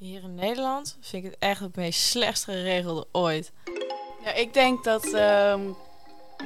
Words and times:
Hier 0.00 0.22
in 0.22 0.34
Nederland 0.34 0.96
vind 1.00 1.24
ik 1.24 1.30
het 1.30 1.40
echt 1.40 1.60
het 1.60 1.76
meest 1.76 2.00
slechtst 2.00 2.44
geregelde 2.44 3.06
ooit. 3.12 3.52
Ja, 4.24 4.32
ik 4.32 4.54
denk 4.54 4.84
dat, 4.84 5.12
ehm, 5.12 5.60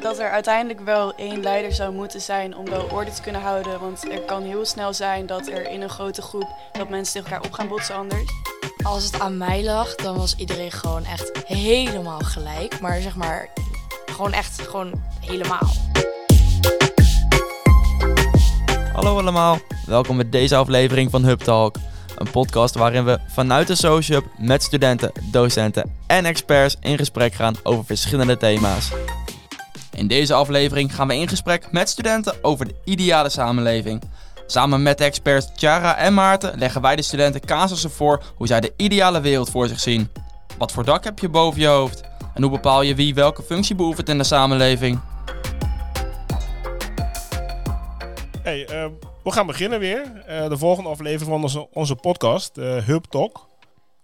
dat 0.01 0.19
er 0.19 0.31
uiteindelijk 0.31 0.81
wel 0.81 1.15
één 1.15 1.43
leider 1.43 1.73
zou 1.73 1.95
moeten 1.95 2.21
zijn 2.21 2.57
om 2.57 2.65
wel 2.65 2.89
orde 2.91 3.11
te 3.11 3.23
kunnen 3.23 3.41
houden. 3.41 3.81
Want 3.81 4.11
er 4.11 4.21
kan 4.21 4.43
heel 4.43 4.65
snel 4.65 4.93
zijn 4.93 5.27
dat 5.27 5.49
er 5.49 5.71
in 5.71 5.83
een 5.83 5.89
grote 5.89 6.23
groep 6.23 6.49
dat 6.73 6.89
mensen 6.89 7.15
tegen 7.15 7.31
elkaar 7.31 7.49
op 7.49 7.53
gaan 7.55 7.69
botsen 7.69 7.95
anders. 7.95 8.31
Als 8.83 9.05
het 9.05 9.21
aan 9.21 9.37
mij 9.37 9.65
lag, 9.65 9.95
dan 9.95 10.17
was 10.17 10.37
iedereen 10.37 10.73
gewoon 10.73 11.05
echt 11.05 11.47
helemaal 11.47 12.21
gelijk. 12.21 12.81
Maar 12.81 13.01
zeg 13.01 13.17
maar, 13.17 13.49
gewoon 14.07 14.33
echt 14.33 14.61
gewoon 14.61 14.93
helemaal. 15.21 15.73
Hallo 18.93 19.19
allemaal, 19.19 19.59
welkom 19.87 20.17
bij 20.17 20.29
deze 20.29 20.57
aflevering 20.57 21.11
van 21.11 21.25
Hub 21.25 21.41
Talk. 21.41 21.77
Een 22.23 22.31
podcast 22.31 22.75
waarin 22.75 23.05
we 23.05 23.19
vanuit 23.27 23.67
de 23.67 23.75
Social 23.75 24.21
Hub 24.21 24.31
met 24.39 24.63
studenten, 24.63 25.13
docenten 25.31 25.97
en 26.07 26.25
experts 26.25 26.77
in 26.81 26.99
gesprek 26.99 27.35
gaan 27.35 27.55
over 27.63 27.85
verschillende 27.85 28.37
thema's. 28.37 28.91
In 29.93 30.07
deze 30.07 30.35
aflevering 30.35 30.95
gaan 30.95 31.09
we 31.09 31.17
in 31.17 31.29
gesprek 31.29 31.73
met 31.73 31.89
studenten 31.89 32.35
over 32.43 32.67
de 32.67 32.75
ideale 32.85 33.29
samenleving. 33.29 34.03
Samen 34.47 34.83
met 34.83 34.99
de 34.99 35.05
experts 35.05 35.47
Chiara 35.57 35.97
en 35.97 36.15
Maarten 36.15 36.59
leggen 36.59 36.81
wij 36.81 36.97
de 36.97 37.03
studenten 37.03 37.41
casussen 37.41 37.91
voor 37.91 38.23
hoe 38.37 38.47
zij 38.47 38.61
de 38.61 38.73
ideale 38.77 39.21
wereld 39.21 39.51
voor 39.51 39.69
zich 39.69 39.81
zien. 39.81 40.11
Wat 40.59 40.73
voor 40.73 40.85
dak 40.85 41.05
heb 41.05 41.19
je 41.19 41.29
boven 41.29 41.61
je 41.61 41.67
hoofd? 41.67 42.03
En 42.35 42.43
hoe 42.43 42.51
bepaal 42.51 42.83
je 42.83 42.95
wie 42.95 43.15
welke 43.15 43.43
functie 43.43 43.75
beoefent 43.75 44.09
in 44.09 44.19
de 44.19 44.25
samenleving? 44.25 45.01
Hey, 48.43 48.67
eh, 48.67 48.87
we 49.25 49.33
gaan 49.33 49.47
beginnen 49.47 49.79
weer. 49.79 50.23
Eh, 50.27 50.49
de 50.49 50.59
volgende 50.59 50.91
aflevering 50.91 51.31
van 51.31 51.43
onze, 51.43 51.69
onze 51.73 51.95
podcast, 51.95 52.59
uh, 52.59 52.77
Hub 52.77 53.05
Talk. 53.05 53.47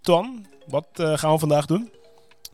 Ton, 0.00 0.46
wat 0.66 0.86
gaan 0.92 1.32
we 1.32 1.38
vandaag 1.38 1.66
doen? 1.66 1.90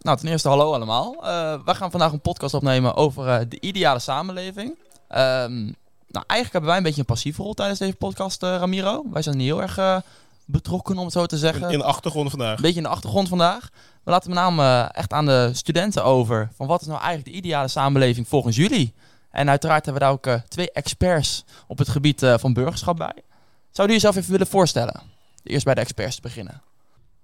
Nou, 0.00 0.18
ten 0.18 0.28
eerste 0.28 0.48
hallo 0.48 0.72
allemaal. 0.72 1.16
we 1.64 1.74
gaan 1.74 1.90
vandaag 1.90 2.12
een 2.12 2.20
podcast 2.20 2.54
opnemen 2.54 2.94
over 2.94 3.48
de 3.48 3.60
ideale 3.60 3.98
samenleving. 3.98 4.78
Ehm, 5.08 5.62
nou, 6.08 6.24
eigenlijk 6.26 6.52
hebben 6.52 6.64
wij 6.64 6.76
een 6.76 6.82
beetje 6.82 7.00
een 7.00 7.06
passieve 7.06 7.42
rol 7.42 7.54
tijdens 7.54 7.78
deze 7.78 7.94
podcast, 7.94 8.42
Ramiro. 8.42 9.04
Wij 9.12 9.22
zijn 9.22 9.36
niet 9.36 9.46
heel 9.46 9.62
erg 9.62 10.02
betrokken, 10.44 10.98
om 10.98 11.04
het 11.04 11.12
zo 11.12 11.26
te 11.26 11.38
zeggen. 11.38 11.70
In 11.70 11.78
de 11.78 11.84
achtergrond 11.84 12.30
vandaag. 12.30 12.56
Een 12.56 12.62
beetje 12.62 12.76
in 12.76 12.82
de 12.82 12.88
achtergrond 12.88 13.28
vandaag. 13.28 13.70
We 14.04 14.10
laten 14.10 14.30
met 14.30 14.38
name 14.38 14.90
echt 14.92 15.12
aan 15.12 15.26
de 15.26 15.50
studenten 15.52 16.04
over 16.04 16.50
van 16.56 16.66
wat 16.66 16.80
is 16.80 16.86
nou 16.86 17.00
eigenlijk 17.00 17.30
de 17.30 17.36
ideale 17.36 17.68
samenleving 17.68 18.28
volgens 18.28 18.56
jullie? 18.56 18.94
En 19.34 19.48
uiteraard 19.48 19.84
hebben 19.84 20.02
we 20.02 20.08
daar 20.08 20.16
ook 20.16 20.26
uh, 20.26 20.48
twee 20.48 20.72
experts 20.72 21.44
op 21.66 21.78
het 21.78 21.88
gebied 21.88 22.22
uh, 22.22 22.38
van 22.38 22.52
burgerschap 22.52 22.96
bij. 22.96 23.22
Zou 23.70 23.88
u 23.88 23.92
jezelf 23.92 24.16
even 24.16 24.30
willen 24.30 24.46
voorstellen? 24.46 25.02
Eerst 25.42 25.64
bij 25.64 25.74
de 25.74 25.80
experts 25.80 26.14
te 26.14 26.22
beginnen. 26.22 26.62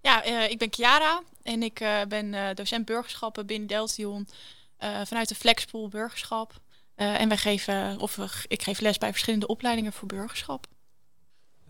Ja, 0.01 0.27
uh, 0.27 0.51
ik 0.51 0.59
ben 0.59 0.69
Chiara 0.71 1.23
en 1.43 1.63
ik 1.63 1.85
ben 2.09 2.55
docent 2.55 2.85
burgerschappen 2.85 3.47
binnen 3.47 3.69
Deltion 3.69 4.29
vanuit 5.05 5.29
de 5.29 5.35
Flexpool 5.35 5.89
Burgerschap. 5.89 6.61
en 6.95 7.29
wij 7.29 7.37
geven, 7.37 7.99
of 7.99 8.19
ik 8.47 8.63
geef 8.63 8.81
les 8.81 8.99
bij 8.99 9.11
verschillende 9.11 9.47
opleidingen 9.47 9.93
voor 9.93 10.09
burgerschap. 10.09 10.67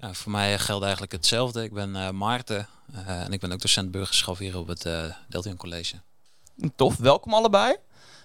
Ja, 0.00 0.12
voor 0.12 0.32
mij 0.32 0.58
geldt 0.58 0.82
eigenlijk 0.82 1.12
hetzelfde. 1.12 1.62
Ik 1.62 1.72
ben 1.72 2.16
Maarten 2.16 2.68
en 3.06 3.32
ik 3.32 3.40
ben 3.40 3.52
ook 3.52 3.60
docent 3.60 3.90
burgerschap 3.90 4.38
hier 4.38 4.58
op 4.58 4.66
het 4.66 4.88
Deltion 5.28 5.56
College. 5.56 5.96
Tof, 6.76 6.96
welkom 6.96 7.34
allebei. 7.34 7.76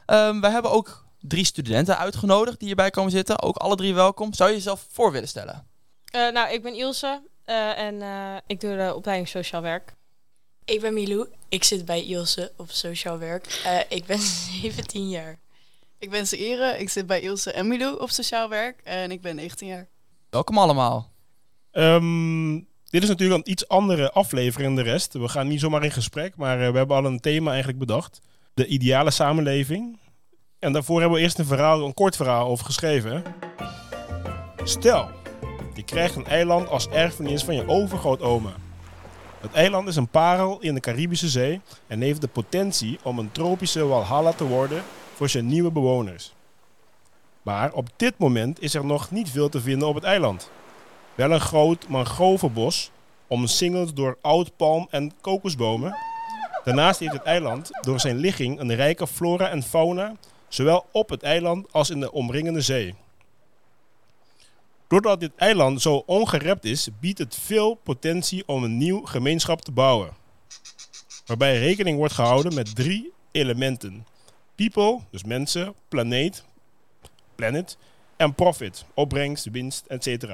Um, 0.06 0.42
we 0.42 0.50
hebben 0.50 0.72
ook 0.72 1.05
drie 1.28 1.46
studenten 1.46 1.98
uitgenodigd 1.98 2.60
die 2.60 2.68
hierbij 2.68 2.90
komen 2.90 3.12
zitten. 3.12 3.42
Ook 3.42 3.56
alle 3.56 3.76
drie 3.76 3.94
welkom. 3.94 4.34
Zou 4.34 4.50
je 4.50 4.56
jezelf 4.56 4.88
voor 4.92 5.12
willen 5.12 5.28
stellen? 5.28 5.68
Uh, 6.16 6.32
nou, 6.32 6.54
ik 6.54 6.62
ben 6.62 6.76
Ilse 6.76 7.22
uh, 7.46 7.80
en 7.80 7.96
uh, 7.96 8.36
ik 8.48 8.60
doe 8.60 8.76
de 8.76 8.94
opleiding 8.96 9.30
Sociaal 9.30 9.62
Werk. 9.62 9.96
Ik 10.66 10.82
ben 10.82 10.94
Milou. 10.94 11.28
Ik 11.50 11.64
zit 11.64 11.86
bij 11.86 12.06
Ilse 12.06 12.52
op 12.58 12.72
Sociaal 12.72 13.18
Werk. 13.18 13.62
ik 13.90 14.06
ben 14.06 14.20
17 14.62 15.10
jaar. 15.10 15.40
Ik 16.00 16.10
ben 16.10 16.28
Seire. 16.28 16.80
Ik 16.80 16.90
zit 16.90 17.08
bij 17.08 17.22
Ilse 17.22 17.52
en 17.52 17.68
Milou 17.68 18.00
op 18.00 18.10
Sociaal 18.10 18.50
Werk 18.50 18.82
en 18.84 19.12
ik 19.12 19.22
ben 19.22 19.36
19 19.36 19.68
jaar. 19.68 19.88
Welkom 20.30 20.58
allemaal. 20.58 21.12
Um, 21.72 22.68
dit 22.90 23.04
is 23.04 23.10
natuurlijk 23.10 23.46
een 23.46 23.52
iets 23.52 23.68
andere 23.68 24.12
aflevering 24.12 24.76
dan 24.76 24.86
de 24.86 24.92
rest. 24.92 25.14
We 25.14 25.28
gaan 25.28 25.48
niet 25.48 25.60
zomaar 25.60 25.84
in 25.84 25.92
gesprek, 25.92 26.36
maar 26.36 26.58
we 26.58 26.78
hebben 26.78 26.98
al 26.98 27.06
een 27.06 27.20
thema 27.20 27.50
eigenlijk 27.50 27.80
bedacht. 27.80 28.22
De 28.54 28.68
ideale 28.68 29.12
samenleving. 29.12 29.98
En 30.66 30.74
daarvoor 30.74 31.00
hebben 31.00 31.18
we 31.18 31.24
eerst 31.24 31.40
een, 31.40 31.46
verhaal, 31.46 31.86
een 31.86 31.94
kort 31.94 32.16
verhaal 32.16 32.48
over 32.48 32.66
geschreven. 32.66 33.24
Stel, 34.64 35.10
je 35.74 35.84
krijgt 35.84 36.16
een 36.16 36.26
eiland 36.26 36.70
als 36.70 36.88
erfenis 36.88 37.44
van 37.44 37.56
je 37.56 37.68
overgrootoma. 37.68 38.54
Het 39.42 39.54
eiland 39.54 39.88
is 39.88 39.96
een 39.96 40.08
parel 40.08 40.58
in 40.60 40.74
de 40.74 40.80
Caribische 40.80 41.30
Zee 41.30 41.62
en 41.88 42.02
heeft 42.02 42.22
de 42.22 42.28
potentie 42.28 43.00
om 43.04 43.20
een 43.20 43.32
tropische 43.32 43.86
walhalla 43.86 44.32
te 44.32 44.44
worden 44.44 44.84
voor 45.14 45.30
zijn 45.30 45.48
nieuwe 45.48 45.72
bewoners. 45.72 46.34
Maar 47.42 47.74
op 47.74 47.90
dit 47.96 48.18
moment 48.18 48.62
is 48.62 48.74
er 48.74 48.86
nog 48.86 49.12
niet 49.12 49.30
veel 49.30 49.50
te 49.50 49.62
vinden 49.62 49.88
op 49.88 49.96
het 49.96 50.04
eiland. 50.04 50.52
Wel 51.16 51.32
een 51.32 51.40
groot 51.40 51.88
mangrovenbos, 51.88 52.92
omsingeld 53.28 53.96
door 53.96 54.18
oudpalm 54.22 54.88
en 54.90 55.12
kokosbomen. 55.22 55.96
Daarnaast 56.64 57.00
heeft 57.00 57.14
het 57.14 57.24
eiland 57.24 57.70
door 57.82 58.00
zijn 58.00 58.18
ligging 58.18 58.60
een 58.60 58.76
rijke 58.76 59.08
flora 59.08 59.50
en 59.50 59.64
fauna 59.64 60.14
zowel 60.48 60.86
op 60.92 61.10
het 61.10 61.24
eiland 61.24 61.72
als 61.72 61.90
in 61.90 62.00
de 62.00 62.12
omringende 62.12 62.62
zee. 62.62 62.96
Doordat 64.88 65.20
dit 65.20 65.32
eiland 65.36 65.82
zo 65.82 66.04
ongerept 66.06 66.66
is, 66.66 66.90
biedt 67.00 67.20
het 67.20 67.36
veel 67.36 67.74
potentie 67.74 68.48
om 68.48 68.64
een 68.64 68.78
nieuw 68.78 69.06
gemeenschap 69.06 69.62
te 69.62 69.72
bouwen. 69.72 70.14
Waarbij 71.26 71.60
rekening 71.60 71.98
wordt 71.98 72.14
gehouden 72.14 72.54
met 72.54 72.76
drie 72.76 73.14
elementen: 73.32 74.06
people, 74.56 75.00
dus 75.10 75.24
mensen, 75.24 75.74
planeet, 75.88 76.44
planet, 77.36 77.78
en 78.18 78.34
profit, 78.34 78.86
opbrengst, 78.94 79.46
winst, 79.46 79.86
etc. 79.86 80.26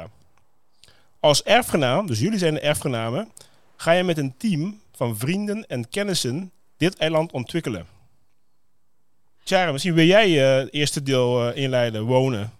Als 1.19 1.43
erfgenaam, 1.43 2.07
dus 2.07 2.19
jullie 2.19 2.39
zijn 2.39 2.53
de 2.53 2.59
erfgenamen, 2.59 3.31
ga 3.75 3.91
je 3.91 4.03
met 4.03 4.17
een 4.17 4.37
team 4.37 4.81
van 4.91 5.17
vrienden 5.17 5.67
en 5.67 5.89
kennissen 5.89 6.51
dit 6.77 6.97
eiland 6.97 7.31
ontwikkelen. 7.31 7.90
Tjara, 9.51 9.71
misschien 9.71 9.93
wil 9.93 10.05
jij 10.05 10.29
uh, 10.29 10.63
het 10.63 10.73
eerste 10.73 11.03
deel 11.03 11.49
uh, 11.49 11.55
inleiden, 11.55 12.03
wonen. 12.03 12.53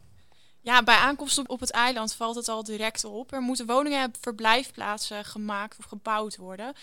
Ja, 0.62 0.84
bij 0.84 0.96
aankomst 0.96 1.48
op, 1.48 1.60
het 1.60 1.72
eiland 1.72 2.14
valt 2.14 2.36
het 2.36 2.48
al 2.48 2.64
direct 2.64 3.04
op. 3.04 3.34
Er 3.34 3.42
moeten 3.42 3.66
woningen 3.66 4.02
en 4.02 4.14
verblijfplaatsen 4.22 5.26
gemaakt 5.26 5.78
of 5.80 5.86
gebouwd 5.86 6.38
worden. 6.38 6.74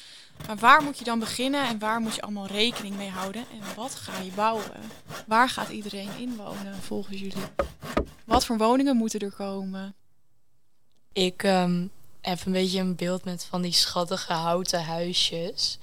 Maar 0.47 0.57
waar 0.57 0.83
moet 0.83 0.99
je 0.99 1.05
dan 1.05 1.19
beginnen 1.19 1.67
en 1.67 1.79
waar 1.79 2.01
moet 2.01 2.15
je 2.15 2.21
allemaal 2.21 2.47
rekening 2.47 2.97
mee 2.97 3.09
houden? 3.09 3.45
En 3.53 3.75
wat 3.77 3.95
ga 3.95 4.21
je 4.21 4.31
bouwen? 4.31 4.81
Waar 5.27 5.49
gaat 5.49 5.69
iedereen 5.69 6.11
inwonen 6.19 6.77
volgens 6.83 7.19
jullie? 7.19 7.47
Wat 8.25 8.45
voor 8.45 8.59
woningen 8.59 8.97
moeten 8.97 9.21
er 9.21 9.33
komen? 9.33 9.95
Ik 11.13 11.43
um, 11.43 11.91
heb 12.21 12.47
een 12.47 12.53
beetje 12.53 12.81
een 12.81 12.97
beeld 12.97 13.25
met 13.25 13.45
van 13.45 13.63
die 13.63 13.73
schattige 13.73 14.33
houten 14.33 14.85
huisjes. 14.85 15.79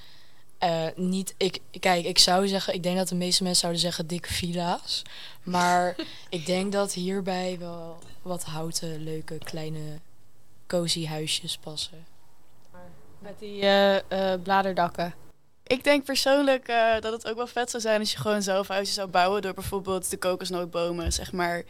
Uh, 0.66 0.86
niet, 0.96 1.34
ik, 1.38 1.60
kijk, 1.80 2.06
ik 2.06 2.20
zou 2.20 2.48
zeggen, 2.48 2.74
ik 2.74 2.84
denk 2.84 2.98
dat 2.98 3.08
de 3.08 3.16
meeste 3.16 3.44
mensen 3.44 3.62
zouden 3.62 3.82
zeggen 3.82 4.08
dikke 4.08 4.34
villa's. 4.34 5.02
Maar 5.44 5.96
ik 6.30 6.46
denk 6.46 6.72
dat 6.72 6.94
hierbij 6.94 7.56
wel 7.60 7.98
wat 8.22 8.44
houten, 8.44 9.04
leuke, 9.04 9.38
kleine, 9.38 10.00
cozy 10.68 11.06
huisjes 11.06 11.58
passen. 11.58 12.06
Met 13.20 13.40
die 13.40 13.62
uh, 13.62 13.94
uh, 13.94 14.00
bladerdakken. 14.44 15.14
Ik 15.64 15.84
denk 15.84 16.06
persoonlijk 16.06 16.68
dat 17.00 17.12
het 17.12 17.28
ook 17.28 17.36
wel 17.36 17.48
vet 17.48 17.70
zou 17.70 17.82
zijn 17.82 18.00
als 18.00 18.12
je 18.12 18.18
gewoon 18.18 18.42
zelf 18.42 18.68
huizen 18.68 18.94
zou 18.94 19.08
bouwen. 19.08 19.42
Door 19.42 19.54
bijvoorbeeld 19.54 20.10
de 20.10 20.18
kokosnootbomen, 20.18 21.14
zeg 21.14 21.32
maar. 21.32 21.64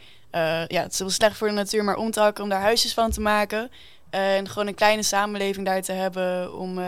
ja, 0.66 0.82
het 0.82 0.92
is 0.92 0.98
wel 0.98 1.10
slecht 1.10 1.36
voor 1.36 1.48
de 1.48 1.54
natuur, 1.54 1.84
maar 1.84 1.96
om 1.96 2.10
te 2.10 2.20
hakken 2.20 2.44
om 2.44 2.50
daar 2.50 2.60
huisjes 2.60 2.94
van 2.94 3.10
te 3.10 3.20
maken. 3.20 3.70
en 4.10 4.48
gewoon 4.48 4.66
een 4.66 4.74
kleine 4.74 5.02
samenleving 5.02 5.66
daar 5.66 5.82
te 5.82 5.92
hebben 5.92 6.54
om 6.54 6.78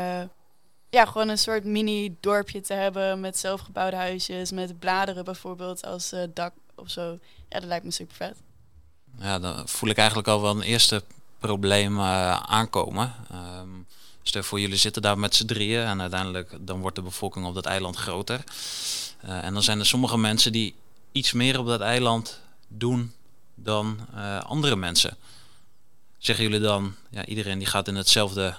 ja, 0.91 1.04
gewoon 1.04 1.28
een 1.28 1.39
soort 1.39 1.65
mini-dorpje 1.65 2.60
te 2.60 2.72
hebben 2.72 3.21
met 3.21 3.39
zelfgebouwde 3.39 3.97
huisjes, 3.97 4.51
met 4.51 4.78
bladeren 4.78 5.24
bijvoorbeeld 5.24 5.84
als 5.84 6.13
uh, 6.13 6.22
dak 6.34 6.53
of 6.74 6.91
zo. 6.91 7.18
Ja, 7.48 7.59
dat 7.60 7.68
lijkt 7.68 7.84
me 7.84 7.91
super 7.91 8.16
vet. 8.16 8.36
Ja, 9.18 9.39
dan 9.39 9.68
voel 9.68 9.91
ik 9.91 9.97
eigenlijk 9.97 10.28
al 10.28 10.41
wel 10.41 10.51
een 10.51 10.63
eerste 10.63 11.03
probleem 11.39 11.98
uh, 11.98 12.33
aankomen. 12.36 13.15
Um, 13.33 13.86
stel 14.22 14.42
voor 14.42 14.60
jullie 14.60 14.77
zitten 14.77 15.03
daar 15.03 15.18
met 15.18 15.34
z'n 15.34 15.47
drieën 15.47 15.84
en 15.84 16.01
uiteindelijk 16.01 16.57
dan 16.60 16.80
wordt 16.80 16.97
de 16.97 17.03
bevolking 17.03 17.47
op 17.47 17.54
dat 17.54 17.66
eiland 17.66 17.97
groter. 17.97 18.45
Uh, 19.24 19.45
en 19.45 19.53
dan 19.53 19.63
zijn 19.63 19.78
er 19.78 19.86
sommige 19.86 20.18
mensen 20.18 20.53
die 20.53 20.74
iets 21.13 21.33
meer 21.33 21.59
op 21.59 21.66
dat 21.66 21.80
eiland 21.80 22.41
doen 22.68 23.13
dan 23.54 23.98
andere 24.42 24.77
mensen. 24.77 25.16
Zeggen 26.18 26.45
jullie 26.45 26.60
dan, 26.60 26.95
ja, 27.10 27.24
iedereen 27.24 27.59
die 27.59 27.66
gaat 27.66 27.89
in 27.89 27.97
hetzelfde 27.97 28.57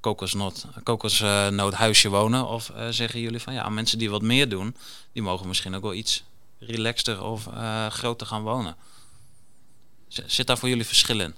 kokosnoot, 0.00 0.66
kokosnoothuisje 0.82 2.08
wonen? 2.08 2.48
Of 2.48 2.70
uh, 2.70 2.88
zeggen 2.88 3.20
jullie 3.20 3.40
van 3.40 3.52
ja, 3.52 3.68
mensen 3.68 3.98
die 3.98 4.10
wat 4.10 4.22
meer 4.22 4.48
doen, 4.48 4.76
die 5.12 5.22
mogen 5.22 5.48
misschien 5.48 5.74
ook 5.74 5.82
wel 5.82 5.94
iets 5.94 6.24
relaxter 6.58 7.22
of 7.22 7.46
uh, 7.46 7.86
groter 7.86 8.26
gaan 8.26 8.42
wonen? 8.42 8.76
Zit 10.08 10.46
daar 10.46 10.58
voor 10.58 10.68
jullie 10.68 10.86
verschil 10.86 11.20
in? 11.20 11.34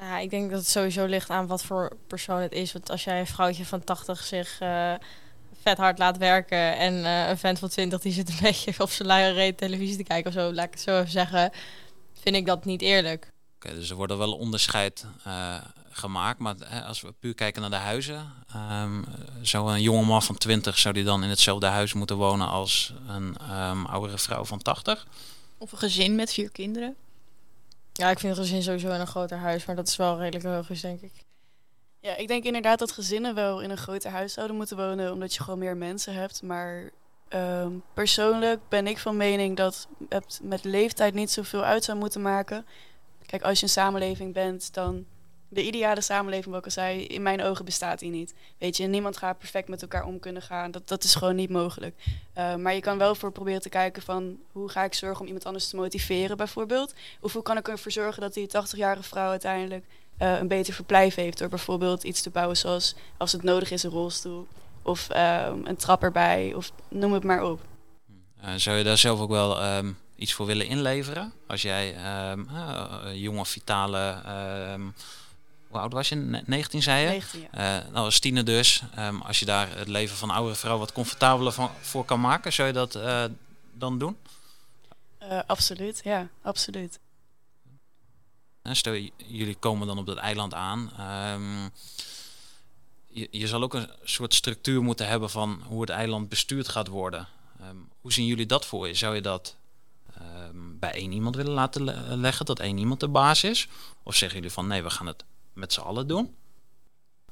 Ja, 0.00 0.18
ik 0.18 0.30
denk 0.30 0.50
dat 0.50 0.58
het 0.58 0.68
sowieso 0.68 1.04
ligt 1.04 1.30
aan 1.30 1.46
wat 1.46 1.64
voor 1.64 1.96
persoon 2.06 2.40
het 2.40 2.52
is. 2.52 2.72
Want 2.72 2.90
als 2.90 3.04
jij 3.04 3.20
een 3.20 3.26
vrouwtje 3.26 3.64
van 3.64 3.84
80 3.84 4.22
zich 4.22 4.60
eh, 4.60 4.94
vet 5.62 5.78
hard 5.78 5.98
laat 5.98 6.18
werken 6.18 6.76
en 6.76 7.04
eh, 7.04 7.28
een 7.28 7.38
vent 7.38 7.58
van 7.58 7.68
20 7.68 8.00
die 8.00 8.12
zit 8.12 8.28
een 8.28 8.38
beetje 8.50 8.74
op 8.78 8.90
zijn 8.90 9.08
luie 9.08 9.54
televisie 9.54 9.96
te 9.96 10.02
kijken 10.02 10.26
of 10.26 10.36
zo, 10.36 10.52
laat 10.52 10.66
ik 10.66 10.70
het 10.70 10.80
zo 10.80 10.98
even 10.98 11.10
zeggen, 11.10 11.52
vind 12.20 12.36
ik 12.36 12.46
dat 12.46 12.64
niet 12.64 12.82
eerlijk. 12.82 13.32
Oké, 13.54 13.74
dus 13.74 13.90
er 13.90 13.96
worden 13.96 14.18
wel 14.18 14.32
onderscheid 14.32 15.06
eh, 15.24 15.56
gemaakt. 15.96 16.38
Maar 16.38 16.54
hè, 16.58 16.82
als 16.82 17.00
we 17.00 17.14
puur 17.20 17.34
kijken 17.34 17.60
naar 17.60 17.70
de 17.70 17.76
huizen, 17.76 18.32
ehm 18.52 19.02
zou 19.42 19.72
een 19.72 19.82
jongeman 19.82 20.22
van 20.22 20.36
20 20.36 20.78
zou 20.78 20.94
die 20.94 21.04
dan 21.04 21.22
in 21.22 21.28
hetzelfde 21.28 21.66
huis 21.66 21.92
moeten 21.92 22.16
wonen 22.16 22.48
als 22.48 22.94
een 23.08 23.36
ehm, 23.36 23.84
oudere 23.84 24.18
vrouw 24.18 24.44
van 24.44 24.62
80? 24.62 25.06
Of 25.58 25.72
een 25.72 25.78
gezin 25.78 26.14
met 26.14 26.32
vier 26.32 26.50
kinderen. 26.50 26.96
Ja, 27.92 28.10
ik 28.10 28.18
vind 28.18 28.36
een 28.36 28.42
gezin 28.42 28.62
sowieso 28.62 28.90
in 28.90 29.00
een 29.00 29.06
groter 29.06 29.38
huis, 29.38 29.64
maar 29.64 29.76
dat 29.76 29.88
is 29.88 29.96
wel 29.96 30.18
redelijk 30.18 30.44
logisch, 30.44 30.80
denk 30.80 31.00
ik. 31.00 31.12
Ja, 32.00 32.16
ik 32.16 32.28
denk 32.28 32.44
inderdaad 32.44 32.78
dat 32.78 32.92
gezinnen 32.92 33.34
wel 33.34 33.60
in 33.60 33.70
een 33.70 33.76
groter 33.76 34.10
huis 34.10 34.32
zouden 34.32 34.56
moeten 34.56 34.76
wonen, 34.76 35.12
omdat 35.12 35.34
je 35.34 35.42
gewoon 35.42 35.58
meer 35.58 35.76
mensen 35.76 36.14
hebt. 36.14 36.42
Maar 36.42 36.90
ehm, 37.28 37.72
persoonlijk 37.94 38.60
ben 38.68 38.86
ik 38.86 38.98
van 38.98 39.16
mening 39.16 39.56
dat 39.56 39.88
het 40.08 40.40
met 40.42 40.64
leeftijd 40.64 41.14
niet 41.14 41.30
zoveel 41.30 41.64
uit 41.64 41.84
zou 41.84 41.98
moeten 41.98 42.22
maken. 42.22 42.66
Kijk, 43.26 43.42
als 43.42 43.58
je 43.58 43.64
een 43.64 43.72
samenleving 43.72 44.32
bent, 44.32 44.74
dan 44.74 45.04
de 45.54 45.66
ideale 45.66 46.00
samenleving, 46.00 46.50
wat 46.50 46.58
ik 46.58 46.64
al 46.64 46.70
zei, 46.70 47.04
in 47.04 47.22
mijn 47.22 47.42
ogen 47.42 47.64
bestaat 47.64 47.98
die 47.98 48.10
niet. 48.10 48.34
Weet 48.58 48.76
je, 48.76 48.86
niemand 48.86 49.16
gaat 49.16 49.38
perfect 49.38 49.68
met 49.68 49.82
elkaar 49.82 50.04
om 50.04 50.20
kunnen 50.20 50.42
gaan. 50.42 50.70
Dat, 50.70 50.88
dat 50.88 51.04
is 51.04 51.14
gewoon 51.14 51.34
niet 51.34 51.50
mogelijk. 51.50 51.94
Uh, 52.38 52.54
maar 52.54 52.74
je 52.74 52.80
kan 52.80 52.98
wel 52.98 53.14
voor 53.14 53.32
proberen 53.32 53.60
te 53.60 53.68
kijken 53.68 54.02
van 54.02 54.38
hoe 54.52 54.68
ga 54.68 54.84
ik 54.84 54.94
zorgen 54.94 55.20
om 55.20 55.26
iemand 55.26 55.46
anders 55.46 55.68
te 55.68 55.76
motiveren, 55.76 56.36
bijvoorbeeld. 56.36 56.94
Of 57.20 57.32
hoe 57.32 57.42
kan 57.42 57.56
ik 57.56 57.68
ervoor 57.68 57.92
zorgen 57.92 58.22
dat 58.22 58.34
die 58.34 58.48
80-jarige 58.48 59.02
vrouw 59.02 59.30
uiteindelijk 59.30 59.84
uh, 60.18 60.38
een 60.38 60.48
beter 60.48 60.74
verblijf 60.74 61.14
heeft 61.14 61.38
door 61.38 61.48
bijvoorbeeld 61.48 62.02
iets 62.02 62.22
te 62.22 62.30
bouwen 62.30 62.56
zoals 62.56 62.94
als 63.16 63.32
het 63.32 63.42
nodig 63.42 63.70
is 63.70 63.82
een 63.82 63.90
rolstoel 63.90 64.46
of 64.82 65.08
um, 65.10 65.66
een 65.66 65.76
trap 65.76 66.02
erbij 66.02 66.52
of 66.54 66.72
noem 66.88 67.12
het 67.12 67.24
maar 67.24 67.42
op. 67.42 67.60
Uh, 68.44 68.50
zou 68.56 68.76
je 68.76 68.84
daar 68.84 68.98
zelf 68.98 69.20
ook 69.20 69.30
wel 69.30 69.76
um, 69.76 69.98
iets 70.16 70.32
voor 70.32 70.46
willen 70.46 70.66
inleveren? 70.66 71.32
Als 71.46 71.62
jij 71.62 71.94
um, 72.30 72.48
jonge, 73.12 73.46
vitale, 73.46 74.22
hoe 75.74 75.82
oud 75.82 75.92
was 75.92 76.08
je? 76.08 76.14
19 76.46 76.82
zei 76.82 77.02
je? 77.02 77.08
19, 77.08 77.40
ja. 77.52 77.86
nou, 77.92 78.04
als 78.04 78.18
tiener 78.18 78.44
dus, 78.44 78.82
als 79.22 79.38
je 79.38 79.44
daar 79.44 79.76
het 79.76 79.88
leven 79.88 80.16
van 80.16 80.30
oudere 80.30 80.56
vrouw 80.56 80.78
wat 80.78 80.92
comfortabeler 80.92 81.52
van, 81.52 81.70
voor 81.80 82.04
kan 82.04 82.20
maken, 82.20 82.52
zou 82.52 82.68
je 82.68 82.74
dat 82.74 82.98
dan 83.72 83.98
doen? 83.98 84.16
Uh, 85.22 85.40
absoluut, 85.46 86.00
ja, 86.04 86.28
absoluut. 86.42 86.98
Stel, 88.62 88.94
jullie 89.16 89.54
komen 89.54 89.86
dan 89.86 89.98
op 89.98 90.06
dat 90.06 90.16
eiland 90.16 90.54
aan. 90.54 90.92
Um, 91.34 91.70
je, 93.06 93.28
je, 93.30 93.46
zal 93.46 93.62
ook 93.62 93.74
een 93.74 93.88
soort 94.02 94.34
structuur 94.34 94.82
moeten 94.82 95.08
hebben 95.08 95.30
van 95.30 95.62
hoe 95.66 95.80
het 95.80 95.90
eiland 95.90 96.28
bestuurd 96.28 96.68
gaat 96.68 96.88
worden. 96.88 97.28
Um, 97.60 97.88
hoe 98.00 98.12
zien 98.12 98.26
jullie 98.26 98.46
dat 98.46 98.66
voor 98.66 98.88
je? 98.88 98.94
Zou 98.94 99.14
je 99.14 99.20
dat 99.20 99.56
bij 100.78 100.92
één 100.92 101.12
iemand 101.12 101.36
willen 101.36 101.52
laten 101.52 101.84
le 101.84 102.16
leggen, 102.16 102.46
dat 102.46 102.60
één 102.60 102.78
iemand 102.78 103.00
de 103.00 103.08
baas 103.08 103.44
is? 103.44 103.68
Of 104.02 104.14
zeggen 104.14 104.38
jullie 104.38 104.54
van 104.54 104.66
nee, 104.66 104.82
we 104.82 104.90
gaan 104.90 105.06
het 105.06 105.24
met 105.54 105.72
z'n 105.72 105.80
allen 105.80 106.08
doen? 106.08 106.34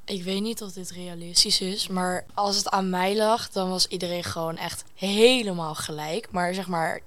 Ik 0.04 0.22
weet 0.22 0.40
niet 0.40 0.62
of 0.62 0.72
dit 0.72 0.90
realistisch 0.90 1.60
is, 1.60 1.88
maar 1.88 2.26
als 2.34 2.56
het 2.56 2.68
aan 2.68 2.90
mij 2.90 3.16
lag, 3.16 3.50
dan 3.50 3.68
was 3.68 3.86
iedereen 3.86 4.24
gewoon 4.24 4.56
echt 4.56 4.84
helemaal 4.94 5.74
gelijk. 5.74 6.30
Maar 6.30 6.54
zeg 6.54 6.68
maar, 6.68 7.00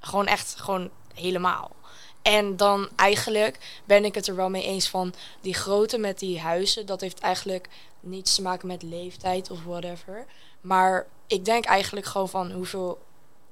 gewoon 0.00 0.26
echt, 0.26 0.54
gewoon 0.60 0.90
helemaal. 1.14 1.70
En 2.22 2.56
dan 2.56 2.88
eigenlijk 2.96 3.82
ben 3.84 4.04
ik 4.04 4.14
het 4.14 4.26
er 4.26 4.36
wel 4.36 4.50
mee 4.50 4.64
eens 4.64 4.88
van 4.88 5.14
die 5.40 5.54
grootte 5.54 5.98
met 5.98 6.18
die 6.18 6.40
huizen. 6.40 6.86
Dat 6.86 7.00
heeft 7.00 7.20
eigenlijk 7.20 7.68
niets 8.00 8.34
te 8.34 8.42
maken 8.42 8.68
met 8.68 8.82
leeftijd 8.82 9.50
of 9.50 9.64
whatever. 9.64 10.26
Maar 10.60 11.06
ik 11.26 11.44
denk 11.44 11.64
eigenlijk 11.64 12.06
gewoon 12.06 12.28
van 12.28 12.52
hoeveel 12.52 12.98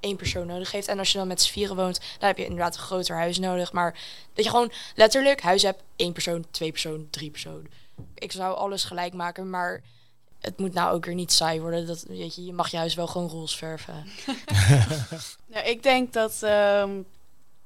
één 0.03 0.17
persoon 0.17 0.47
nodig 0.47 0.73
heeft. 0.73 0.89
En 0.89 0.99
als 0.99 1.13
je 1.13 1.19
dan 1.19 1.27
met 1.27 1.43
z'n 1.43 1.53
vieren 1.53 1.77
woont, 1.77 2.01
dan 2.19 2.29
heb 2.29 2.39
je 2.39 2.45
inderdaad 2.45 2.75
een 2.75 2.83
groter 2.83 3.17
huis 3.17 3.39
nodig. 3.39 3.73
Maar 3.73 3.99
dat 4.33 4.45
je 4.45 4.51
gewoon 4.51 4.73
letterlijk 4.95 5.41
huis 5.41 5.63
hebt. 5.63 5.83
één 5.97 6.13
persoon, 6.13 6.45
twee 6.51 6.71
persoon, 6.71 7.07
drie 7.11 7.31
persoon. 7.31 7.67
Ik 8.15 8.33
zou 8.33 8.57
alles 8.57 8.85
gelijk 8.85 9.13
maken, 9.13 9.51
maar 9.51 9.83
het 10.41 10.59
moet 10.59 10.73
nou 10.73 10.95
ook 10.95 11.05
weer 11.05 11.15
niet 11.15 11.33
saai 11.33 11.61
worden. 11.61 11.87
Dat, 11.87 12.05
weet 12.09 12.35
je, 12.35 12.45
je 12.45 12.53
mag 12.53 12.71
je 12.71 12.77
huis 12.77 12.95
wel 12.95 13.07
gewoon 13.07 13.29
roze 13.29 13.57
verven. 13.57 14.07
nou, 15.53 15.67
ik 15.67 15.83
denk 15.83 16.13
dat... 16.13 16.43
Um 16.43 17.07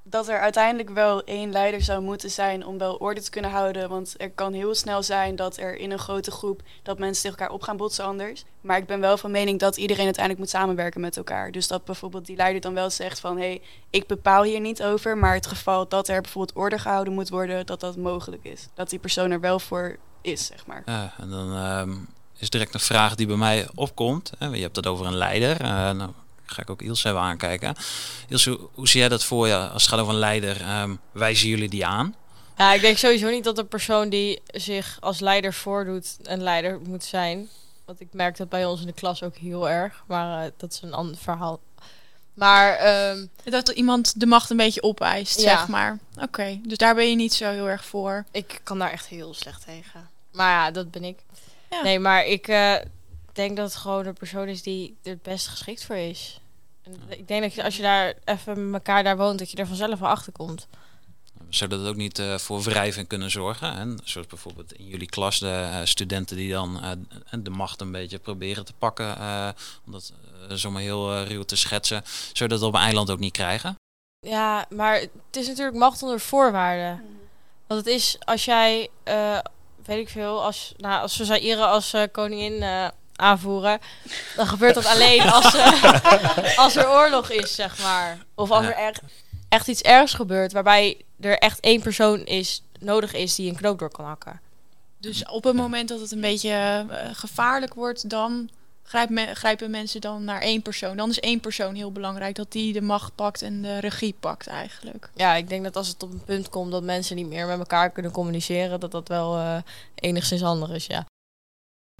dat 0.08 0.28
er 0.28 0.40
uiteindelijk 0.40 0.90
wel 0.90 1.24
één 1.24 1.52
leider 1.52 1.82
zou 1.82 2.02
moeten 2.02 2.30
zijn 2.30 2.66
om 2.66 2.78
wel 2.78 2.96
orde 2.96 3.22
te 3.22 3.30
kunnen 3.30 3.50
houden. 3.50 3.88
Want 3.88 4.14
er 4.16 4.30
kan 4.30 4.52
heel 4.52 4.74
snel 4.74 5.02
zijn 5.02 5.36
dat 5.36 5.56
er 5.56 5.76
in 5.76 5.90
een 5.90 5.98
grote 5.98 6.30
groep 6.30 6.62
dat 6.82 6.98
mensen 6.98 7.22
tegen 7.22 7.38
elkaar 7.38 7.54
op 7.54 7.62
gaan 7.62 7.76
botsen 7.76 8.04
anders. 8.04 8.44
Maar 8.60 8.76
ik 8.78 8.86
ben 8.86 9.00
wel 9.00 9.16
van 9.16 9.30
mening 9.30 9.58
dat 9.58 9.76
iedereen 9.76 10.04
uiteindelijk 10.04 10.44
moet 10.44 10.52
samenwerken 10.52 11.00
met 11.00 11.16
elkaar. 11.16 11.52
Dus 11.52 11.68
dat 11.68 11.84
bijvoorbeeld 11.84 12.26
die 12.26 12.36
leider 12.36 12.60
dan 12.60 12.74
wel 12.74 12.90
zegt 12.90 13.20
van 13.20 13.36
hé, 13.36 13.42
hey, 13.42 13.62
ik 13.90 14.06
bepaal 14.06 14.42
hier 14.42 14.60
niet 14.60 14.82
over. 14.82 15.18
Maar 15.18 15.34
het 15.34 15.46
geval 15.46 15.88
dat 15.88 16.08
er 16.08 16.20
bijvoorbeeld 16.20 16.56
orde 16.56 16.78
gehouden 16.78 17.12
moet 17.12 17.28
worden, 17.28 17.66
dat 17.66 17.80
dat 17.80 17.96
mogelijk 17.96 18.44
is. 18.44 18.68
Dat 18.74 18.90
die 18.90 18.98
persoon 18.98 19.30
er 19.30 19.40
wel 19.40 19.60
voor 19.60 19.96
is, 20.20 20.46
zeg 20.46 20.66
maar. 20.66 20.82
Ja, 20.84 21.14
en 21.18 21.30
dan 21.30 21.52
um, 21.56 22.08
is 22.38 22.50
direct 22.50 22.74
een 22.74 22.80
vraag 22.80 23.14
die 23.14 23.26
bij 23.26 23.36
mij 23.36 23.68
opkomt. 23.74 24.32
Je 24.38 24.46
hebt 24.46 24.76
het 24.76 24.86
over 24.86 25.06
een 25.06 25.16
leider. 25.16 25.60
Uh, 25.60 25.90
nou 25.90 26.10
ga 26.46 26.62
ik 26.62 26.70
ook 26.70 26.82
Ilse 26.82 27.08
even 27.08 27.20
aankijken. 27.20 27.74
Ilse, 28.28 28.58
hoe 28.72 28.88
zie 28.88 29.00
jij 29.00 29.08
dat 29.08 29.24
voor 29.24 29.46
je 29.46 29.56
als 29.56 29.82
het 29.82 29.90
gaat 29.90 30.00
over 30.00 30.12
een 30.12 30.18
leider? 30.18 30.80
Um, 30.80 31.00
wijzen 31.12 31.48
jullie 31.48 31.68
die 31.68 31.86
aan? 31.86 32.14
Ja, 32.56 32.72
ik 32.72 32.80
denk 32.80 32.96
sowieso 32.96 33.30
niet 33.30 33.44
dat 33.44 33.56
de 33.56 33.64
persoon 33.64 34.08
die 34.08 34.40
zich 34.46 34.96
als 35.00 35.20
leider 35.20 35.54
voordoet 35.54 36.16
een 36.22 36.42
leider 36.42 36.80
moet 36.80 37.04
zijn. 37.04 37.48
Want 37.84 38.00
ik 38.00 38.08
merk 38.12 38.36
dat 38.36 38.48
bij 38.48 38.64
ons 38.64 38.80
in 38.80 38.86
de 38.86 38.92
klas 38.92 39.22
ook 39.22 39.36
heel 39.36 39.68
erg. 39.68 40.04
Maar 40.06 40.44
uh, 40.44 40.50
dat 40.56 40.72
is 40.72 40.80
een 40.82 40.94
ander 40.94 41.16
verhaal. 41.16 41.60
Maar 42.34 43.08
um, 43.10 43.30
dat 43.44 43.68
iemand 43.68 44.20
de 44.20 44.26
macht 44.26 44.50
een 44.50 44.56
beetje 44.56 44.82
opeist, 44.82 45.40
ja. 45.40 45.56
zeg 45.56 45.68
maar. 45.68 45.98
Oké, 46.14 46.24
okay, 46.24 46.60
dus 46.64 46.78
daar 46.78 46.94
ben 46.94 47.10
je 47.10 47.16
niet 47.16 47.34
zo 47.34 47.50
heel 47.50 47.68
erg 47.68 47.84
voor. 47.84 48.24
Ik 48.30 48.60
kan 48.62 48.78
daar 48.78 48.90
echt 48.90 49.06
heel 49.06 49.34
slecht 49.34 49.64
tegen. 49.64 50.08
Maar 50.32 50.50
ja, 50.50 50.70
dat 50.70 50.90
ben 50.90 51.04
ik. 51.04 51.18
Ja. 51.70 51.82
Nee, 51.82 51.98
maar 51.98 52.26
ik 52.26 52.48
uh, 52.48 52.74
denk 53.36 53.56
dat 53.56 53.68
het 53.68 53.76
gewoon 53.76 54.06
een 54.06 54.14
persoon 54.14 54.48
is 54.48 54.62
die 54.62 54.96
er 55.02 55.10
het 55.10 55.22
best 55.22 55.46
geschikt 55.46 55.84
voor 55.84 55.96
is. 55.96 56.40
En 56.82 57.00
ik 57.08 57.28
denk 57.28 57.42
dat 57.42 57.54
je, 57.54 57.64
als 57.64 57.76
je 57.76 57.82
daar 57.82 58.14
even 58.24 58.70
met 58.70 58.86
elkaar 58.86 59.04
daar 59.04 59.16
woont, 59.16 59.38
dat 59.38 59.50
je 59.50 59.56
er 59.56 59.66
vanzelf 59.66 59.98
wel 59.98 60.08
achter 60.08 60.32
komt. 60.32 60.66
Zou 61.48 61.70
dat 61.70 61.86
ook 61.86 61.96
niet 61.96 62.18
uh, 62.18 62.38
voor 62.38 62.62
wrijving 62.62 63.06
kunnen 63.06 63.30
zorgen? 63.30 63.76
Hè? 63.76 63.94
Zoals 64.04 64.26
bijvoorbeeld 64.26 64.72
in 64.72 64.86
jullie 64.86 65.08
klas 65.08 65.38
de 65.38 65.68
uh, 65.70 65.80
studenten 65.84 66.36
die 66.36 66.52
dan 66.52 66.84
uh, 66.84 66.90
de 67.42 67.50
macht 67.50 67.80
een 67.80 67.92
beetje 67.92 68.18
proberen 68.18 68.64
te 68.64 68.72
pakken, 68.78 69.16
om 69.86 69.92
dat 69.92 70.12
zomaar 70.48 70.82
heel 70.82 71.24
ruw 71.24 71.42
te 71.42 71.56
schetsen. 71.56 72.02
Zou 72.04 72.50
je 72.50 72.56
dat 72.58 72.62
op 72.62 72.74
een 72.74 72.80
eiland 72.80 73.10
ook 73.10 73.18
niet 73.18 73.32
krijgen? 73.32 73.74
Ja, 74.26 74.66
maar 74.70 74.94
het 75.00 75.36
is 75.36 75.46
natuurlijk 75.46 75.76
macht 75.76 76.02
onder 76.02 76.20
voorwaarden. 76.20 77.04
Want 77.66 77.84
het 77.84 77.94
is 77.94 78.16
als 78.24 78.44
jij, 78.44 78.90
weet 79.84 79.98
ik 79.98 80.08
veel, 80.08 80.44
als, 80.44 80.74
nou, 80.76 81.02
als 81.02 81.16
we 81.16 81.24
Zaire 81.24 81.66
als 81.66 81.94
koningin 82.12 82.62
aanvoeren. 83.16 83.78
Dan 84.36 84.46
gebeurt 84.46 84.74
dat 84.74 84.86
alleen 84.86 85.30
als, 85.30 85.54
uh, 85.54 86.58
als 86.64 86.76
er 86.76 86.90
oorlog 86.90 87.30
is, 87.30 87.54
zeg 87.54 87.82
maar. 87.82 88.18
Of 88.34 88.50
als 88.50 88.66
er 88.66 88.74
echt, 88.74 89.00
echt 89.48 89.68
iets 89.68 89.82
ergs 89.82 90.14
gebeurt, 90.14 90.52
waarbij 90.52 91.00
er 91.20 91.38
echt 91.38 91.60
één 91.60 91.80
persoon 91.80 92.24
is, 92.24 92.62
nodig 92.78 93.14
is 93.14 93.34
die 93.34 93.48
een 93.50 93.56
knoop 93.56 93.78
door 93.78 93.90
kan 93.90 94.04
hakken. 94.04 94.40
Dus 94.98 95.24
op 95.24 95.44
het 95.44 95.56
moment 95.56 95.88
dat 95.88 96.00
het 96.00 96.12
een 96.12 96.20
beetje 96.20 96.86
uh, 96.90 96.96
gevaarlijk 97.12 97.74
wordt, 97.74 98.10
dan 98.10 98.50
grijp 98.82 99.08
me, 99.10 99.34
grijpen 99.34 99.70
mensen 99.70 100.00
dan 100.00 100.24
naar 100.24 100.40
één 100.40 100.62
persoon. 100.62 100.96
Dan 100.96 101.10
is 101.10 101.20
één 101.20 101.40
persoon 101.40 101.74
heel 101.74 101.92
belangrijk, 101.92 102.34
dat 102.34 102.52
die 102.52 102.72
de 102.72 102.80
macht 102.80 103.14
pakt 103.14 103.42
en 103.42 103.62
de 103.62 103.78
regie 103.78 104.14
pakt 104.20 104.46
eigenlijk. 104.46 105.10
Ja, 105.14 105.34
ik 105.34 105.48
denk 105.48 105.64
dat 105.64 105.76
als 105.76 105.88
het 105.88 106.02
op 106.02 106.12
een 106.12 106.24
punt 106.24 106.48
komt 106.48 106.72
dat 106.72 106.82
mensen 106.82 107.16
niet 107.16 107.28
meer 107.28 107.46
met 107.46 107.58
elkaar 107.58 107.90
kunnen 107.90 108.12
communiceren, 108.12 108.80
dat 108.80 108.90
dat 108.90 109.08
wel 109.08 109.36
uh, 109.36 109.56
enigszins 109.94 110.42
handig 110.42 110.70
is, 110.70 110.86
ja. 110.86 111.06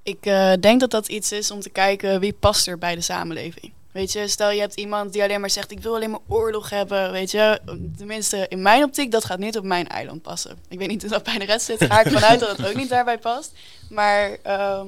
Ik 0.07 0.27
uh, 0.27 0.53
denk 0.61 0.81
dat 0.81 0.91
dat 0.91 1.09
iets 1.09 1.33
is 1.33 1.51
om 1.51 1.61
te 1.61 1.71
kijken 1.71 2.21
wie 2.21 2.33
past 2.33 2.67
er 2.67 2.79
bij 2.79 2.95
de 2.95 3.01
samenleving. 3.01 3.73
Weet 3.93 4.13
je, 4.13 4.29
stel 4.29 4.51
je 4.51 4.61
hebt 4.61 4.75
iemand 4.75 5.13
die 5.13 5.23
alleen 5.23 5.41
maar 5.41 5.51
zegt: 5.51 5.71
Ik 5.71 5.81
wil 5.81 5.95
alleen 5.95 6.11
maar 6.11 6.21
oorlog 6.29 6.71
hebben. 6.71 7.13
Weet 7.13 7.31
je, 7.31 7.61
tenminste 7.97 8.47
in 8.49 8.63
mijn 8.63 8.85
optiek, 8.85 9.11
dat 9.11 9.25
gaat 9.25 9.39
niet 9.39 9.57
op 9.57 9.65
mijn 9.65 9.89
eiland 9.89 10.23
passen. 10.23 10.59
Ik 10.69 10.79
weet 10.79 10.89
niet 10.89 11.03
hoe 11.03 11.11
dat 11.11 11.23
bij 11.23 11.39
de 11.39 11.45
rest 11.45 11.67
zit. 11.67 11.85
Ga 11.85 12.01
ik 12.01 12.13
vanuit 12.13 12.41
dat 12.41 12.57
het 12.57 12.67
ook 12.67 12.75
niet 12.75 12.89
daarbij 12.89 13.19
past. 13.19 13.53
Maar 13.91 14.31
uh, 14.47 14.83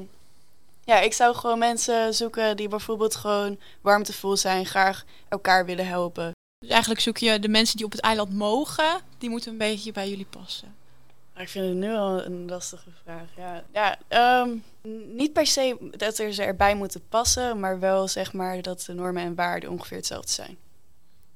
ja, 0.84 1.00
ik 1.00 1.12
zou 1.12 1.34
gewoon 1.34 1.58
mensen 1.58 2.14
zoeken 2.14 2.56
die 2.56 2.68
bijvoorbeeld 2.68 3.16
gewoon 3.16 3.58
warmtevol 3.80 4.36
zijn, 4.36 4.66
graag 4.66 5.04
elkaar 5.28 5.64
willen 5.66 5.86
helpen. 5.86 6.32
Dus 6.58 6.70
eigenlijk 6.70 7.00
zoek 7.00 7.16
je 7.16 7.38
de 7.38 7.48
mensen 7.48 7.76
die 7.76 7.86
op 7.86 7.92
het 7.92 8.00
eiland 8.00 8.32
mogen, 8.32 9.00
die 9.18 9.30
moeten 9.30 9.52
een 9.52 9.58
beetje 9.58 9.92
bij 9.92 10.08
jullie 10.08 10.26
passen. 10.30 10.77
Ik 11.38 11.48
vind 11.48 11.64
het 11.68 11.74
nu 11.76 11.94
al 11.94 12.24
een 12.24 12.48
lastige 12.48 12.90
vraag. 13.02 13.24
Ja, 13.36 13.64
ja 13.72 13.98
um, 14.42 14.64
niet 15.16 15.32
per 15.32 15.46
se 15.46 15.76
dat 15.90 16.18
er 16.18 16.32
ze 16.32 16.42
erbij 16.42 16.74
moeten 16.74 17.08
passen, 17.08 17.60
maar 17.60 17.78
wel 17.80 18.08
zeg 18.08 18.32
maar 18.32 18.62
dat 18.62 18.80
de 18.80 18.92
normen 18.94 19.22
en 19.22 19.34
waarden 19.34 19.70
ongeveer 19.70 19.96
hetzelfde 19.96 20.32
zijn. 20.32 20.56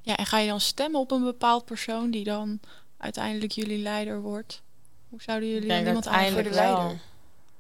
Ja, 0.01 0.17
en 0.17 0.27
ga 0.27 0.39
je 0.39 0.49
dan 0.49 0.61
stemmen 0.61 1.01
op 1.01 1.11
een 1.11 1.25
bepaald 1.25 1.65
persoon 1.65 2.11
die 2.11 2.25
dan 2.25 2.61
uiteindelijk 2.99 3.53
jullie 3.53 3.79
leider 3.83 4.21
wordt? 4.21 4.63
Hoe 5.09 5.23
zouden 5.23 5.49
jullie 5.49 5.69
denk 5.69 5.87
iemand 5.87 6.05
voor 6.09 6.43
de 6.43 6.51
leider. 6.51 7.01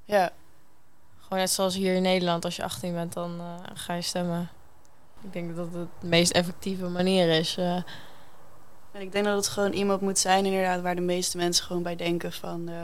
Ja, 0.04 0.32
Gewoon 1.20 1.38
net 1.38 1.50
zoals 1.50 1.74
hier 1.74 1.94
in 1.94 2.02
Nederland, 2.02 2.44
als 2.44 2.56
je 2.56 2.62
18 2.62 2.92
bent, 2.94 3.12
dan 3.12 3.40
eh, 3.40 3.70
ga 3.74 3.94
je 3.94 4.02
stemmen. 4.02 4.48
Ik 5.22 5.32
denk 5.32 5.56
dat 5.56 5.72
het 5.72 5.88
de 6.00 6.06
meest 6.06 6.32
effectieve 6.32 6.88
manier 6.88 7.28
is. 7.28 7.56
eh. 7.56 7.82
En 8.92 9.00
ik 9.00 9.12
denk 9.12 9.24
dat 9.24 9.36
het 9.36 9.48
gewoon 9.48 9.72
iemand 9.72 10.00
moet 10.00 10.18
zijn 10.18 10.44
inderdaad 10.44 10.80
waar 10.80 10.94
de 10.94 11.00
meeste 11.00 11.36
mensen 11.36 11.64
gewoon 11.64 11.82
bij 11.82 11.96
denken 11.96 12.32
van... 12.32 12.68
eh, 12.68 12.74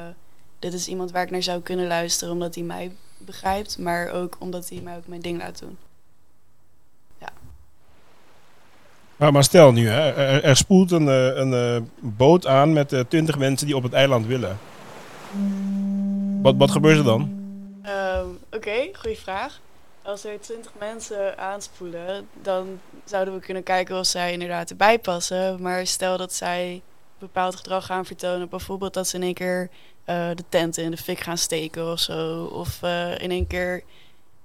dit 0.58 0.72
is 0.72 0.88
iemand 0.88 1.10
waar 1.10 1.22
ik 1.22 1.30
naar 1.30 1.42
zou 1.42 1.60
kunnen 1.60 1.86
luisteren 1.86 2.32
omdat 2.32 2.54
hij 2.54 2.64
mij 2.64 2.92
begrijpt, 3.18 3.78
maar 3.78 4.10
ook 4.10 4.36
omdat 4.38 4.68
hij 4.68 4.80
mij 4.80 4.96
ook 4.96 5.06
mijn 5.06 5.20
ding 5.20 5.38
laat 5.38 5.58
doen. 5.58 5.78
Maar, 9.16 9.32
maar 9.32 9.44
stel 9.44 9.72
nu, 9.72 9.88
hè, 9.88 10.10
er, 10.10 10.44
er 10.44 10.56
spoelt 10.56 10.90
een, 10.90 11.08
eh, 11.08 11.36
een 11.36 11.52
eh, 11.54 11.82
boot 12.00 12.46
aan 12.46 12.72
met 12.72 13.04
twintig 13.08 13.38
mensen 13.38 13.66
die 13.66 13.76
op 13.76 13.82
het 13.82 13.92
eiland 13.92 14.26
willen. 14.26 14.58
Wat, 16.42 16.54
wat 16.56 16.70
gebeurt 16.70 16.98
er 16.98 17.04
dan? 17.04 17.36
Ehm, 17.82 18.26
Oké, 18.52 18.88
goede 18.92 19.16
vraag. 19.16 19.60
Als 20.08 20.24
er 20.24 20.40
20 20.40 20.72
mensen 20.78 21.38
aanspoelen, 21.38 22.28
dan 22.42 22.80
zouden 23.04 23.34
we 23.34 23.40
kunnen 23.40 23.62
kijken 23.62 23.98
of 23.98 24.06
zij 24.06 24.32
inderdaad 24.32 24.70
erbij 24.70 24.98
passen. 24.98 25.62
Maar 25.62 25.86
stel 25.86 26.16
dat 26.16 26.32
zij 26.32 26.82
bepaald 27.18 27.56
gedrag 27.56 27.86
gaan 27.86 28.06
vertonen, 28.06 28.48
bijvoorbeeld 28.48 28.94
dat 28.94 29.08
ze 29.08 29.16
in 29.16 29.22
één 29.22 29.34
keer 29.34 29.68
eh, 30.04 30.30
de 30.34 30.44
tenten 30.48 30.84
in 30.84 30.90
de 30.90 30.96
fik 30.96 31.20
gaan 31.20 31.38
steken 31.38 31.92
of 31.92 31.98
zo. 31.98 32.44
Of 32.44 32.82
eh, 32.82 33.18
in 33.18 33.30
één 33.30 33.46
keer 33.46 33.82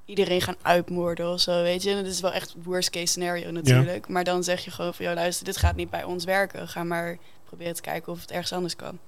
iedereen 0.06 0.42
gaan 0.42 0.58
uitmoorden 0.62 1.32
of 1.32 1.40
zo, 1.40 1.62
weet 1.62 1.84
je. 1.84 1.96
Dat 1.96 2.06
is 2.06 2.22
wel 2.22 2.34
echt 2.34 2.56
worst 2.64 2.90
case 2.90 3.06
scenario 3.06 3.52
natuurlijk. 3.52 4.08
Maar 4.08 4.24
dan 4.24 4.44
zeg 4.44 4.64
je 4.66 4.72
gewoon 4.72 4.94
van, 4.94 5.06
joh, 5.06 5.16
luister, 5.16 5.46
dit 5.46 5.58
gaat 5.58 5.76
niet 5.76 5.90
bij 5.90 6.04
ons 6.04 6.24
werken. 6.24 6.68
Ga 6.68 6.84
maar 6.84 7.18
proberen 7.46 7.74
te 7.74 7.82
kijken 7.82 8.12
of 8.12 8.22
het 8.22 8.32
ergens 8.32 8.54
anders 8.54 8.76
kan. 8.76 9.00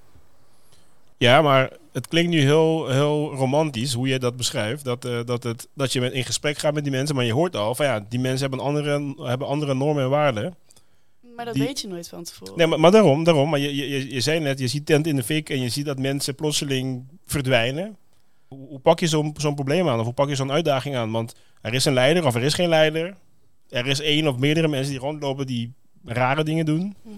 Ja, 1.18 1.42
maar 1.42 1.72
het 1.92 2.08
klinkt 2.08 2.30
nu 2.30 2.40
heel, 2.40 2.88
heel 2.88 3.34
romantisch 3.34 3.92
hoe 3.92 4.08
je 4.08 4.18
dat 4.18 4.36
beschrijft. 4.36 4.84
Dat, 4.84 5.04
eh, 5.04 5.18
dat, 5.24 5.42
het, 5.42 5.68
dat 5.74 5.92
je 5.92 6.00
met, 6.00 6.12
in 6.12 6.24
gesprek 6.24 6.58
gaat 6.58 6.74
met 6.74 6.82
die 6.84 6.92
mensen, 6.92 7.16
maar 7.16 7.24
je 7.24 7.32
hoort 7.32 7.56
al 7.56 7.74
van 7.74 7.86
ja, 7.86 8.06
die 8.08 8.18
mensen 8.20 8.40
hebben 8.48 8.66
andere, 8.66 9.14
hebben 9.22 9.46
andere 9.46 9.74
normen 9.74 10.02
en 10.02 10.10
waarden. 10.10 10.54
Maar 11.36 11.44
dat 11.44 11.54
Die- 11.54 11.62
weet 11.62 11.80
je 11.80 11.88
nooit 11.88 12.08
van 12.08 12.24
tevoren. 12.24 12.54
Nee, 12.56 12.66
maar, 12.66 12.80
maar 12.80 12.90
daarom, 12.90 13.24
daarom. 13.24 13.50
Maar 13.50 13.58
je, 13.58 13.76
je, 13.76 13.88
je- 13.88 14.14
je 14.14 14.20
zei 14.20 14.40
net, 14.40 14.58
je 14.58 14.68
ziet 14.68 14.86
tent 14.86 15.06
in 15.06 15.16
de 15.16 15.22
fik 15.22 15.50
en 15.50 15.60
je 15.60 15.68
ziet 15.68 15.84
dat 15.86 15.98
mensen 15.98 16.34
plotseling 16.34 17.04
verdwijnen. 17.26 17.96
Hoe, 18.48 18.68
hoe 18.68 18.78
pak 18.80 19.00
je 19.00 19.06
zo'n 19.06 19.34
zo'n 19.36 19.54
probleem 19.54 19.88
aan? 19.88 19.98
Of 19.98 20.04
hoe 20.04 20.14
pak 20.14 20.28
je 20.28 20.34
zo'n 20.34 20.52
uitdaging 20.52 20.96
aan? 20.96 21.10
Want 21.10 21.34
er 21.60 21.74
is 21.74 21.84
een 21.84 21.92
leider 21.92 22.26
of 22.26 22.34
er 22.34 22.42
is 22.42 22.54
geen 22.54 22.68
leider. 22.68 23.16
Er 23.68 23.86
is 23.86 24.00
één 24.00 24.28
of 24.28 24.36
meerdere 24.38 24.68
mensen 24.68 24.90
die 24.90 25.00
rondlopen 25.00 25.46
die 25.46 25.72
rare 26.04 26.44
dingen 26.44 26.64
doen. 26.66 26.94
Mhm. 27.02 27.14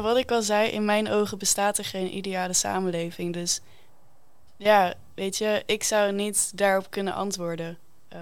Wat 0.00 0.16
ik 0.16 0.30
al 0.30 0.42
zei, 0.42 0.70
in 0.70 0.84
mijn 0.84 1.08
ogen 1.10 1.38
bestaat 1.38 1.78
er 1.78 1.84
geen 1.84 2.16
ideale 2.16 2.52
samenleving. 2.52 3.32
Dus 3.32 3.60
ja, 4.56 4.94
weet 5.14 5.36
je, 5.36 5.62
ik 5.66 5.82
zou 5.82 6.12
niet 6.12 6.56
daarop 6.58 6.90
kunnen 6.90 7.14
antwoorden. 7.14 7.78
Ehm, 8.08 8.20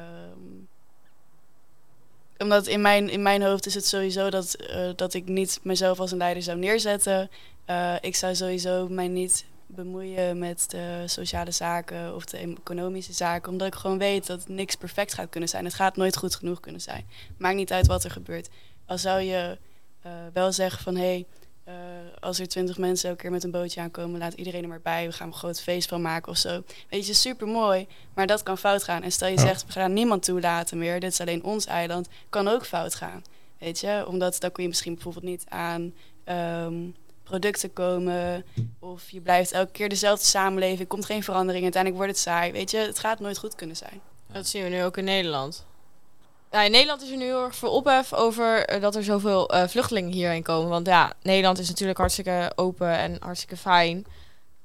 omdat 2.39 2.67
in 2.67 2.81
mijn, 2.81 3.09
in 3.09 3.23
mijn 3.23 3.43
hoofd 3.43 3.67
is 3.67 3.75
het 3.75 3.87
sowieso 3.87 4.31
dat, 4.31 4.55
eh, 4.55 4.91
dat 4.97 5.15
ik 5.15 5.29
niet 5.29 5.61
mezelf 5.63 6.01
als 6.01 6.11
een 6.11 6.19
leider 6.19 6.43
zou 6.43 6.59
neerzetten. 6.59 7.31
Eh, 7.65 7.95
ik 8.01 8.17
zou 8.17 8.35
sowieso 8.35 8.89
mij 8.89 9.09
niet 9.09 9.45
bemoeien 9.67 10.39
met 10.39 10.65
de 10.69 11.03
sociale 11.07 11.51
zaken 11.51 12.15
of 12.15 12.25
de 12.25 12.39
economische 12.39 13.13
zaken. 13.13 13.53
Omdat 13.53 13.67
ik 13.67 13.75
gewoon 13.75 13.99
weet 13.99 14.27
dat 14.27 14.49
niks 14.49 14.75
perfect 14.75 15.15
gaat 15.15 15.31
kunnen 15.31 15.49
zijn. 15.49 15.65
Het 15.65 15.75
gaat 15.75 15.97
nooit 15.97 16.17
goed 16.17 16.35
genoeg 16.35 16.61
kunnen 16.61 16.81
zijn. 16.81 17.07
Maakt 17.39 17.57
niet 17.57 17.73
uit 17.73 17.87
wat 17.87 18.05
er 18.05 18.11
gebeurt. 18.11 18.49
Al 18.87 18.99
zou 18.99 19.21
je 19.21 19.59
eh, 20.03 20.13
wel 20.33 20.53
zeggen 20.53 20.83
van 20.83 20.97
hé, 20.97 21.03
hey, 21.03 21.27
eh, 21.71 22.21
als 22.21 22.39
er 22.39 22.49
twintig 22.49 22.79
mensen 22.79 23.09
elke 23.09 23.21
keer 23.23 23.31
met 23.31 23.45
een 23.45 23.51
bootje 23.51 23.81
aankomen, 23.81 24.19
laat 24.19 24.33
iedereen 24.33 24.63
er 24.63 24.69
maar 24.69 24.81
bij. 24.81 25.07
We 25.07 25.13
gaan 25.13 25.27
een 25.27 25.35
groot 25.35 25.61
feest 25.61 25.89
van 25.89 26.03
maken 26.03 26.33
of 26.33 26.39
zo. 26.39 26.63
Weet 26.89 27.07
je, 27.07 27.15
super 27.15 27.47
mooi, 27.47 27.87
maar 28.15 28.27
dat 28.27 28.43
kan 28.43 28.59
fout 28.59 28.83
gaan. 28.83 29.03
En 29.03 29.13
stel 29.13 29.29
je 29.29 29.35
Ja. 29.37 29.41
zegt, 29.47 29.67
we 29.67 29.73
gaan 29.73 29.93
niemand 29.93 30.23
toelaten 30.25 30.79
meer, 30.79 31.01
dit 31.01 31.13
is 31.13 31.21
alleen 31.21 31.45
ons 31.45 31.67
eiland, 31.67 32.09
kan 32.29 32.49
ook 32.49 32.67
fout 32.67 32.95
gaan. 32.95 33.23
Weet 33.59 33.81
je, 33.81 34.05
omdat 34.07 34.41
dan 34.41 34.53
kun 34.53 34.63
je 34.63 34.69
misschien 34.69 34.95
bijvoorbeeld 34.95 35.25
niet 35.25 35.45
aan 35.49 35.95
ehm, 36.25 36.75
producten 37.23 37.73
komen. 37.73 38.45
Of 38.79 39.11
je 39.11 39.21
blijft 39.21 39.53
elke 39.53 39.73
keer 39.73 39.89
dezelfde 39.89 40.25
samenleving, 40.27 40.89
komt 40.89 41.05
geen 41.05 41.23
verandering, 41.23 41.63
uiteindelijk 41.63 42.03
wordt 42.05 42.17
het 42.19 42.27
saai. 42.29 42.53
Weet 42.53 42.71
je, 42.71 42.79
het 42.79 42.99
gaat 42.99 43.21
nooit 43.21 43.39
goed 43.39 43.55
kunnen 43.55 43.77
zijn. 43.77 44.01
Dat 44.33 44.47
zien 44.47 44.63
we 44.63 44.69
nu 44.69 44.85
ook 44.85 44.97
in 44.97 45.05
Nederland. 45.05 45.67
Ja, 46.51 46.63
in 46.63 46.71
Nederland 46.71 47.03
is 47.03 47.11
er 47.11 47.17
nu 47.17 47.25
heel 47.25 47.45
erg 47.45 47.55
veel 47.57 47.71
ophef 47.71 48.13
over 48.13 48.65
eh, 48.67 48.81
dat 48.81 48.97
er 48.97 49.05
zoveel 49.05 49.49
eh, 49.49 49.69
vluchtelingen 49.69 50.13
hierheen 50.13 50.43
komen. 50.43 50.69
Want 50.69 50.87
ja, 50.87 51.13
Nederland 51.23 51.59
is 51.59 51.69
natuurlijk 51.69 51.99
hartstikke 51.99 52.53
open 52.57 52.99
en 52.99 53.17
hartstikke 53.21 53.57
fijn. 53.57 54.07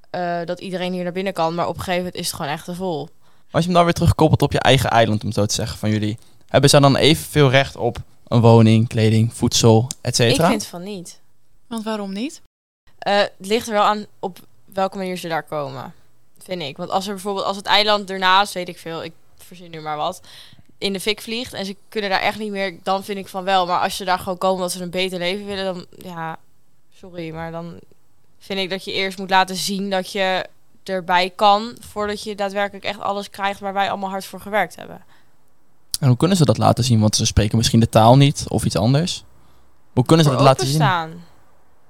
eh, 0.09 0.39
dat 0.45 0.59
iedereen 0.59 0.93
hier 0.93 1.03
naar 1.03 1.11
binnen 1.11 1.33
kan. 1.33 1.55
Maar 1.55 1.67
op 1.67 1.73
een 1.75 1.79
gegeven 1.79 1.97
moment 2.03 2.15
is 2.15 2.25
het 2.27 2.35
gewoon 2.35 2.51
echt 2.51 2.65
te 2.65 2.75
vol. 2.75 3.09
Als 3.51 3.61
je 3.63 3.65
hem 3.69 3.73
dan 3.73 3.83
weer 3.83 3.93
terugkoppelt 3.93 4.41
op 4.41 4.51
je 4.51 4.59
eigen 4.59 4.89
eiland, 4.89 5.21
om 5.21 5.27
het 5.27 5.35
zo 5.37 5.45
te 5.45 5.53
zeggen, 5.53 5.77
van 5.77 5.89
jullie. 5.89 6.17
Hebben 6.47 6.69
zij 6.69 6.79
dan 6.79 6.95
evenveel 6.95 7.49
recht 7.49 7.75
op 7.75 7.97
een 8.27 8.41
woning, 8.41 8.87
kleding, 8.87 9.33
voedsel, 9.33 9.87
et 10.01 10.07
Ik 10.09 10.15
cetera? 10.15 10.47
vind 10.49 10.65
van 10.65 10.83
niet. 10.83 11.19
Want 11.67 11.83
waarom 11.83 12.13
niet? 12.13 12.41
Eh, 12.99 13.17
het 13.17 13.31
ligt 13.37 13.67
er 13.67 13.73
wel 13.73 13.83
aan 13.83 14.05
op 14.19 14.39
welke 14.65 14.97
manier 14.97 15.17
ze 15.17 15.27
daar 15.27 15.43
komen. 15.43 15.93
Vind 16.37 16.61
ik. 16.61 16.77
Want 16.77 16.89
als 16.89 17.07
er 17.07 17.13
bijvoorbeeld, 17.13 17.45
als 17.45 17.57
het 17.57 17.65
eiland 17.65 18.09
ernaast, 18.09 18.53
weet 18.53 18.69
ik 18.69 18.77
veel, 18.77 19.03
ik 19.03 19.13
verzin 19.37 19.71
nu 19.71 19.81
maar 19.81 19.97
wat, 19.97 20.21
in 20.77 20.93
de 20.93 20.99
fik 20.99 21.21
vliegt 21.21 21.53
en 21.53 21.65
ze 21.65 21.75
kunnen 21.89 22.09
daar 22.09 22.21
echt 22.21 22.39
niet 22.39 22.51
meer, 22.51 22.79
dan 22.83 23.03
vind 23.03 23.17
ik 23.17 23.27
van 23.27 23.43
wel. 23.43 23.65
Maar 23.65 23.79
als 23.79 23.95
ze 23.95 24.05
daar 24.05 24.19
gewoon 24.19 24.37
komen 24.37 24.55
omdat 24.55 24.71
ze 24.71 24.81
een 24.81 24.89
beter 24.89 25.19
leven 25.19 25.45
willen, 25.45 25.65
dan 25.65 25.85
ja, 25.97 26.37
sorry, 26.93 27.33
maar 27.33 27.51
dan 27.51 27.79
vind 28.39 28.59
ik 28.59 28.69
dat 28.69 28.83
je 28.83 28.91
eerst 28.91 29.17
moet 29.17 29.29
laten 29.29 29.55
zien 29.55 29.89
dat 29.89 30.11
je 30.11 30.45
erbij 30.83 31.29
kan, 31.35 31.75
voordat 31.79 32.23
je 32.23 32.35
daadwerkelijk 32.35 32.85
echt 32.85 32.99
alles 32.99 33.29
krijgt 33.29 33.59
waar 33.59 33.73
wij 33.73 33.89
allemaal 33.89 34.09
hard 34.09 34.25
voor 34.25 34.41
gewerkt 34.41 34.75
hebben. 34.75 35.03
En 35.99 36.07
hoe 36.07 36.17
kunnen 36.17 36.37
ze 36.37 36.45
dat 36.45 36.57
laten 36.57 36.83
zien? 36.83 36.99
Want 36.99 37.15
ze 37.15 37.25
spreken 37.25 37.57
misschien 37.57 37.79
de 37.79 37.89
taal 37.89 38.17
niet 38.17 38.45
of 38.47 38.65
iets 38.65 38.77
anders. 38.77 39.23
Hoe 39.93 40.05
kunnen 40.05 40.25
ze 40.25 40.31
dat 40.31 40.41
laten 40.41 40.67
zien? 40.67 41.23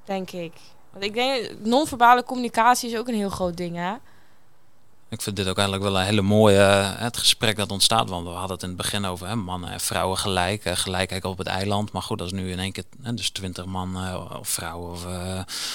denk 0.06 0.32
ik. 0.32 0.54
Want 0.92 1.04
ik 1.04 1.14
denk, 1.14 1.52
non-verbale 1.64 2.24
communicatie 2.24 2.92
is 2.92 2.98
ook 2.98 3.08
een 3.08 3.16
heel 3.16 3.30
groot 3.30 3.58
ding, 3.58 3.76
hè? 3.76 3.94
Ik 5.10 5.22
vind 5.22 5.36
dit 5.36 5.48
ook 5.48 5.58
eigenlijk 5.58 5.90
wel 5.90 6.00
een 6.00 6.06
hele 6.06 6.22
mooie 6.22 6.62
eh, 6.62 6.92
het 6.98 7.18
gesprek 7.18 7.56
dat 7.56 7.72
ontstaat. 7.72 8.10
Want 8.10 8.28
we 8.28 8.34
hadden 8.34 8.52
het 8.52 8.62
in 8.62 8.68
het 8.68 8.78
begin 8.78 9.06
over 9.06 9.28
hè, 9.28 9.36
mannen 9.36 9.72
en 9.72 9.80
vrouwen 9.80 10.18
gelijk. 10.18 10.66
eh, 10.66 10.76
gelijkheid 10.76 11.26
op 11.26 11.38
het 11.38 11.48
eiland. 11.48 11.92
Maar 11.92 12.02
goed, 12.02 12.18
dat 12.18 12.28
is 12.28 12.34
nu 12.34 12.52
in 12.52 12.60
één 12.60 12.72
keer 12.72 12.84
hè, 13.02 13.14
dus 13.14 13.30
twintig 13.30 13.66
man 13.66 13.98
eh, 13.98 14.40
of 14.40 14.50
vrouwen 14.50 14.92
of, 14.92 15.06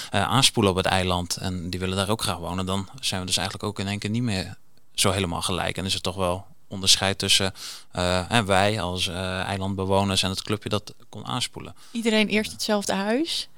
aanspoelen 0.09 0.71
op 0.71 0.77
het 0.77 0.85
eiland. 0.85 1.37
En 1.37 1.69
die 1.69 1.79
willen 1.79 1.97
daar 1.97 2.09
ook 2.09 2.21
graag 2.21 2.37
wonen. 2.37 2.65
Dan 2.65 2.89
zijn 2.99 3.19
we 3.21 3.27
dus 3.27 3.37
eigenlijk 3.37 3.67
ook 3.67 3.79
in 3.79 3.87
één 3.87 3.99
keer 3.99 4.09
niet 4.09 4.23
meer 4.23 4.57
zo 4.93 5.11
helemaal 5.11 5.41
gelijk. 5.41 5.77
En 5.77 5.85
is 5.85 5.93
het 5.93 6.03
toch 6.03 6.15
wel 6.15 6.45
onderscheid 6.67 7.17
tussen 7.17 7.53
hè, 8.27 8.45
wij 8.45 8.81
als 8.81 9.07
eilandbewoners 9.07 10.23
en 10.23 10.29
het 10.29 10.43
clubje 10.43 10.69
dat 10.69 10.93
kon 11.09 11.25
aanspoelen. 11.25 11.75
Iedereen 11.91 12.27
eerst 12.27 12.51
hetzelfde 12.51 12.93
huis. 12.93 13.49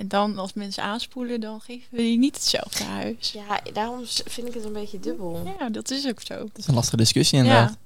En 0.00 0.08
dan 0.08 0.38
als 0.38 0.52
mensen 0.52 0.82
aanspoelen, 0.82 1.40
dan 1.40 1.60
geven 1.60 1.86
we 1.90 1.96
die 1.96 2.18
niet 2.18 2.34
hetzelfde 2.34 2.84
huis. 2.84 3.32
Ja, 3.32 3.60
daarom 3.72 4.00
vind 4.06 4.48
ik 4.48 4.54
het 4.54 4.64
een 4.64 4.72
beetje 4.72 5.00
dubbel. 5.00 5.54
Ja, 5.58 5.68
dat 5.68 5.90
is 5.90 6.08
ook 6.08 6.20
zo. 6.20 6.34
Het 6.34 6.58
is 6.58 6.66
een 6.66 6.74
lastige 6.74 6.96
discussie 6.96 7.38
inderdaad. 7.38 7.70
Ja. 7.70 7.76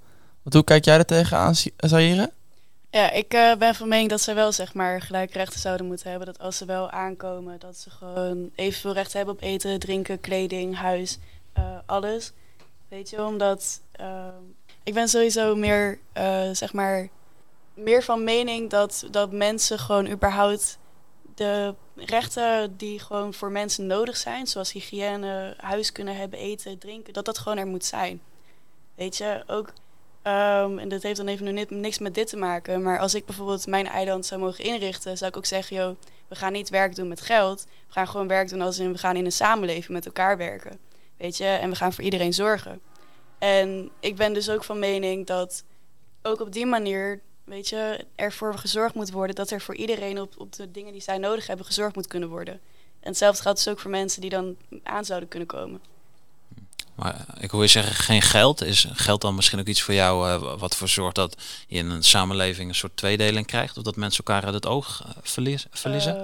Want 0.42 0.54
hoe 0.54 0.64
kijk 0.64 0.84
jij 0.84 0.96
er 0.96 1.04
tegenaan, 1.04 1.54
Si- 1.54 1.72
Zaire? 1.76 2.32
Ja, 2.90 3.10
ik 3.10 3.34
eh, 3.34 3.54
ben 3.56 3.74
van 3.74 3.88
mening 3.88 4.10
dat 4.10 4.20
ze 4.20 4.34
wel 4.34 4.52
zeg 4.52 4.74
maar 4.74 5.00
gelijke 5.00 5.38
rechten 5.38 5.60
zouden 5.60 5.86
moeten 5.86 6.08
hebben. 6.10 6.26
Dat 6.26 6.38
als 6.38 6.56
ze 6.56 6.64
wel 6.64 6.90
aankomen, 6.90 7.58
dat 7.58 7.76
ze 7.76 7.90
gewoon 7.90 8.50
evenveel 8.54 8.92
recht 8.92 9.12
hebben 9.12 9.34
op 9.34 9.42
eten, 9.42 9.78
drinken, 9.78 10.20
kleding, 10.20 10.76
huis, 10.76 11.18
eh, 11.52 11.64
alles. 11.86 12.32
Weet 12.88 13.10
je, 13.10 13.24
omdat 13.24 13.80
eh, 13.92 14.26
ik 14.82 14.94
ben 14.94 15.08
sowieso 15.08 15.56
meer, 15.56 15.98
eh, 16.12 16.48
zeg 16.52 16.72
maar, 16.72 17.08
meer 17.74 18.02
van 18.02 18.24
mening 18.24 18.70
dat, 18.70 19.04
dat 19.10 19.32
mensen 19.32 19.78
gewoon 19.78 20.08
überhaupt 20.08 20.78
de 21.34 21.74
rechten 21.96 22.76
die 22.76 22.98
gewoon 22.98 23.34
voor 23.34 23.50
mensen 23.50 23.86
nodig 23.86 24.16
zijn, 24.16 24.46
zoals 24.46 24.72
hygiëne, 24.72 25.54
huis 25.56 25.92
kunnen 25.92 26.16
hebben, 26.16 26.38
eten, 26.38 26.78
drinken, 26.78 27.12
dat 27.12 27.24
dat 27.24 27.38
gewoon 27.38 27.58
er 27.58 27.66
moet 27.66 27.84
zijn. 27.84 28.20
Weet 28.94 29.16
je, 29.16 29.44
ook 29.46 29.72
Ehm, 30.24 30.78
en 30.78 30.88
dat 30.88 31.02
heeft 31.02 31.16
dan 31.16 31.26
even 31.26 31.44
nu 31.44 31.52
ni- 31.52 31.66
niks 31.68 31.98
met 31.98 32.14
dit 32.14 32.28
te 32.28 32.36
maken. 32.36 32.82
Maar 32.82 32.98
als 32.98 33.14
ik 33.14 33.26
bijvoorbeeld 33.26 33.66
mijn 33.66 33.86
eiland 33.86 34.26
zou 34.26 34.40
mogen 34.40 34.64
inrichten, 34.64 35.16
zou 35.18 35.30
ik 35.30 35.36
ook 35.36 35.46
zeggen: 35.46 35.76
joh, 35.76 35.96
we 36.28 36.34
gaan 36.34 36.52
niet 36.52 36.68
werk 36.68 36.94
doen 36.94 37.08
met 37.08 37.20
geld. 37.20 37.66
We 37.86 37.92
gaan 37.92 38.08
gewoon 38.08 38.28
werk 38.28 38.48
doen 38.48 38.60
als 38.60 38.78
in 38.78 38.92
we 38.92 38.98
gaan 38.98 39.16
in 39.16 39.24
een 39.24 39.32
samenleving 39.32 39.88
met 39.88 40.06
elkaar 40.06 40.36
werken. 40.36 40.78
Weet 41.16 41.36
je, 41.36 41.44
en 41.44 41.70
we 41.70 41.76
gaan 41.76 41.92
voor 41.92 42.04
iedereen 42.04 42.32
zorgen. 42.32 42.80
En 43.38 43.90
ik 44.00 44.16
ben 44.16 44.32
dus 44.32 44.50
ook 44.50 44.64
van 44.64 44.78
mening 44.78 45.26
dat 45.26 45.64
ook 46.22 46.40
op 46.40 46.52
die 46.52 46.66
manier, 46.66 47.20
weet 47.44 47.68
je, 47.68 48.06
ervoor 48.14 48.58
gezorgd 48.58 48.94
moet 48.94 49.10
worden 49.10 49.34
dat 49.34 49.50
er 49.50 49.60
voor 49.60 49.74
iedereen 49.74 50.20
op, 50.20 50.34
op 50.38 50.52
de 50.52 50.70
dingen 50.70 50.92
die 50.92 51.02
zij 51.02 51.18
nodig 51.18 51.46
hebben 51.46 51.66
gezorgd 51.66 51.94
moet 51.94 52.06
kunnen 52.06 52.28
worden. 52.28 52.54
En 53.00 53.10
hetzelfde 53.10 53.42
geldt 53.42 53.64
dus 53.64 53.72
ook 53.72 53.80
voor 53.80 53.90
mensen 53.90 54.20
die 54.20 54.30
dan 54.30 54.56
aan 54.82 55.04
zouden 55.04 55.28
kunnen 55.28 55.48
komen. 55.48 55.80
Maar 56.94 57.24
ik 57.40 57.50
hoor 57.50 57.62
je 57.62 57.68
zeggen 57.68 57.94
geen 57.94 58.22
geld. 58.22 58.62
Is 58.62 58.86
geld 58.92 59.20
dan 59.20 59.34
misschien 59.34 59.58
ook 59.58 59.66
iets 59.66 59.82
voor 59.82 59.94
jou 59.94 60.28
eh, 60.28 60.58
wat 60.58 60.70
ervoor 60.70 60.88
zorgt 60.88 61.14
dat 61.14 61.36
je 61.66 61.78
in 61.78 61.90
een 61.90 62.02
samenleving 62.02 62.68
een 62.68 62.74
soort 62.74 62.96
tweedeling 62.96 63.46
krijgt? 63.46 63.76
Of 63.76 63.82
dat 63.82 63.96
mensen 63.96 64.24
elkaar 64.24 64.44
uit 64.44 64.54
het 64.54 64.66
oog 64.66 65.02
eh, 65.04 65.10
verliezen? 65.22 65.70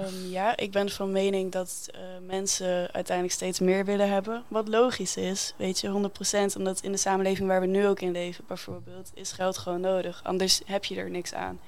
Ehm, 0.03 0.29
ja, 0.29 0.57
ik 0.57 0.71
ben 0.71 0.89
van 0.89 1.11
mening 1.11 1.51
dat 1.51 1.87
eh, 1.91 1.99
mensen 2.27 2.91
uiteindelijk 2.91 3.35
steeds 3.35 3.59
meer 3.59 3.85
willen 3.85 4.09
hebben. 4.09 4.43
Wat 4.47 4.67
logisch 4.67 5.17
is, 5.17 5.53
weet 5.57 5.79
je, 5.79 5.87
100%. 5.87 6.55
Omdat 6.57 6.81
in 6.81 6.91
de 6.91 6.97
samenleving 6.97 7.47
waar 7.47 7.61
we 7.61 7.67
nu 7.67 7.87
ook 7.87 7.99
in 7.99 8.11
leven, 8.11 8.43
bijvoorbeeld, 8.47 9.11
is 9.13 9.31
geld 9.31 9.57
gewoon 9.57 9.81
nodig. 9.81 10.19
Anders 10.23 10.61
heb 10.65 10.85
je 10.85 10.95
er 10.95 11.09
niks 11.09 11.33
aan. 11.33 11.59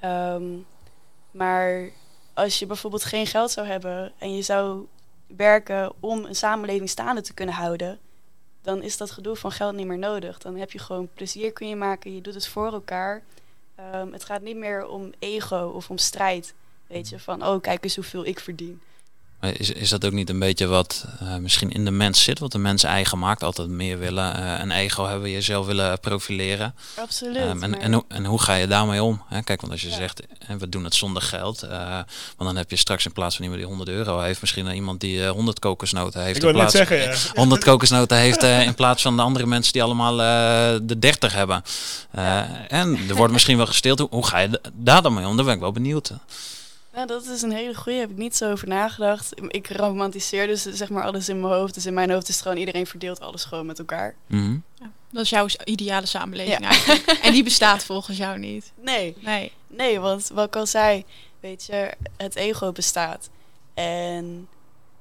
Ehm, 0.00 0.42
maar 1.30 1.90
als 2.34 2.58
je 2.58 2.66
bijvoorbeeld 2.66 3.04
geen 3.04 3.26
geld 3.26 3.50
zou 3.50 3.66
hebben 3.66 4.12
en 4.18 4.34
je 4.36 4.42
zou 4.42 4.86
werken 5.26 5.92
om 6.00 6.24
een 6.24 6.36
samenleving 6.36 6.88
staande 6.88 7.20
te 7.20 7.34
kunnen 7.34 7.54
houden, 7.54 7.98
dan 8.62 8.82
is 8.82 8.96
dat 8.96 9.10
gedoe 9.10 9.36
van 9.36 9.52
geld 9.52 9.74
niet 9.74 9.86
meer 9.86 9.98
nodig. 9.98 10.38
Dan 10.38 10.56
heb 10.56 10.70
je 10.70 10.78
gewoon 10.78 11.08
plezier 11.14 11.52
kun 11.52 11.68
je 11.68 11.76
maken, 11.76 12.14
je 12.14 12.20
doet 12.20 12.34
het 12.34 12.48
voor 12.48 12.72
elkaar. 12.72 13.22
Ehm, 13.74 14.12
het 14.12 14.24
gaat 14.24 14.42
niet 14.42 14.56
meer 14.56 14.86
om 14.86 15.12
ego 15.18 15.72
of 15.74 15.90
om 15.90 15.98
strijd. 15.98 16.54
Weet 16.86 17.08
je, 17.08 17.18
van 17.18 17.46
oh 17.46 17.60
kijk 17.60 17.84
eens 17.84 17.94
hoeveel 17.94 18.26
ik 18.26 18.40
verdien. 18.40 18.80
Maar 19.42 19.52
Is, 19.60 19.70
is 19.72 19.88
dat 19.88 20.04
ook 20.04 20.12
niet 20.12 20.30
een 20.30 20.38
beetje 20.38 20.66
wat 20.66 21.04
eh, 21.20 21.36
misschien 21.36 21.70
in 21.70 21.84
de 21.84 21.90
mens 21.90 22.22
zit? 22.22 22.38
Wat 22.38 22.52
de 22.52 22.58
mens 22.58 22.82
eigen 22.82 23.18
maakt? 23.18 23.42
Altijd 23.42 23.68
meer 23.68 23.98
willen, 23.98 24.36
eh, 24.36 24.58
een 24.62 24.70
ego 24.70 25.06
hebben, 25.06 25.30
jezelf 25.30 25.66
willen 25.66 26.00
profileren. 26.00 26.74
Absoluut. 27.00 27.36
Ehm, 27.36 27.62
en, 27.62 27.70
maar- 27.70 27.78
en, 27.80 27.92
hoe- 27.92 28.04
en 28.08 28.24
hoe 28.24 28.40
ga 28.40 28.54
je 28.54 28.66
daarmee 28.66 29.02
om? 29.02 29.22
Hè? 29.28 29.42
Kijk, 29.42 29.60
want 29.60 29.72
als 29.72 29.82
je 29.82 29.88
Ja. 29.88 29.94
zegt, 29.96 30.20
eh, 30.20 30.56
we 30.58 30.68
doen 30.68 30.84
het 30.84 30.94
zonder 30.94 31.22
geld. 31.22 31.62
eh, 31.62 31.70
want 32.36 32.50
dan 32.50 32.56
heb 32.56 32.70
je 32.70 32.76
straks 32.76 33.04
in 33.06 33.12
plaats 33.12 33.34
van 33.36 33.44
iemand 33.44 33.60
die 33.62 33.70
100 33.70 33.90
euro 33.90 34.20
heeft, 34.20 34.40
misschien 34.40 34.66
iemand 34.74 35.00
die 35.00 35.24
eh, 35.24 35.30
100 35.30 35.58
kokosnoten 35.58 36.22
heeft. 36.22 36.36
Ik 36.36 36.42
in 36.42 36.52
plaats, 36.52 36.74
zeggen, 36.76 36.96
ja. 36.98 37.14
100 37.34 37.64
kokosnoten 37.64 38.16
heeft 38.16 38.42
eh, 38.42 38.62
in 38.62 38.74
plaats 38.74 39.02
van 39.02 39.16
de 39.16 39.22
andere 39.22 39.46
mensen 39.46 39.72
die 39.72 39.82
allemaal 39.82 40.20
eh, 40.20 40.80
de 40.82 40.98
30 40.98 41.32
hebben. 41.32 41.62
Eh, 42.10 42.40
En 42.68 42.98
er 43.08 43.14
wordt 43.14 43.32
misschien 43.32 43.56
wel 43.56 43.66
gesteeld. 43.66 43.98
Hoe, 43.98 44.08
hoe 44.10 44.26
ga 44.26 44.38
je 44.38 44.60
daar 44.72 45.02
dan 45.02 45.14
mee 45.14 45.26
om? 45.26 45.36
Daar 45.36 45.44
ben 45.44 45.54
ik 45.54 45.60
wel 45.60 45.72
benieuwd. 45.72 46.12
Nou, 46.94 47.06
dat 47.06 47.24
is 47.26 47.42
een 47.42 47.52
hele 47.52 47.74
goeie. 47.74 47.98
Heb 47.98 48.10
ik 48.10 48.16
niet 48.16 48.36
zo 48.36 48.50
over 48.50 48.68
nagedacht. 48.68 49.32
Ik 49.48 49.70
romantiseer 49.70 50.46
dus 50.46 50.62
zeg 50.62 50.88
maar 50.90 51.02
alles 51.04 51.28
in 51.28 51.40
mijn 51.40 51.52
hoofd. 51.52 51.74
Dus 51.74 51.86
in 51.86 51.94
mijn 51.94 52.10
hoofd 52.10 52.28
is 52.28 52.34
het 52.34 52.42
gewoon 52.42 52.58
iedereen 52.58 52.86
verdeelt 52.86 53.20
alles 53.20 53.44
gewoon 53.44 53.66
met 53.66 53.78
elkaar. 53.78 54.14
Mhm. 54.26 54.56
Dat 55.10 55.22
is 55.24 55.30
jouw 55.30 55.46
ideale 55.64 56.06
samenleving 56.06 56.60
Ja. 56.60 56.68
eigenlijk. 56.68 57.06
En 57.24 57.32
die 57.32 57.42
bestaat 57.44 57.84
volgens 57.84 58.16
jou 58.16 58.38
niet. 58.38 58.72
Nee, 58.80 59.16
Nee. 59.20 59.52
nee, 59.66 60.00
want 60.00 60.30
wat 60.34 60.46
ik 60.46 60.56
al 60.56 60.66
zei, 60.66 61.04
weet 61.40 61.64
je, 61.64 61.90
het 62.16 62.36
ego 62.36 62.72
bestaat. 62.72 63.30
En 63.74 64.48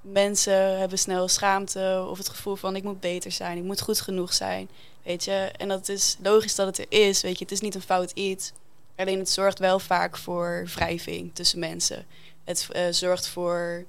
mensen 0.02 0.80
hebben 0.80 1.00
snel 1.00 1.28
schaamte 1.28 2.06
of 2.10 2.18
het 2.18 2.30
gevoel 2.30 2.56
van 2.56 2.76
ik 2.76 2.84
moet 2.84 3.00
beter 3.00 3.32
zijn, 3.32 3.58
ik 3.58 3.64
moet 3.64 3.82
goed 3.82 4.02
genoeg 4.02 4.34
zijn. 4.34 4.70
Weet 5.04 5.24
je, 5.24 5.52
en 5.58 5.68
dat 5.68 5.90
is 5.90 6.18
logisch 6.24 6.56
dat 6.56 6.68
het 6.68 6.78
er 6.80 6.86
is. 7.08 7.22
Weet 7.22 7.38
je, 7.38 7.44
het 7.44 7.54
is 7.54 7.60
niet 7.62 7.76
een 7.76 7.82
fout 7.82 8.12
iets. 8.12 8.52
Alleen 8.96 9.20
het 9.20 9.30
zorgt 9.30 9.60
wel 9.60 9.80
vaak 9.80 10.18
voor 10.18 10.68
wrijving 10.74 11.36
tussen 11.36 11.60
mensen. 11.60 12.06
Het 12.44 12.68
eh, 12.72 12.84
zorgt 12.90 13.28
voor 13.28 13.86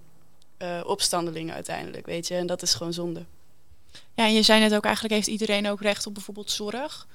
eh, 0.57 0.81
opstandelingen 0.85 1.55
uiteindelijk, 1.55 2.07
weet 2.07 2.29
je. 2.29 2.35
En 2.35 2.47
dat 2.47 2.63
is 2.63 2.75
gewoon 2.75 2.93
zonde. 2.93 3.25
Ja, 4.15 4.25
en 4.25 4.35
je 4.35 4.43
zei 4.43 4.61
net 4.61 4.75
ook, 4.75 4.85
eigenlijk 4.85 5.15
heeft 5.15 5.27
iedereen 5.27 5.69
ook 5.69 5.81
recht 5.81 6.07
op 6.07 6.15
bijvoorbeeld 6.15 6.51
zorg. 6.51 7.07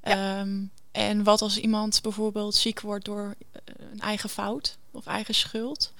Ehm, 0.00 0.64
en 0.92 1.22
wat 1.22 1.42
als 1.42 1.58
iemand 1.58 2.02
bijvoorbeeld 2.02 2.54
ziek 2.54 2.80
wordt 2.80 3.04
door 3.04 3.34
eh, 3.52 3.60
een 3.92 4.00
eigen 4.00 4.28
fout 4.28 4.78
of 4.90 5.06
eigen 5.06 5.34
schuld? 5.34 5.92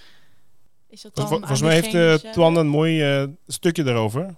Is 0.89 1.03
dat 1.03 1.17
dan 1.17 1.27
Volgens 1.27 1.61
mij 1.61 1.81
heeft 1.81 1.95
uh? 1.95 2.33
Twan 2.33 2.57
een 2.57 2.67
mooi 2.67 3.03
eh, 3.03 3.25
stukje 3.47 3.83
daarover. 3.83 4.35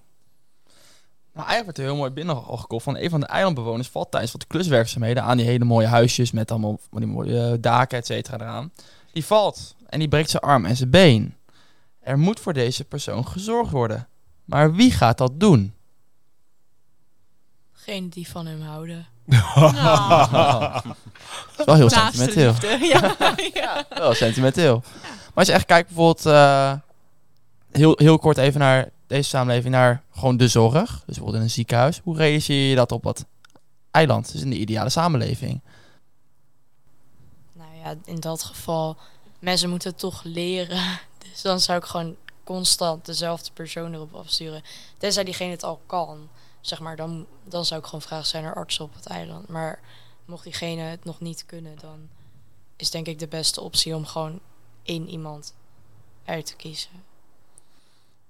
Nou, 1.38 1.50
eigenlijk 1.50 1.78
werd 1.78 1.88
er 1.88 1.94
heel 1.94 2.02
mooi 2.02 2.14
binnen 2.14 2.44
al 2.44 2.56
gekocht 2.56 2.84
van 2.84 2.96
een 2.96 3.10
van 3.10 3.20
de 3.20 3.26
eilandbewoners 3.26 3.88
valt 3.88 4.10
tijdens 4.10 4.32
wat 4.32 4.46
kluswerkzaamheden 4.46 5.22
aan 5.22 5.36
die 5.36 5.46
hele 5.46 5.64
mooie 5.64 5.86
huisjes 5.86 6.30
met 6.30 6.50
allemaal 6.50 6.78
van 6.90 7.00
die 7.00 7.10
mooie 7.10 7.40
eh, 7.40 7.52
daken, 7.60 7.98
et 7.98 8.06
cetera, 8.06 8.36
eraan. 8.36 8.72
Die 9.12 9.24
valt 9.24 9.74
en 9.86 9.98
die 9.98 10.08
breekt 10.08 10.30
zijn 10.30 10.42
arm 10.42 10.64
en 10.64 10.76
zijn 10.76 10.90
been. 10.90 11.34
Er 12.00 12.18
moet 12.18 12.40
voor 12.40 12.52
deze 12.52 12.84
persoon 12.84 13.26
gezorgd 13.26 13.70
worden. 13.70 14.08
Maar 14.44 14.74
wie 14.74 14.90
gaat 14.90 15.18
dat 15.18 15.40
doen? 15.40 15.74
Geen 17.72 18.08
die 18.08 18.28
van 18.28 18.46
hem 18.46 18.60
houden. 18.60 19.06
Dat 21.56 21.58
is 21.58 21.64
wel 21.64 21.74
heel 21.74 21.90
sentimenteel. 21.90 22.50
liefde. 22.50 22.78
Ja. 22.86 23.16
ja. 23.62 23.86
Wel 23.88 24.14
sentimenteel. 24.14 24.82
Maar 25.02 25.32
als 25.34 25.46
je 25.46 25.52
echt 25.52 25.66
kijkt 25.66 25.86
bijvoorbeeld, 25.88 26.26
eh, 26.26 26.72
heel, 27.70 27.92
heel 27.96 28.18
kort 28.18 28.36
even 28.36 28.60
naar 28.60 28.88
deze 29.08 29.28
samenleving, 29.28 29.74
naar 29.74 30.02
gewoon 30.10 30.36
de 30.36 30.48
zorg. 30.48 30.90
Dus 30.90 31.04
bijvoorbeeld 31.04 31.36
in 31.36 31.42
een 31.42 31.50
ziekenhuis. 31.50 32.00
Hoe 32.04 32.16
realiseer 32.16 32.68
je 32.68 32.74
dat 32.74 32.92
op 32.92 33.02
dat 33.02 33.24
eiland? 33.90 34.32
Dus 34.32 34.40
in 34.40 34.50
de 34.50 34.58
ideale 34.58 34.90
samenleving. 34.90 35.60
Nou 37.52 37.76
ja, 37.84 37.94
in 38.04 38.20
dat 38.20 38.42
geval, 38.42 38.96
mensen 39.38 39.70
moeten 39.70 39.94
toch 39.94 40.22
leren. 40.22 40.82
Dus 41.30 41.42
dan 41.42 41.60
zou 41.60 41.78
ik 41.78 41.84
gewoon 41.84 42.16
constant 42.44 43.06
dezelfde 43.06 43.50
persoon 43.52 43.94
erop 43.94 44.14
afsturen. 44.14 44.62
Tenzij 44.96 45.24
diegene 45.24 45.50
het 45.50 45.62
al 45.62 45.80
kan, 45.86 46.28
zeg 46.60 46.80
maar, 46.80 46.96
dan, 46.96 47.26
dan 47.44 47.64
zou 47.64 47.80
ik 47.80 47.86
gewoon 47.86 48.02
vragen, 48.02 48.26
zijn 48.26 48.44
er 48.44 48.54
artsen 48.54 48.84
op 48.84 48.94
het 48.94 49.06
eiland? 49.06 49.48
Maar 49.48 49.80
mocht 50.24 50.44
diegene 50.44 50.82
het 50.82 51.04
nog 51.04 51.20
niet 51.20 51.46
kunnen, 51.46 51.76
dan 51.80 52.08
is 52.76 52.90
denk 52.90 53.06
ik 53.06 53.18
de 53.18 53.28
beste 53.28 53.60
optie 53.60 53.94
om 53.94 54.06
gewoon 54.06 54.40
één 54.82 55.08
iemand 55.08 55.54
uit 56.24 56.46
te 56.46 56.56
kiezen. 56.56 56.90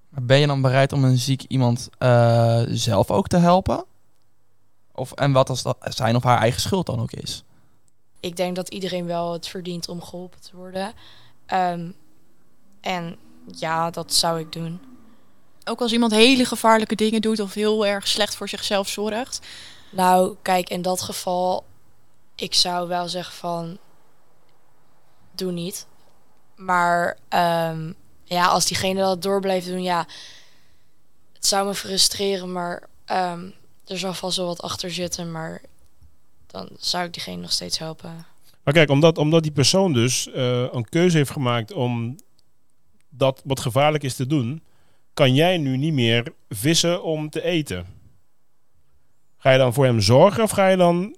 Maar 0.09 0.25
ben 0.25 0.39
je 0.39 0.47
dan 0.47 0.63
bereid 0.63 0.93
om 0.93 1.05
een 1.05 1.19
ziek 1.19 1.43
iemand 1.43 1.89
eh, 1.99 2.63
zelf 2.69 3.11
ook 3.11 3.27
te 3.27 3.37
helpen? 3.37 3.85
Of, 4.93 5.13
en 5.13 5.33
wat 5.33 5.49
als 5.49 5.63
dat 5.63 5.77
zijn 5.81 6.17
of 6.17 6.23
haar 6.23 6.39
eigen 6.39 6.61
schuld 6.61 6.87
dan 6.87 7.01
ook 7.01 7.13
is? 7.13 7.45
ik 8.21 8.37
denk 8.37 8.57
dat 8.57 8.69
iedereen 8.69 9.07
wel 9.07 9.33
het 9.33 9.49
verdient 9.49 9.89
om 9.89 10.03
geholpen 10.03 10.41
te 10.41 10.57
worden. 10.57 10.93
Ehm, 11.47 11.91
en 12.81 13.17
ja, 13.57 13.91
dat 13.91 14.13
zou 14.13 14.41
ik 14.41 14.53
doen. 14.53 14.81
Ook 15.65 15.81
als 15.81 15.93
iemand 15.93 16.13
hele 16.13 16.45
gevaarlijke 16.45 16.95
dingen 16.95 17.21
doet 17.21 17.41
of 17.41 17.55
heel 17.55 17.87
erg 17.87 18.09
slecht 18.09 18.37
voor 18.37 18.49
zichzelf 18.49 18.89
zorgt. 18.89 19.47
Nou, 19.91 20.37
kijk, 20.43 20.69
in 20.69 20.83
dat 20.83 21.03
geval, 21.03 21.65
ik 22.35 22.55
zou 22.55 22.89
wel 22.89 23.09
zeggen 23.09 23.35
van, 23.35 23.79
doe 25.33 25.53
niet. 25.53 25.87
Maar 26.55 27.19
ehm, 27.29 27.93
ja, 28.29 28.47
als 28.47 28.67
diegene 28.67 29.01
dat 29.01 29.23
door 29.23 29.41
blijft 29.41 29.67
doen, 29.67 29.83
ja, 29.83 30.07
het 31.33 31.47
zou 31.47 31.67
me 31.67 31.75
frustreren, 31.75 32.53
maar 32.53 32.83
ehm, 33.05 33.51
er 33.87 33.99
zal 33.99 34.15
vast 34.15 34.37
wel 34.37 34.47
wat 34.47 34.63
achter 34.63 34.93
zitten, 34.93 35.33
maar 35.33 35.63
dan 36.47 36.69
zou 36.79 37.05
ik 37.05 37.13
diegene 37.13 37.41
nog 37.41 37.53
steeds 37.53 37.79
helpen. 37.79 38.27
Maar 38.63 38.75
kijk, 38.75 38.91
omdat, 38.91 39.19
omdat 39.19 39.43
die 39.43 39.53
persoon 39.53 39.93
dus 39.93 40.31
eh, 40.31 40.73
een 40.73 40.89
keuze 40.89 41.17
heeft 41.17 41.31
gemaakt 41.31 41.73
om 41.73 42.17
dat 43.09 43.43
wat 43.45 43.61
gevaarlijk 43.61 44.05
is 44.05 44.15
te 44.15 44.27
doen, 44.27 44.63
kan 45.15 45.35
jij 45.35 45.59
nu 45.59 45.77
niet 45.77 45.93
meer 45.93 46.33
vissen 46.49 47.03
om 47.03 47.31
te 47.31 47.43
eten. 47.43 47.87
Ga 49.39 49.51
je 49.51 49.59
dan 49.59 49.75
voor 49.75 49.85
hem 49.85 50.01
zorgen 50.01 50.43
of 50.43 50.51
ga 50.51 50.69
je 50.69 50.77
dan 50.77 51.17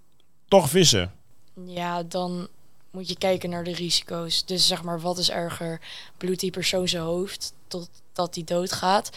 toch 0.49 0.69
vissen? 0.69 1.13
Ja, 1.67 2.03
dan 2.03 2.49
moet 2.91 3.09
je 3.09 3.19
kijken 3.19 3.51
naar 3.51 3.65
de 3.65 3.75
risico's. 3.75 4.45
Dus 4.45 4.67
zeg 4.67 4.83
maar, 4.83 5.01
wat 5.01 5.19
is 5.19 5.31
erger? 5.31 5.81
Bloedt 6.17 6.41
die 6.41 6.51
persoon 6.51 6.89
zijn 6.89 7.03
hoofd 7.03 7.53
totdat 7.69 8.35
die 8.35 8.45
doodgaat? 8.45 9.11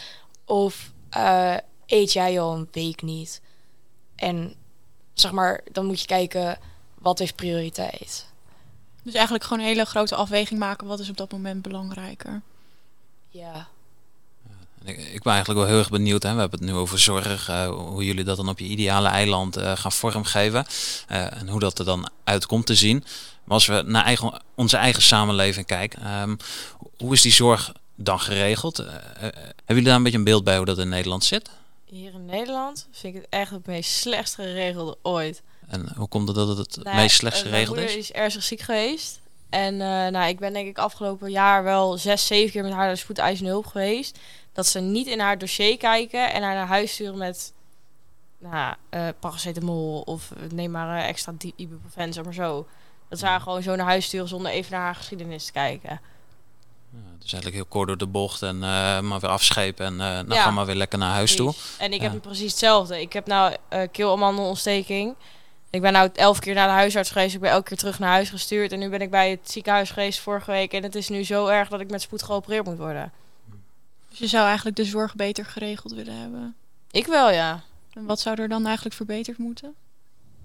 Of 0.44 0.92
eh, 1.10 1.56
eet 1.86 2.12
jij 2.12 2.40
al 2.40 2.54
een 2.54 2.68
week 2.72 3.02
niet? 3.02 3.40
En 4.16 4.54
zeg 5.14 5.32
maar, 5.32 5.60
dan 5.72 5.86
moet 5.86 6.00
je 6.00 6.06
kijken, 6.06 6.58
wat 6.98 7.18
heeft 7.18 7.36
prioriteit? 7.36 8.26
Dus 9.02 9.14
eigenlijk 9.14 9.44
gewoon 9.44 9.62
een 9.62 9.68
hele 9.68 9.84
grote 9.84 10.14
afweging 10.14 10.60
maken. 10.60 10.86
Wat 10.86 11.00
is 11.00 11.08
op 11.08 11.16
dat 11.16 11.32
moment 11.32 11.62
belangrijker? 11.62 12.42
Ja. 13.28 13.68
Ik, 14.84 14.96
ik 14.98 15.22
ben 15.22 15.32
eigenlijk 15.32 15.60
wel 15.60 15.68
heel 15.68 15.78
erg 15.78 15.90
benieuwd. 15.90 16.22
Hè? 16.22 16.34
We 16.34 16.40
hebben 16.40 16.58
het 16.60 16.68
nu 16.68 16.74
over 16.74 16.98
zorg. 16.98 17.48
eh, 17.48 17.66
hoe 17.68 18.04
jullie 18.04 18.24
dat 18.24 18.36
dan 18.36 18.48
op 18.48 18.58
je 18.58 18.64
ideale 18.64 19.08
eiland 19.08 19.56
eh, 19.56 19.72
gaan 19.76 19.92
vormgeven. 19.92 20.66
eh, 21.08 21.40
en 21.40 21.48
hoe 21.48 21.60
dat 21.60 21.78
er 21.78 21.84
dan 21.84 22.08
uitkomt 22.24 22.66
te 22.66 22.74
zien. 22.74 23.04
Maar 23.44 23.54
als 23.54 23.66
we 23.66 23.82
naar 23.86 24.04
eigen, 24.04 24.42
onze 24.54 24.76
eigen 24.76 25.02
samenleving 25.02 25.66
kijken. 25.66 26.02
ehm, 26.02 26.36
hoe 26.98 27.12
is 27.12 27.22
die 27.22 27.32
zorg 27.32 27.72
dan 27.94 28.20
geregeld? 28.20 28.76
Hebben 28.76 29.42
jullie 29.66 29.84
daar 29.84 29.96
een 29.96 30.02
beetje 30.02 30.18
een 30.18 30.24
beeld 30.24 30.44
bij 30.44 30.56
hoe 30.56 30.66
dat 30.66 30.78
in 30.78 30.88
Nederland 30.88 31.24
zit? 31.24 31.50
Hier 31.84 32.12
in 32.14 32.24
Nederland 32.26 32.88
vind 32.92 33.14
ik 33.14 33.20
het 33.22 33.30
echt 33.30 33.50
het 33.50 33.66
meest 33.66 33.90
slechtst 33.92 34.34
geregelde 34.34 34.96
ooit. 35.02 35.42
En 35.68 35.88
hoe 35.96 36.08
komt 36.08 36.26
het 36.28 36.36
dat 36.36 36.48
het 36.48 36.58
het 36.74 36.84
Nou, 36.84 36.96
meest 36.96 37.16
slechts 37.16 37.38
eh, 37.42 37.44
geregeld 37.44 37.76
Mijn 37.76 37.88
is? 37.88 37.94
moeder 37.94 38.10
is 38.10 38.16
ernstig 38.16 38.42
ziek 38.42 38.60
geweest. 38.60 39.20
En 39.50 39.76
nou, 39.76 40.28
ik 40.28 40.38
ben 40.38 40.52
denk 40.52 40.68
ik 40.68 40.78
afgelopen 40.78 41.30
jaar 41.30 41.62
wel 41.64 41.98
zes, 41.98 42.26
zeven 42.26 42.52
keer 42.52 42.62
met 42.62 42.72
haar 42.72 42.84
naar 42.84 42.94
de 42.94 43.00
spoedeisende 43.00 43.50
hulp 43.50 43.66
geweest. 43.66 44.18
Dat 44.54 44.66
ze 44.66 44.80
niet 44.80 45.06
in 45.06 45.20
haar 45.20 45.38
dossier 45.38 45.76
kijken 45.76 46.32
en 46.32 46.42
haar 46.42 46.54
naar 46.54 46.66
huis 46.66 46.92
sturen 46.92 47.18
met 47.18 47.52
nou, 48.38 48.74
eh, 48.90 49.08
paracetamol 49.20 50.00
of 50.00 50.30
eh, 50.30 50.50
neem 50.50 50.70
maar 50.70 50.98
eh, 51.02 51.08
extra 51.08 51.32
di- 51.38 51.52
ibuprofen, 51.56 52.12
zeg 52.12 52.24
maar 52.24 52.34
zo. 52.34 52.66
Dat 53.08 53.18
ze 53.18 53.26
haar 53.26 53.40
gewoon 53.40 53.62
zo 53.62 53.76
naar 53.76 53.86
huis 53.86 54.04
sturen 54.04 54.28
zonder 54.28 54.50
even 54.52 54.72
naar 54.72 54.80
haar 54.80 54.94
geschiedenis 54.94 55.44
te 55.44 55.52
kijken. 55.52 56.00
Ja, 56.90 56.98
dus 57.18 57.32
eigenlijk 57.32 57.54
heel 57.54 57.64
kort 57.64 57.86
door 57.88 57.96
de 57.98 58.06
bocht 58.06 58.42
en 58.42 58.58
maar 58.58 59.20
weer 59.20 59.30
afschepen 59.30 59.86
en 59.86 59.98
dan 60.26 60.36
Ja. 60.36 60.42
gaan 60.42 60.56
we 60.56 60.64
weer 60.64 60.74
lekker 60.74 60.98
naar 60.98 61.12
huis 61.12 61.36
toe. 61.36 61.54
En 61.78 61.92
ik 61.92 62.00
Ja. 62.02 62.10
heb 62.10 62.22
precies 62.22 62.50
hetzelfde. 62.50 63.00
Ik 63.00 63.12
heb 63.12 63.26
nou 63.26 63.54
eh 63.68 63.80
keelamandelontsteking. 63.92 65.14
Ik 65.70 65.80
ben 65.80 65.92
nou 65.92 66.10
elf 66.14 66.38
keer 66.38 66.54
naar 66.54 66.66
de 66.66 66.72
huisarts 66.72 67.10
geweest. 67.10 67.34
Ik 67.34 67.40
ben 67.40 67.50
elke 67.50 67.68
keer 67.68 67.76
terug 67.76 67.98
naar 67.98 68.10
huis 68.10 68.30
gestuurd. 68.30 68.72
En 68.72 68.78
nu 68.78 68.88
ben 68.88 69.00
ik 69.00 69.10
bij 69.10 69.30
het 69.30 69.50
ziekenhuis 69.50 69.90
geweest 69.90 70.18
vorige 70.20 70.50
week. 70.50 70.72
En 70.72 70.82
het 70.82 70.94
is 70.94 71.08
nu 71.08 71.24
zo 71.24 71.46
erg 71.46 71.68
dat 71.68 71.80
ik 71.80 71.90
met 71.90 72.02
spoed 72.02 72.22
geopereerd 72.22 72.64
moet 72.64 72.78
worden. 72.78 73.12
Dus 74.14 74.22
je 74.30 74.36
zou 74.36 74.46
eigenlijk 74.46 74.76
de 74.76 74.84
zorg 74.84 75.14
beter 75.14 75.44
geregeld 75.44 75.92
willen 75.92 76.16
hebben. 76.18 76.56
Ik 76.90 77.06
wel, 77.06 77.30
ja. 77.30 77.62
En 77.92 78.04
wat 78.06 78.20
zou 78.20 78.40
er 78.40 78.48
dan 78.48 78.64
eigenlijk 78.66 78.94
verbeterd 78.94 79.38
moeten? 79.38 79.74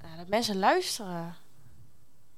Ja, 0.01 0.17
dat 0.17 0.27
mensen 0.27 0.59
luisteren. 0.59 1.35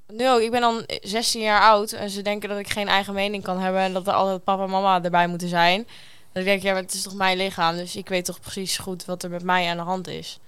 Nu 0.08 0.30
ook, 0.30 0.40
ik 0.40 0.52
ben 0.52 0.62
dan 0.62 0.84
16 1.02 1.42
jaar 1.42 1.62
oud 1.62 1.92
en 1.92 2.10
ze 2.10 2.22
denken 2.22 2.50
dat 2.50 2.58
ik 2.60 2.70
geen 2.70 2.88
eigen 2.88 3.14
mening 3.14 3.44
kan 3.44 3.60
hebben 3.60 3.82
en 3.82 3.94
dat 3.94 4.08
er 4.08 4.14
altijd 4.14 4.44
papa 4.44 4.64
en 4.64 4.70
mama 4.70 5.04
erbij 5.04 5.28
moeten 5.28 5.48
zijn. 5.48 5.88
Dan 6.32 6.44
denk 6.44 6.58
ik, 6.58 6.64
ja, 6.64 6.74
maar 6.74 6.82
het 6.82 6.94
is 6.94 7.02
toch 7.02 7.14
mijn 7.14 7.38
lichaam, 7.38 7.76
dus 7.76 7.96
ik 7.96 8.10
weet 8.10 8.26
toch 8.26 8.40
precies 8.40 8.78
goed 8.78 9.06
wat 9.06 9.24
er 9.24 9.30
met 9.30 9.44
mij 9.44 9.70
aan 9.70 9.78
de 9.78 9.84
hand 9.84 10.08
is. 10.08 10.40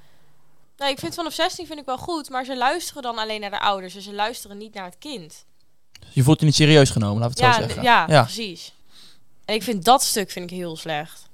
Nee, 0.78 0.92
ik 0.92 1.00
vind 1.00 1.14
vanaf 1.16 1.34
16 1.34 1.66
vind 1.68 1.80
ik 1.80 1.86
wel 1.86 1.98
goed, 1.98 2.30
maar 2.30 2.46
ze 2.46 2.58
luisteren 2.58 3.02
dan 3.04 3.18
alleen 3.18 3.42
naar 3.42 3.50
de 3.50 3.60
ouders 3.60 3.96
en 3.96 4.02
ze 4.02 4.14
luisteren 4.14 4.58
niet 4.58 4.74
naar 4.74 4.86
het 4.86 4.98
kind. 5.00 5.46
Je 6.12 6.24
voelt 6.24 6.40
je 6.40 6.46
niet 6.46 6.56
serieus 6.56 6.90
genomen, 6.90 7.22
laat 7.22 7.32
ik 7.32 7.38
het 7.38 7.46
Ja, 7.46 7.54
zo 7.54 7.62
zeggen. 7.62 7.84
ja, 7.84 8.06
ja. 8.08 8.24
precies. 8.24 8.74
En 9.46 9.56
ik 9.56 9.64
vind 9.64 9.86
dat 9.86 10.04
stuk 10.04 10.32
vind 10.32 10.52
ik 10.52 10.58
heel 10.58 10.78
slecht. 10.78 11.30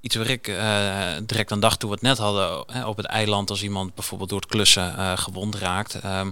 Iets 0.00 0.14
waar 0.16 0.30
ik 0.30 0.48
eh, 0.48 1.08
direct 1.22 1.52
aan 1.52 1.60
dacht 1.60 1.78
toen 1.80 1.88
we 1.88 1.94
het 1.94 2.04
net 2.04 2.18
hadden 2.18 2.64
hè, 2.72 2.86
op 2.86 2.96
het 2.96 3.06
eiland 3.06 3.50
als 3.50 3.62
iemand 3.62 3.94
bijvoorbeeld 3.94 4.30
door 4.30 4.40
het 4.40 4.48
klussen 4.48 4.96
eh, 4.96 5.18
gewond 5.18 5.54
raakt. 5.54 5.94
Ehm, 5.94 6.30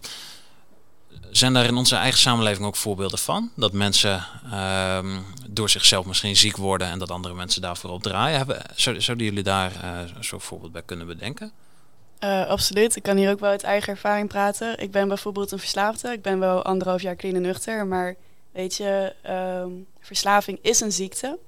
zijn 1.31 1.53
daar 1.53 1.65
in 1.65 1.77
onze 1.77 1.97
eigen 1.97 2.21
samenleving 2.21 2.67
ook 2.67 2.77
voorbeelden 2.77 3.19
van? 3.19 3.51
Dat 3.57 3.73
mensen 3.73 4.25
ehm, 4.51 5.19
door 5.51 5.71
zichzelf 5.71 6.07
misschien 6.07 6.37
ziek 6.37 6.57
worden 6.57 6.89
en 6.89 6.99
dat 6.99 7.11
andere 7.11 7.35
mensen 7.35 7.63
daarvoor 7.63 7.91
opdraaien. 7.91 8.37
Hebben, 8.37 8.63
zou- 8.75 9.01
zouden 9.01 9.27
jullie 9.27 9.43
daar 9.43 9.73
eh, 9.83 9.99
zo'n 10.21 10.41
voorbeeld 10.41 10.73
bij 10.73 10.83
kunnen 10.83 11.07
bedenken? 11.07 11.53
Eh, 12.19 12.47
absoluut. 12.47 12.97
Ik 12.97 13.03
kan 13.03 13.17
hier 13.17 13.31
ook 13.31 13.41
wel 13.41 13.51
uit 13.51 13.63
eigen 13.63 13.93
ervaring 13.93 14.29
praten. 14.29 14.79
Ik 14.79 14.91
ben 14.91 15.09
bijvoorbeeld 15.09 15.53
een 15.53 15.59
verslaafde. 15.59 16.13
Ik 16.13 16.23
ben 16.23 16.39
wel 16.39 16.63
anderhalf 16.63 17.03
jaar 17.03 17.17
clean 17.17 17.35
en 17.35 17.43
nuchter. 17.43 17.87
Maar 17.87 18.15
weet 18.57 18.77
je, 18.77 19.15
ehm, 19.23 19.71
verslaving 20.01 20.59
is 20.63 20.81
een 20.81 20.93
ziekte. 20.93 21.39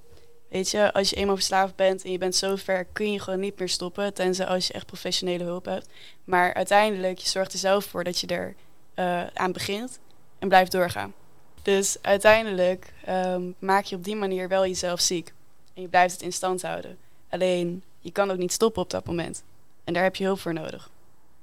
Weet 0.48 0.70
je, 0.70 0.92
als 0.92 1.10
je 1.10 1.16
eenmaal 1.16 1.34
verslaafd 1.34 1.76
bent 1.76 2.04
en 2.04 2.12
je 2.12 2.18
bent 2.18 2.36
zo 2.36 2.56
ver, 2.56 2.84
kun 2.84 3.12
je 3.12 3.20
gewoon 3.20 3.40
niet 3.40 3.58
meer 3.58 3.68
stoppen. 3.68 4.14
Tenzij 4.14 4.46
als 4.46 4.66
je 4.66 4.72
echt 4.72 4.86
professionele 4.86 5.44
hulp 5.44 5.64
hebt. 5.64 5.88
Maar 6.24 6.54
uiteindelijk, 6.54 7.18
je 7.18 7.28
zorgt 7.28 7.52
er 7.52 7.58
zelf 7.58 7.84
voor 7.84 8.04
dat 8.04 8.20
je 8.20 8.26
er 8.26 8.54
eh, 8.94 9.26
aan 9.34 9.52
begint 9.52 9.98
en 10.38 10.48
blijft 10.48 10.72
doorgaan. 10.72 11.14
Dus 11.62 11.96
uiteindelijk 12.02 12.92
ehm, 13.04 13.42
maak 13.58 13.84
je 13.84 13.96
op 13.96 14.04
die 14.04 14.16
manier 14.16 14.48
wel 14.48 14.66
jezelf 14.66 15.00
ziek. 15.00 15.32
En 15.74 15.82
je 15.82 15.88
blijft 15.88 16.12
het 16.12 16.22
in 16.22 16.32
stand 16.32 16.62
houden. 16.62 16.96
Alleen, 17.28 17.82
je 18.00 18.10
kan 18.10 18.30
ook 18.30 18.38
niet 18.38 18.52
stoppen 18.52 18.82
op 18.82 18.90
dat 18.90 19.06
moment. 19.06 19.42
En 19.84 19.92
daar 19.92 20.02
heb 20.02 20.16
je 20.16 20.24
hulp 20.24 20.40
voor 20.40 20.54
nodig. 20.54 20.90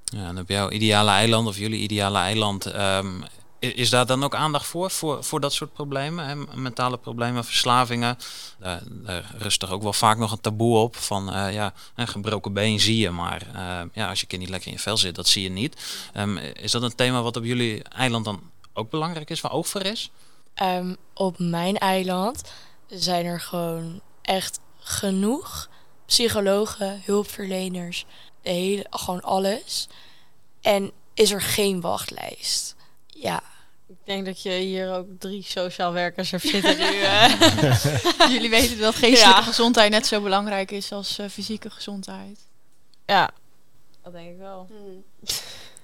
Ja, 0.04 0.28
en 0.28 0.40
op 0.40 0.50
jouw 0.50 0.70
ideale 0.70 1.12
eiland 1.12 1.48
of 1.48 1.58
jullie 1.58 1.80
ideale 1.80 2.18
eiland, 2.18 2.66
ehm, 2.66 3.22
is 3.74 3.90
daar 3.90 4.06
dan 4.06 4.24
ook 4.24 4.36
aandacht 4.36 4.66
voor, 4.66 4.92
voor, 4.92 5.24
voor 5.24 5.40
dat 5.40 5.54
soort 5.54 5.74
problemen? 5.74 6.48
Mentale 6.54 6.98
problemen, 6.98 7.46
verslavingen. 7.46 8.18
Daar, 8.60 8.82
daar 8.86 9.32
rust 9.38 9.60
toch 9.60 9.72
ook 9.72 9.84
wel 9.84 9.94
vaak 9.94 10.18
nog 10.18 10.32
een 10.32 10.42
taboe 10.42 10.78
op 10.78 10.96
van 10.96 11.34
eh, 11.34 11.54
ja, 11.54 11.74
een 11.96 12.08
gebroken 12.08 12.54
been 12.54 12.80
zie 12.80 12.98
je, 12.98 13.10
maar 13.10 13.42
eh, 13.54 13.82
ja, 13.94 14.10
als 14.10 14.20
je 14.20 14.28
kind 14.28 14.42
niet 14.42 14.50
lekker 14.50 14.68
in 14.68 14.76
je 14.76 14.82
vel 14.82 14.98
zit, 14.98 15.16
dat 15.16 15.28
zie 15.28 15.44
je 15.44 15.50
niet. 15.50 16.08
Ehm, 16.14 16.38
is 16.38 16.72
dat 16.72 16.82
een 16.82 16.96
thema 16.96 17.22
wat 17.22 17.38
op 17.38 17.44
jullie 17.44 17.84
eiland 17.84 18.26
dan 18.26 18.42
ook 18.74 18.90
belangrijk 18.90 19.30
is, 19.30 19.42
waar 19.42 19.52
oog 19.52 19.68
voor 19.68 19.82
is? 19.82 20.12
Ehm, 20.54 20.96
op 21.14 21.40
mijn 21.40 21.78
eiland 21.78 22.42
zijn 22.88 23.26
er 23.26 23.42
gewoon 23.42 24.02
echt 24.22 24.60
genoeg 24.80 25.70
psychologen, 26.06 27.02
hulpverleners, 27.06 28.06
de 28.42 28.50
hele, 28.50 28.86
gewoon 28.90 29.22
alles. 29.22 29.88
En 30.62 30.92
is 31.14 31.32
er 31.32 31.42
geen 31.42 31.82
wachtlijst. 31.82 32.76
Ja, 33.08 33.42
Ik 34.06 34.12
denk 34.14 34.26
dat 34.26 34.42
je 34.42 34.50
hier 34.52 34.94
ook 34.94 35.06
drie 35.20 35.44
sociaal 35.44 35.92
werkers 35.94 36.32
hebt 36.32 36.44
zitten 36.44 36.78
nu. 36.78 36.86
Jullie 38.34 38.50
weten 38.50 38.78
dat 38.80 38.96
geestelijke 38.96 39.40
Ja. 39.40 39.42
gezondheid 39.42 39.92
net 39.92 40.06
zo 40.08 40.22
belangrijk 40.22 40.72
is 40.72 40.92
als 40.92 41.18
eh, 41.20 41.30
fysieke 41.30 41.70
gezondheid. 41.70 42.40
ja, 43.06 43.30
dat 44.04 44.14
denk 44.14 44.30
ik 44.30 44.38
wel. 44.38 44.68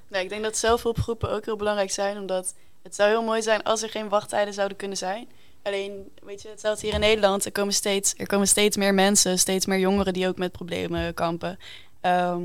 Nee, 0.08 0.24
ik 0.24 0.30
denk 0.30 0.44
dat 0.44 0.58
zelfhulpgroepen 0.58 1.30
ook 1.32 1.46
heel 1.46 1.56
belangrijk 1.56 1.92
zijn, 1.92 2.18
omdat 2.18 2.54
het 2.84 2.96
zou 2.96 3.10
heel 3.10 3.24
mooi 3.24 3.42
zijn 3.42 3.64
als 3.64 3.82
er 3.82 3.90
geen 3.90 4.10
wachttijden 4.10 4.54
zouden 4.54 4.78
kunnen 4.78 4.98
zijn. 4.98 5.28
Alleen, 5.64 6.12
weet 6.24 6.42
je, 6.42 6.50
hetzelfde 6.50 6.86
hier 6.86 6.94
in 6.96 7.00
Nederland, 7.02 7.46
er 7.46 7.52
komen 7.52 7.74
steeds, 7.74 8.14
er 8.18 8.28
komen 8.28 8.48
steeds 8.48 8.78
meer 8.78 8.94
mensen, 8.94 9.40
steeds 9.40 9.66
meer 9.66 9.80
jongeren 9.80 10.14
die 10.14 10.28
ook 10.28 10.38
met 10.38 10.52
problemen 10.52 11.14
kampen. 11.14 11.60
Ehm, 12.02 12.42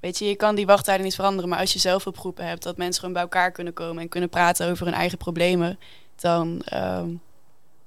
weet 0.00 0.18
je, 0.18 0.24
je 0.24 0.36
kan 0.36 0.54
die 0.54 0.66
wachttijden 0.66 1.04
niet 1.04 1.14
veranderen, 1.14 1.48
maar 1.48 1.58
als 1.58 1.72
je 1.72 1.78
zelfhulpgroepen 1.78 2.46
hebt, 2.46 2.62
dat 2.62 2.76
mensen 2.76 2.98
gewoon 3.00 3.14
bij 3.14 3.22
elkaar 3.22 3.50
kunnen 3.50 3.72
komen 3.72 4.02
en 4.02 4.08
kunnen 4.08 4.28
praten 4.28 4.70
over 4.70 4.86
hun 4.86 4.94
eigen 4.94 5.18
problemen, 5.18 5.78
dan 6.16 6.62
ehm, 6.64 7.08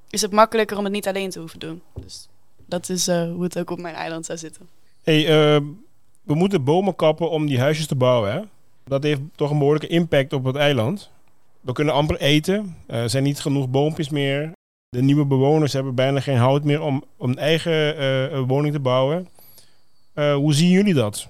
is 0.09 0.21
het 0.21 0.31
makkelijker 0.31 0.77
om 0.77 0.83
het 0.83 0.93
niet 0.93 1.07
alleen 1.07 1.29
te 1.29 1.39
hoeven 1.39 1.59
doen. 1.59 1.81
Dus 2.01 2.27
dat 2.65 2.89
is 2.89 3.07
eh, 3.07 3.31
hoe 3.31 3.43
het 3.43 3.59
ook 3.59 3.69
op 3.69 3.79
mijn 3.79 3.95
eiland 3.95 4.25
zou 4.25 4.37
zitten. 4.37 4.69
Hey, 5.03 5.27
eh, 5.27 5.61
we 6.21 6.35
moeten 6.35 6.63
bomen 6.63 6.95
kappen 6.95 7.29
om 7.29 7.45
die 7.45 7.59
huisjes 7.59 7.87
te 7.87 7.95
bouwen. 7.95 8.31
Hè? 8.31 8.41
Dat 8.83 9.03
heeft 9.03 9.21
toch 9.35 9.51
een 9.51 9.57
behoorlijke 9.57 9.87
impact 9.87 10.33
op 10.33 10.43
het 10.43 10.55
eiland. 10.55 11.09
We 11.61 11.71
kunnen 11.71 11.93
amper 11.93 12.17
eten. 12.19 12.77
Er 12.87 13.09
zijn 13.09 13.23
niet 13.23 13.39
genoeg 13.39 13.69
boompjes 13.69 14.09
meer. 14.09 14.51
De 14.89 15.01
nieuwe 15.01 15.25
bewoners 15.25 15.73
hebben 15.73 15.95
bijna 15.95 16.19
geen 16.19 16.37
hout 16.37 16.63
meer 16.63 16.81
om, 16.81 17.03
om 17.17 17.29
een 17.29 17.37
eigen 17.37 17.97
eh, 17.97 18.41
woning 18.47 18.73
te 18.73 18.79
bouwen. 18.79 19.27
Eh, 20.13 20.35
hoe 20.35 20.53
zien 20.53 20.69
jullie 20.69 20.93
dat? 20.93 21.27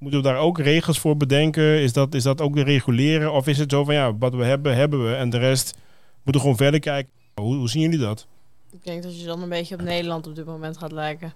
Moeten 0.00 0.22
we 0.22 0.28
daar 0.28 0.38
ook 0.38 0.58
regels 0.58 0.98
voor 0.98 1.16
bedenken? 1.16 1.80
Is 1.80 1.92
dat, 1.92 2.14
is 2.14 2.22
dat 2.22 2.40
ook 2.40 2.56
reguleren? 2.56 3.32
Of 3.32 3.46
is 3.46 3.58
het 3.58 3.70
zo 3.70 3.84
van 3.84 3.94
ja, 3.94 4.16
wat 4.16 4.34
we 4.34 4.44
hebben, 4.44 4.76
hebben 4.76 5.04
we. 5.04 5.14
En 5.14 5.30
de 5.30 5.38
rest 5.38 5.74
moeten 6.22 6.42
gewoon 6.42 6.56
verder 6.56 6.80
kijken. 6.80 7.12
Hoe, 7.34 7.56
hoe 7.56 7.68
zien 7.68 7.82
jullie 7.82 7.98
dat? 7.98 8.26
Ik 8.72 8.84
denk 8.84 9.02
dat 9.02 9.20
je 9.20 9.26
dan 9.26 9.42
een 9.42 9.48
beetje 9.48 9.74
op 9.74 9.82
Nederland 9.82 10.26
op 10.26 10.34
dit 10.34 10.46
moment 10.46 10.78
gaat 10.78 10.92
lijken. 10.92 11.32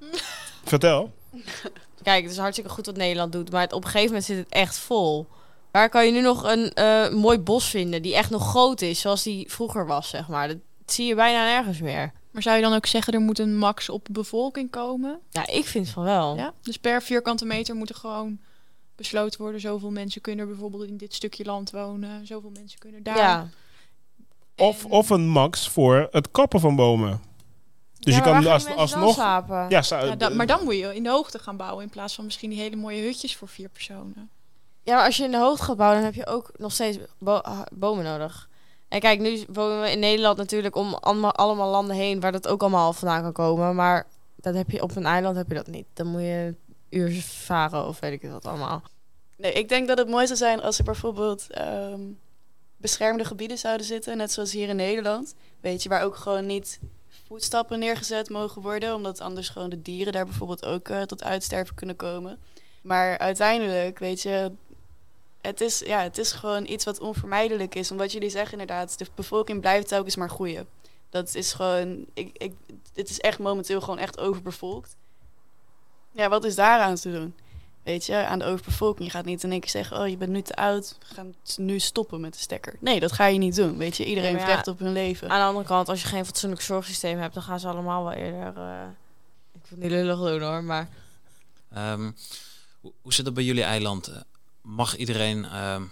Vertel. 0.64 1.12
Kijk, 2.02 2.22
het 2.22 2.32
is 2.32 2.38
hartstikke 2.38 2.70
goed 2.70 2.86
wat 2.86 2.96
Nederland 2.96 3.32
doet, 3.32 3.50
maar 3.50 3.60
het, 3.60 3.72
op 3.72 3.84
een 3.84 3.90
gegeven 3.90 4.08
moment 4.08 4.24
zit 4.24 4.36
het 4.36 4.48
echt 4.48 4.78
vol. 4.78 5.26
Waar 5.70 5.88
kan 5.88 6.06
je 6.06 6.12
nu 6.12 6.20
nog 6.20 6.42
een 6.44 6.72
eh, 6.72 7.10
mooi 7.10 7.38
bos 7.38 7.68
vinden 7.68 8.02
die 8.02 8.14
echt 8.14 8.30
nog 8.30 8.48
groot 8.48 8.80
is, 8.80 9.00
zoals 9.00 9.22
die 9.22 9.50
vroeger 9.50 9.86
was, 9.86 10.08
zeg 10.08 10.28
maar? 10.28 10.48
Dat 10.48 10.58
zie 10.86 11.06
je 11.06 11.14
bijna 11.14 11.44
nergens 11.44 11.80
meer. 11.80 12.12
Maar 12.36 12.44
zou 12.44 12.56
je 12.56 12.62
dan 12.62 12.74
ook 12.74 12.86
zeggen, 12.86 13.12
er 13.12 13.20
moet 13.20 13.38
een 13.38 13.56
max 13.58 13.88
op 13.88 14.06
bevolking 14.10 14.70
komen? 14.70 15.20
Ja, 15.30 15.46
ik 15.46 15.64
vind 15.66 15.88
van 15.88 16.04
wel. 16.04 16.36
Ja? 16.36 16.52
Dus 16.62 16.76
per 16.78 17.02
vierkante 17.02 17.44
meter 17.44 17.74
moet 17.74 17.88
er 17.88 17.94
gewoon 17.94 18.38
besloten 18.96 19.40
worden. 19.40 19.60
Zoveel 19.60 19.90
mensen 19.90 20.20
kunnen 20.20 20.44
er 20.44 20.50
bijvoorbeeld 20.50 20.88
in 20.88 20.96
dit 20.96 21.14
stukje 21.14 21.44
land 21.44 21.70
wonen. 21.70 22.26
Zoveel 22.26 22.50
mensen 22.50 22.78
kunnen 22.78 23.02
daar. 23.02 23.16
Ja. 23.16 23.48
Of, 24.56 24.84
En- 24.84 24.90
of 24.90 25.10
een 25.10 25.28
max 25.28 25.68
voor 25.68 26.08
het 26.10 26.30
kappen 26.30 26.60
van 26.60 26.76
bomen. 26.76 27.20
Dus 27.98 28.14
Ja, 28.16 28.24
je 28.24 28.32
kan 28.32 28.46
als, 28.52 28.66
alsnog... 28.66 29.14
slapen? 29.14 29.66
Ja, 29.68 29.82
zou- 29.82 30.06
Ja, 30.06 30.16
da- 30.16 30.28
maar 30.28 30.46
dan 30.46 30.64
moet 30.64 30.74
je 30.76 30.94
in 30.94 31.02
de 31.02 31.10
hoogte 31.10 31.38
gaan 31.38 31.56
bouwen 31.56 31.84
in 31.84 31.90
plaats 31.90 32.14
van 32.14 32.24
misschien 32.24 32.50
die 32.50 32.58
hele 32.58 32.76
mooie 32.76 33.02
hutjes 33.02 33.36
voor 33.36 33.48
vier 33.48 33.68
personen. 33.68 34.30
Ja, 34.82 34.94
maar 34.96 35.04
als 35.04 35.16
je 35.16 35.24
in 35.24 35.30
de 35.30 35.38
hoogte 35.38 35.62
gaat 35.64 35.76
bouwen, 35.76 35.96
dan 36.02 36.06
heb 36.12 36.14
je 36.26 36.26
ook 36.32 36.50
nog 36.56 36.72
steeds 36.72 36.98
bo- 37.18 37.42
bomen 37.72 38.04
nodig. 38.04 38.48
En 38.88 39.00
kijk, 39.00 39.20
nu 39.20 39.44
wonen 39.48 39.80
we 39.80 39.90
in 39.90 39.98
Nederland 39.98 40.36
natuurlijk 40.36 40.76
om 40.76 40.94
allemaal, 40.94 41.70
landen 41.70 41.96
heen 41.96 42.20
waar 42.20 42.32
dat 42.32 42.48
ook 42.48 42.60
allemaal 42.60 42.92
vandaan 42.92 43.22
kan 43.22 43.32
komen. 43.32 43.74
Maar 43.74 44.06
dat 44.36 44.54
heb 44.54 44.70
je 44.70 44.82
op 44.82 44.96
een 44.96 45.06
eiland 45.06 45.36
heb 45.36 45.48
je 45.48 45.54
dat 45.54 45.66
niet. 45.66 45.86
Dan 45.92 46.06
moet 46.06 46.20
je 46.20 46.54
uur 46.90 47.12
varen 47.22 47.86
of 47.86 48.00
weet 48.00 48.12
ik 48.12 48.22
het 48.22 48.32
wat 48.32 48.46
allemaal. 48.46 48.82
Nee, 49.36 49.52
ik 49.52 49.68
denk 49.68 49.88
dat 49.88 49.98
het 49.98 50.08
mooi 50.08 50.26
zou 50.26 50.38
zijn 50.38 50.62
als 50.62 50.78
er 50.78 50.84
bijvoorbeeld 50.84 51.50
ehm, 51.50 52.00
beschermde 52.76 53.24
gebieden 53.24 53.58
zouden 53.58 53.86
zitten, 53.86 54.16
net 54.16 54.32
zoals 54.32 54.52
hier 54.52 54.68
in 54.68 54.76
Nederland. 54.76 55.34
Weet 55.60 55.82
je, 55.82 55.88
waar 55.88 56.02
ook 56.02 56.16
gewoon 56.16 56.46
niet 56.46 56.80
voetstappen 57.26 57.78
neergezet 57.78 58.30
mogen 58.30 58.62
worden, 58.62 58.94
omdat 58.94 59.20
anders 59.20 59.48
gewoon 59.48 59.70
de 59.70 59.82
dieren 59.82 60.12
daar 60.12 60.24
bijvoorbeeld 60.24 60.64
ook 60.64 60.88
eh, 60.88 61.02
tot 61.02 61.24
uitsterven 61.24 61.74
kunnen 61.74 61.96
komen. 61.96 62.38
Maar 62.82 63.18
uiteindelijk, 63.18 63.98
weet 63.98 64.22
je, 64.22 64.52
het 65.46 65.60
is, 65.60 65.78
ja, 65.78 66.02
het 66.02 66.18
is 66.18 66.32
gewoon 66.32 66.66
iets 66.66 66.84
wat 66.84 67.00
onvermijdelijk 67.00 67.74
is. 67.74 67.90
Omdat 67.90 68.12
jullie 68.12 68.30
zeggen 68.30 68.52
inderdaad, 68.52 68.98
de 68.98 69.06
bevolking 69.14 69.60
blijft 69.60 69.88
telkens 69.88 70.16
maar 70.16 70.30
groeien. 70.30 70.66
Dat 71.10 71.34
is 71.34 71.52
gewoon, 71.52 72.06
ik, 72.14 72.30
ik, 72.38 72.52
het 72.94 73.10
is 73.10 73.20
echt 73.20 73.38
momenteel 73.38 73.80
gewoon 73.80 73.98
echt 73.98 74.18
overbevolkt. 74.18 74.96
Ja, 76.12 76.28
wat 76.28 76.44
is 76.44 76.54
daaraan 76.54 76.94
te 76.94 77.12
doen? 77.12 77.34
Weet 77.82 78.06
je, 78.06 78.14
aan 78.26 78.38
de 78.38 78.44
overbevolking. 78.44 79.04
Je 79.04 79.10
gaat 79.10 79.24
niet 79.24 79.42
in 79.42 79.50
één 79.50 79.60
keer 79.60 79.70
zeggen, 79.70 79.98
oh, 80.00 80.08
je 80.08 80.16
bent 80.16 80.30
nu 80.30 80.42
te 80.42 80.54
oud, 80.54 80.96
we 81.08 81.14
gaan 81.14 81.34
nu 81.56 81.78
stoppen 81.78 82.20
met 82.20 82.32
de 82.32 82.38
stekker. 82.38 82.76
Nee, 82.80 83.00
dat 83.00 83.12
ga 83.12 83.26
je 83.26 83.38
niet 83.38 83.54
doen. 83.56 83.76
Weet 83.76 83.96
je, 83.96 84.04
iedereen 84.04 84.30
Ja, 84.30 84.36
heeft 84.36 84.48
ja, 84.48 84.54
recht 84.54 84.68
op 84.68 84.78
hun 84.78 84.92
leven. 84.92 85.30
Aan 85.30 85.40
de 85.40 85.46
andere 85.46 85.66
kant, 85.66 85.88
als 85.88 86.02
je 86.02 86.08
geen 86.08 86.26
fatsoenlijk 86.26 86.62
zorgsysteem 86.62 87.18
hebt, 87.18 87.34
dan 87.34 87.42
gaan 87.42 87.60
ze 87.60 87.68
allemaal 87.68 88.04
wel 88.04 88.12
eerder... 88.12 88.56
eh, 88.56 88.82
ik 89.52 89.60
wil 89.68 89.70
het 89.70 89.78
niet 89.78 89.90
lullig 89.90 90.18
doen 90.18 90.42
hoor, 90.42 90.64
maar... 90.64 90.88
Ehm, 91.72 92.10
hoe, 92.80 92.92
hoe 93.02 93.14
zit 93.14 93.24
het 93.24 93.34
bij 93.34 93.44
jullie 93.44 93.62
eiland? 93.62 94.12
Mag 94.66 94.96
iedereen 94.96 95.44
ehm, 95.44 95.82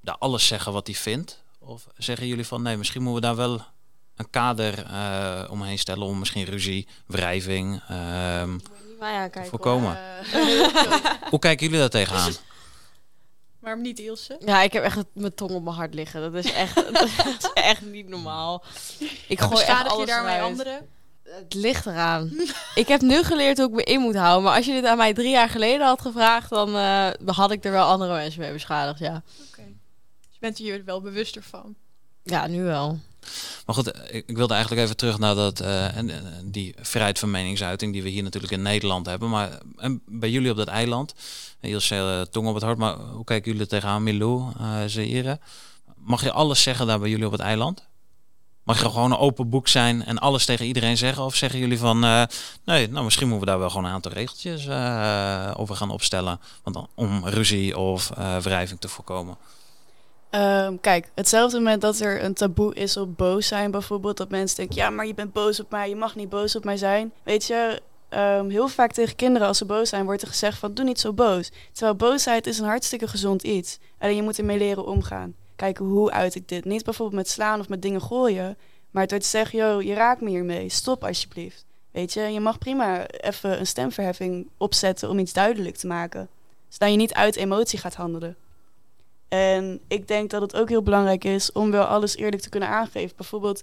daar 0.00 0.16
alles 0.18 0.46
zeggen 0.46 0.72
wat 0.72 0.86
hij 0.86 0.96
vindt? 0.96 1.42
Of 1.58 1.86
zeggen 1.96 2.26
jullie 2.26 2.46
van 2.46 2.62
nee, 2.62 2.76
misschien 2.76 3.02
moeten 3.02 3.20
we 3.20 3.26
daar 3.26 3.48
wel 3.48 3.60
een 4.16 4.30
kader 4.30 4.86
eh, 4.86 5.50
omheen 5.50 5.78
stellen 5.78 6.06
om 6.06 6.18
misschien 6.18 6.44
ruzie, 6.44 6.88
wrijving. 7.06 7.82
ehm, 7.88 8.58
aankijken, 9.00 9.46
Voorkomen. 9.46 9.98
hoe 11.30 11.38
kijken 11.38 11.64
jullie 11.66 11.80
daar 11.80 11.88
tegenaan? 11.88 12.32
Maar 13.58 13.78
niet 13.78 13.98
Ilse. 13.98 14.36
Ja, 14.44 14.62
ik 14.62 14.72
heb 14.72 14.82
echt 14.82 15.04
mijn 15.12 15.34
tong 15.34 15.50
op 15.50 15.62
mijn 15.62 15.76
hart 15.76 15.94
liggen. 15.94 16.20
Dat 16.20 16.44
is 16.44 16.52
echt, 16.52 16.74
dat 16.92 17.08
is 17.38 17.50
echt 17.54 17.82
niet 17.82 18.08
normaal. 18.08 18.64
Ik 19.28 19.40
gooi 19.40 19.50
echt 19.52 19.66
Beschadig 19.66 19.84
je 19.84 19.96
alles 19.96 20.06
daarmee 20.06 20.40
anderen? 20.40 20.88
Het 21.34 21.54
ligt 21.54 21.86
eraan. 21.86 22.32
ik 22.74 22.88
heb 22.88 23.00
nu 23.00 23.22
geleerd 23.22 23.58
hoe 23.58 23.66
ik 23.66 23.74
me 23.74 23.82
in 23.82 24.00
moet 24.00 24.14
houden. 24.14 24.42
Maar 24.42 24.56
als 24.56 24.66
je 24.66 24.72
dit 24.72 24.84
aan 24.84 24.96
mij 24.96 25.14
drie 25.14 25.30
jaar 25.30 25.48
geleden 25.48 25.86
had 25.86 26.00
gevraagd, 26.00 26.50
dan 26.50 26.76
eh, 26.76 27.08
had 27.26 27.50
ik 27.50 27.64
er 27.64 27.72
wel 27.72 27.86
andere 27.86 28.12
mensen 28.12 28.40
mee 28.40 28.52
beschadigd, 28.52 28.98
ja. 28.98 29.22
Oké. 29.48 29.62
Dus 30.20 30.32
je 30.32 30.38
bent 30.40 30.58
hier 30.58 30.84
wel 30.84 31.00
bewuster 31.00 31.42
van. 31.42 31.74
Ja, 32.22 32.46
nu 32.46 32.62
wel. 32.62 32.98
Maar 33.66 33.74
goed, 33.74 33.88
ik, 34.10 34.24
ik 34.26 34.36
wilde 34.36 34.54
eigenlijk 34.54 34.84
even 34.84 34.96
terug 34.96 35.18
naar 35.18 35.34
dat, 35.34 35.60
eh, 35.60 35.96
en 35.96 36.10
die 36.44 36.74
vrijheid 36.80 37.18
van 37.18 37.30
meningsuiting 37.30 37.92
die 37.92 38.02
we 38.02 38.08
hier 38.08 38.22
natuurlijk 38.22 38.52
in 38.52 38.62
Nederland 38.62 39.06
hebben. 39.06 39.30
Maar 39.30 39.58
en 39.76 40.02
bij 40.06 40.30
jullie 40.30 40.50
op 40.50 40.56
dat 40.56 40.68
eiland, 40.68 41.14
Ilse, 41.60 41.94
uh, 41.94 42.20
tong 42.20 42.48
op 42.48 42.54
het 42.54 42.62
hart, 42.62 42.78
maar 42.78 42.96
hoe 42.96 43.24
kijken 43.24 43.52
jullie 43.52 43.66
tegenaan, 43.66 44.02
Milou, 44.02 44.52
uh, 44.60 44.84
Zaire? 44.86 45.38
Mag 45.96 46.22
je 46.22 46.32
alles 46.32 46.62
zeggen 46.62 46.86
daar 46.86 46.98
bij 46.98 47.10
jullie 47.10 47.26
op 47.26 47.32
het 47.32 47.40
eiland? 47.40 47.86
Mag 48.64 48.82
je 48.82 48.90
gewoon 48.90 49.12
een 49.12 49.18
open 49.18 49.48
boek 49.48 49.68
zijn 49.68 50.04
en 50.04 50.18
alles 50.18 50.44
tegen 50.44 50.66
iedereen 50.66 50.96
zeggen? 50.96 51.24
Of 51.24 51.34
zeggen 51.34 51.58
jullie 51.58 51.78
van, 51.78 52.04
eh, 52.04 52.22
nee, 52.64 52.88
nou 52.88 53.04
misschien 53.04 53.28
moeten 53.28 53.46
we 53.46 53.50
daar 53.50 53.60
wel 53.60 53.70
gewoon 53.70 53.84
een 53.84 53.92
aantal 53.92 54.12
regeltjes 54.12 54.66
eh, 54.66 55.50
over 55.56 55.76
gaan 55.76 55.90
opstellen. 55.90 56.40
Want 56.62 56.76
dan, 56.76 56.88
om 56.94 57.26
ruzie 57.26 57.78
of 57.78 58.10
eh, 58.10 58.36
wrijving 58.36 58.80
te 58.80 58.88
voorkomen. 58.88 59.36
Ehm, 60.30 60.74
kijk, 60.80 61.10
hetzelfde 61.14 61.56
moment 61.56 61.80
dat 61.80 62.00
er 62.00 62.24
een 62.24 62.34
taboe 62.34 62.74
is 62.74 62.96
op 62.96 63.16
boos 63.16 63.46
zijn 63.46 63.70
bijvoorbeeld. 63.70 64.16
Dat 64.16 64.30
mensen 64.30 64.56
denken, 64.56 64.76
ja, 64.76 64.90
maar 64.90 65.06
je 65.06 65.14
bent 65.14 65.32
boos 65.32 65.60
op 65.60 65.70
mij, 65.70 65.88
je 65.88 65.96
mag 65.96 66.14
niet 66.14 66.28
boos 66.28 66.56
op 66.56 66.64
mij 66.64 66.76
zijn. 66.76 67.12
Weet 67.22 67.46
je, 67.46 67.82
ehm, 68.08 68.48
heel 68.48 68.68
vaak 68.68 68.92
tegen 68.92 69.16
kinderen 69.16 69.48
als 69.48 69.58
ze 69.58 69.64
boos 69.64 69.88
zijn 69.88 70.04
wordt 70.04 70.22
er 70.22 70.28
gezegd 70.28 70.58
van, 70.58 70.74
doe 70.74 70.84
niet 70.84 71.00
zo 71.00 71.12
boos. 71.12 71.50
Terwijl 71.72 71.96
boosheid 71.96 72.46
is 72.46 72.58
een 72.58 72.66
hartstikke 72.66 73.08
gezond 73.08 73.42
iets. 73.42 73.78
Alleen 73.98 74.16
je 74.16 74.22
moet 74.22 74.38
ermee 74.38 74.58
leren 74.58 74.86
omgaan. 74.86 75.34
Kijken, 75.56 75.84
hoe 75.84 76.10
uit 76.10 76.34
ik 76.34 76.48
dit? 76.48 76.64
Niet 76.64 76.84
bijvoorbeeld 76.84 77.22
met 77.22 77.28
slaan 77.28 77.60
of 77.60 77.68
met 77.68 77.82
dingen 77.82 78.00
gooien. 78.00 78.56
Maar 78.90 79.06
door 79.06 79.18
te 79.18 79.26
zeggen, 79.26 79.58
yo, 79.58 79.80
je 79.80 79.94
raakt 79.94 80.20
me 80.20 80.30
hiermee, 80.30 80.68
stop 80.68 81.04
alsjeblieft. 81.04 81.64
Weet 81.90 82.12
je, 82.12 82.20
je 82.20 82.40
mag 82.40 82.58
prima 82.58 83.06
even 83.06 83.58
een 83.58 83.66
stemverheffing 83.66 84.48
opzetten 84.56 85.10
om 85.10 85.18
iets 85.18 85.32
duidelijk 85.32 85.76
te 85.76 85.86
maken. 85.86 86.28
Zodat 86.68 86.90
je 86.90 86.96
niet 86.96 87.14
uit 87.14 87.36
emotie 87.36 87.78
gaat 87.78 87.94
handelen. 87.94 88.36
En 89.28 89.80
ik 89.88 90.08
denk 90.08 90.30
dat 90.30 90.42
het 90.42 90.56
ook 90.56 90.68
heel 90.68 90.82
belangrijk 90.82 91.24
is 91.24 91.52
om 91.52 91.70
wel 91.70 91.84
alles 91.84 92.16
eerlijk 92.16 92.42
te 92.42 92.48
kunnen 92.48 92.68
aangeven. 92.68 93.16
Bijvoorbeeld, 93.16 93.62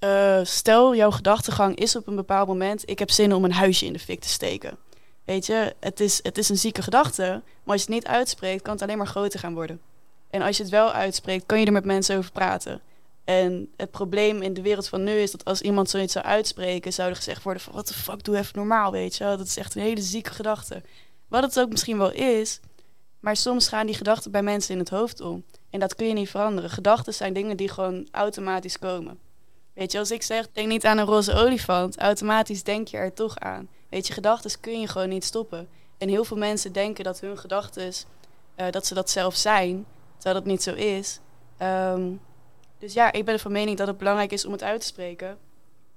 uh, 0.00 0.40
stel 0.42 0.94
jouw 0.94 1.10
gedachtegang 1.10 1.76
is 1.76 1.96
op 1.96 2.06
een 2.06 2.16
bepaald 2.16 2.48
moment: 2.48 2.90
ik 2.90 2.98
heb 2.98 3.10
zin 3.10 3.34
om 3.34 3.44
een 3.44 3.52
huisje 3.52 3.86
in 3.86 3.92
de 3.92 3.98
fik 3.98 4.20
te 4.20 4.28
steken. 4.28 4.76
Weet 5.24 5.46
je, 5.46 5.74
het 5.80 6.00
is, 6.00 6.20
het 6.22 6.38
is 6.38 6.48
een 6.48 6.58
zieke 6.58 6.82
gedachte, 6.82 7.22
maar 7.62 7.74
als 7.74 7.84
je 7.84 7.92
het 7.92 7.94
niet 7.94 8.06
uitspreekt, 8.06 8.62
kan 8.62 8.72
het 8.72 8.82
alleen 8.82 8.98
maar 8.98 9.06
groter 9.06 9.40
gaan 9.40 9.54
worden. 9.54 9.80
En 10.34 10.42
als 10.42 10.56
je 10.56 10.62
het 10.62 10.72
wel 10.72 10.92
uitspreekt, 10.92 11.46
kan 11.46 11.60
je 11.60 11.66
er 11.66 11.72
met 11.72 11.84
mensen 11.84 12.16
over 12.16 12.32
praten. 12.32 12.80
En 13.24 13.72
het 13.76 13.90
probleem 13.90 14.42
in 14.42 14.54
de 14.54 14.62
wereld 14.62 14.88
van 14.88 15.04
nu 15.04 15.12
is 15.12 15.30
dat 15.30 15.44
als 15.44 15.60
iemand 15.60 15.90
zoiets 15.90 16.12
zou 16.12 16.24
uitspreken, 16.24 16.92
zou 16.92 17.08
er 17.08 17.16
gezegd 17.16 17.42
worden 17.42 17.62
van 17.62 17.72
wat 17.72 17.88
de 17.88 17.94
fuck, 17.94 18.24
doe 18.24 18.36
even 18.36 18.52
normaal, 18.54 18.92
weet 18.92 19.16
je. 19.16 19.24
Dat 19.24 19.40
is 19.40 19.56
echt 19.56 19.74
een 19.74 19.82
hele 19.82 20.00
zieke 20.00 20.30
gedachte. 20.30 20.82
Wat 21.28 21.42
het 21.42 21.60
ook 21.60 21.70
misschien 21.70 21.98
wel 21.98 22.12
is, 22.12 22.60
maar 23.20 23.36
soms 23.36 23.68
gaan 23.68 23.86
die 23.86 23.94
gedachten 23.94 24.30
bij 24.30 24.42
mensen 24.42 24.72
in 24.72 24.78
het 24.78 24.88
hoofd 24.88 25.20
om. 25.20 25.44
En 25.70 25.80
dat 25.80 25.94
kun 25.94 26.06
je 26.06 26.12
niet 26.12 26.30
veranderen. 26.30 26.70
Gedachten 26.70 27.14
zijn 27.14 27.32
dingen 27.32 27.56
die 27.56 27.68
gewoon 27.68 28.08
automatisch 28.10 28.78
komen. 28.78 29.18
Weet 29.74 29.92
je, 29.92 29.98
als 29.98 30.10
ik 30.10 30.22
zeg, 30.22 30.46
denk 30.52 30.68
niet 30.68 30.84
aan 30.84 30.98
een 30.98 31.06
roze 31.06 31.34
olifant, 31.34 31.98
automatisch 31.98 32.62
denk 32.62 32.88
je 32.88 32.96
er 32.96 33.12
toch 33.12 33.38
aan. 33.38 33.68
Weet 33.88 34.06
je, 34.06 34.12
gedachten 34.12 34.60
kun 34.60 34.80
je 34.80 34.88
gewoon 34.88 35.08
niet 35.08 35.24
stoppen. 35.24 35.68
En 35.98 36.08
heel 36.08 36.24
veel 36.24 36.36
mensen 36.36 36.72
denken 36.72 37.04
dat 37.04 37.20
hun 37.20 37.38
gedachten, 37.38 37.92
uh, 38.56 38.70
dat 38.70 38.86
ze 38.86 38.94
dat 38.94 39.10
zelf 39.10 39.36
zijn, 39.36 39.86
terwijl 40.24 40.44
dat 40.44 40.52
niet 40.52 40.62
zo 40.62 40.72
is. 40.74 41.20
Um, 41.58 42.20
dus 42.78 42.92
ja, 42.92 43.12
ik 43.12 43.24
ben 43.24 43.40
van 43.40 43.52
mening 43.52 43.78
dat 43.78 43.86
het 43.86 43.98
belangrijk 43.98 44.32
is 44.32 44.44
om 44.44 44.52
het 44.52 44.62
uit 44.62 44.80
te 44.80 44.86
spreken. 44.86 45.38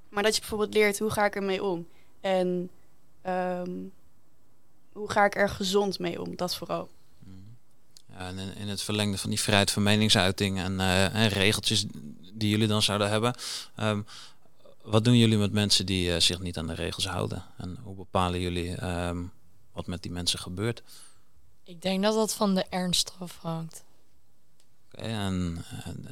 Maar 0.09 0.23
dat 0.23 0.33
je 0.33 0.39
bijvoorbeeld 0.39 0.73
leert, 0.73 0.99
hoe 0.99 1.09
ga 1.09 1.25
ik 1.25 1.35
ermee 1.35 1.63
om? 1.63 1.87
En 2.21 2.69
um, 3.27 3.91
hoe 4.91 5.11
ga 5.11 5.25
ik 5.25 5.35
er 5.35 5.49
gezond 5.49 5.99
mee 5.99 6.21
om? 6.21 6.35
Dat 6.35 6.55
vooral. 6.55 6.89
Ja, 8.09 8.27
en 8.27 8.37
in, 8.37 8.55
in 8.55 8.67
het 8.67 8.81
verlengde 8.81 9.17
van 9.17 9.29
die 9.29 9.41
vrijheid 9.41 9.71
van 9.71 9.83
meningsuiting 9.83 10.59
en, 10.59 10.73
uh, 10.73 11.15
en 11.15 11.27
regeltjes 11.27 11.85
die 12.33 12.49
jullie 12.49 12.67
dan 12.67 12.81
zouden 12.81 13.09
hebben. 13.09 13.35
Um, 13.79 14.05
wat 14.81 15.03
doen 15.03 15.17
jullie 15.17 15.37
met 15.37 15.51
mensen 15.51 15.85
die 15.85 16.09
uh, 16.09 16.19
zich 16.19 16.39
niet 16.39 16.57
aan 16.57 16.67
de 16.67 16.73
regels 16.73 17.07
houden? 17.07 17.43
En 17.57 17.77
hoe 17.83 17.95
bepalen 17.95 18.39
jullie 18.39 18.83
um, 18.83 19.31
wat 19.71 19.87
met 19.87 20.01
die 20.01 20.11
mensen 20.11 20.39
gebeurt? 20.39 20.83
Ik 21.63 21.81
denk 21.81 22.03
dat 22.03 22.13
dat 22.13 22.33
van 22.33 22.55
de 22.55 22.65
ernst 22.69 23.13
afhangt. 23.19 23.85
En 24.97 25.65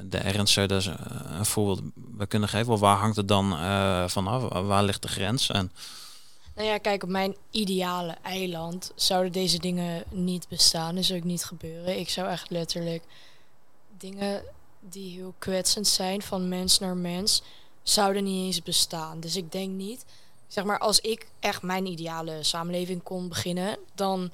de 0.04 0.18
ernst 0.18 0.54
zou 0.54 0.68
daar 0.68 1.00
een 1.40 1.46
voorbeeld 1.46 1.82
bij 1.96 2.28
kunnen 2.28 2.50
geven? 2.50 2.78
Waar 2.78 2.98
hangt 2.98 3.16
het 3.16 3.28
dan 3.28 3.52
uh, 3.52 4.08
vanaf? 4.08 4.54
Waar 4.64 4.84
ligt 4.84 5.02
de 5.02 5.08
grens? 5.08 5.50
En... 5.50 5.72
Nou 6.56 6.68
ja, 6.68 6.78
kijk, 6.78 7.04
op 7.04 7.10
mijn 7.10 7.36
ideale 7.52 8.16
eiland 8.22 8.92
zouden 8.96 9.32
deze 9.32 9.60
dingen 9.60 10.04
niet 10.10 10.48
bestaan. 10.48 10.96
Dus 10.96 11.12
ook 11.12 11.24
niet 11.24 11.44
gebeuren. 11.44 12.00
Ik 12.00 12.10
zou 12.10 12.30
echt 12.30 12.50
letterlijk 12.50 13.04
dingen 13.98 14.44
die 14.80 15.16
heel 15.16 15.34
kwetsend 15.40 15.88
zijn 15.88 16.22
van 16.22 16.50
mens 16.50 16.80
naar 16.80 16.98
mens, 16.98 17.44
zouden 17.84 18.24
niet 18.24 18.46
eens 18.46 18.64
bestaan. 18.64 19.20
Dus 19.20 19.36
ik 19.36 19.52
denk 19.52 19.72
niet, 19.72 20.06
zeg 20.48 20.64
maar, 20.64 20.80
als 20.80 21.00
ik 21.00 21.28
echt 21.40 21.62
mijn 21.62 21.86
ideale 21.86 22.44
samenleving 22.44 23.04
kon 23.04 23.28
beginnen, 23.28 23.78
dan 23.96 24.32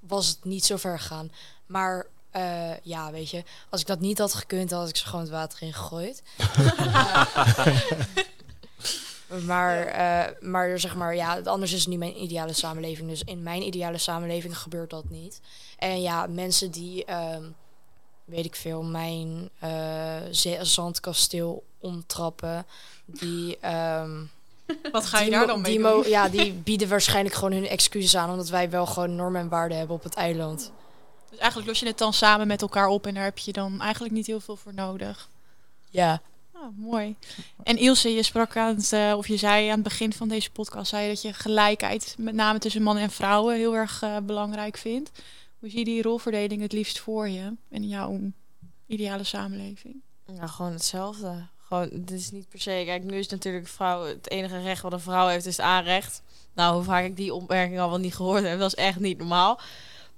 was 0.00 0.28
het 0.28 0.44
niet 0.44 0.64
zo 0.64 0.76
ver 0.76 0.98
gegaan. 0.98 1.32
Maar 1.66 2.06
uh, 2.36 2.78
ja, 2.82 3.10
weet 3.10 3.30
je, 3.30 3.42
als 3.70 3.80
ik 3.80 3.86
dat 3.86 4.00
niet 4.00 4.18
had 4.18 4.34
gekund, 4.34 4.70
dan 4.70 4.78
had 4.78 4.88
ik 4.88 4.96
ze 4.96 5.06
gewoon 5.06 5.20
het 5.20 5.30
water 5.30 5.62
in 5.62 5.72
gegooid. 5.72 6.22
Maar, 9.42 9.86
uh, 9.86 10.50
maar 10.50 10.80
zeg 10.80 10.94
maar, 10.94 11.14
ja, 11.14 11.40
anders 11.44 11.72
is 11.72 11.80
het 11.80 11.88
niet 11.88 11.98
mijn 11.98 12.22
ideale 12.22 12.52
samenleving. 12.52 13.08
Dus 13.08 13.22
in 13.24 13.42
mijn 13.42 13.62
ideale 13.62 13.98
samenleving 13.98 14.58
gebeurt 14.58 14.90
dat 14.90 15.10
niet. 15.10 15.40
En 15.78 16.02
ja, 16.02 16.26
mensen 16.26 16.70
die, 16.70 17.04
uh, 17.08 17.36
weet 18.24 18.44
ik 18.44 18.56
veel, 18.56 18.82
mijn 18.82 19.50
uh, 19.64 20.60
zandkasteel 20.62 21.64
omtrappen, 21.78 22.66
die. 23.04 23.58
Um, 23.68 24.30
Wat 24.92 25.06
ga 25.06 25.20
je 25.20 25.30
daar 25.30 25.46
dan 25.46 25.60
mee 25.60 25.72
die 25.72 25.82
doen? 25.82 26.08
Ja, 26.08 26.28
die 26.28 26.52
bieden 26.52 26.88
waarschijnlijk 26.88 27.34
gewoon 27.34 27.52
hun 27.52 27.68
excuses 27.68 28.16
aan, 28.16 28.30
omdat 28.30 28.48
wij 28.48 28.70
wel 28.70 28.86
gewoon 28.86 29.14
normen 29.16 29.40
en 29.40 29.48
waarden 29.48 29.78
hebben 29.78 29.96
op 29.96 30.02
het 30.02 30.14
eiland. 30.14 30.72
Dus 31.34 31.42
eigenlijk 31.42 31.72
los 31.72 31.80
je 31.80 31.86
het 31.86 31.98
dan 31.98 32.12
samen 32.12 32.46
met 32.46 32.62
elkaar 32.62 32.86
op 32.86 33.06
en 33.06 33.14
daar 33.14 33.24
heb 33.24 33.38
je 33.38 33.52
dan 33.52 33.80
eigenlijk 33.80 34.14
niet 34.14 34.26
heel 34.26 34.40
veel 34.40 34.56
voor 34.56 34.74
nodig. 34.74 35.28
Ja. 35.90 36.20
Oh, 36.52 36.76
mooi. 36.76 37.16
En 37.62 37.76
Ilse, 37.76 38.14
je 38.14 38.22
sprak 38.22 38.56
aan 38.56 38.76
het, 38.76 38.92
uh, 38.92 39.14
of 39.16 39.28
je 39.28 39.36
zei 39.36 39.68
aan 39.68 39.74
het 39.74 39.82
begin 39.82 40.12
van 40.12 40.28
deze 40.28 40.50
podcast, 40.50 40.88
zei 40.88 41.02
je 41.02 41.08
dat 41.08 41.22
je 41.22 41.32
gelijkheid, 41.32 42.14
met 42.18 42.34
name 42.34 42.58
tussen 42.58 42.82
mannen 42.82 43.02
en 43.02 43.10
vrouwen, 43.10 43.56
heel 43.56 43.76
erg 43.76 44.02
uh, 44.02 44.16
belangrijk 44.18 44.76
vindt. 44.76 45.10
Hoe 45.58 45.70
zie 45.70 45.78
je 45.78 45.84
die 45.84 46.02
rolverdeling 46.02 46.62
het 46.62 46.72
liefst 46.72 46.98
voor 46.98 47.28
je 47.28 47.52
in 47.68 47.88
jouw 47.88 48.20
ideale 48.86 49.24
samenleving? 49.24 49.94
Ja, 50.26 50.46
gewoon 50.46 50.72
hetzelfde. 50.72 51.46
Gewoon, 51.62 51.88
het 51.92 52.10
is 52.10 52.30
niet 52.30 52.48
per 52.48 52.60
se. 52.60 52.82
Kijk, 52.84 53.04
nu 53.04 53.16
is 53.16 53.28
natuurlijk 53.28 53.68
vrouw 53.68 54.04
het 54.04 54.30
enige 54.30 54.62
recht 54.62 54.82
wat 54.82 54.92
een 54.92 55.00
vrouw 55.00 55.26
heeft, 55.26 55.46
is 55.46 55.56
het 55.56 55.66
aanrecht. 55.66 56.22
Nou, 56.54 56.74
hoe 56.74 56.84
vaak 56.84 57.04
ik 57.04 57.16
die 57.16 57.34
opmerking 57.34 57.80
al 57.80 57.88
wel 57.88 57.98
niet 57.98 58.14
gehoord 58.14 58.44
heb, 58.44 58.58
dat 58.58 58.72
is 58.76 58.84
echt 58.84 59.00
niet 59.00 59.18
normaal. 59.18 59.60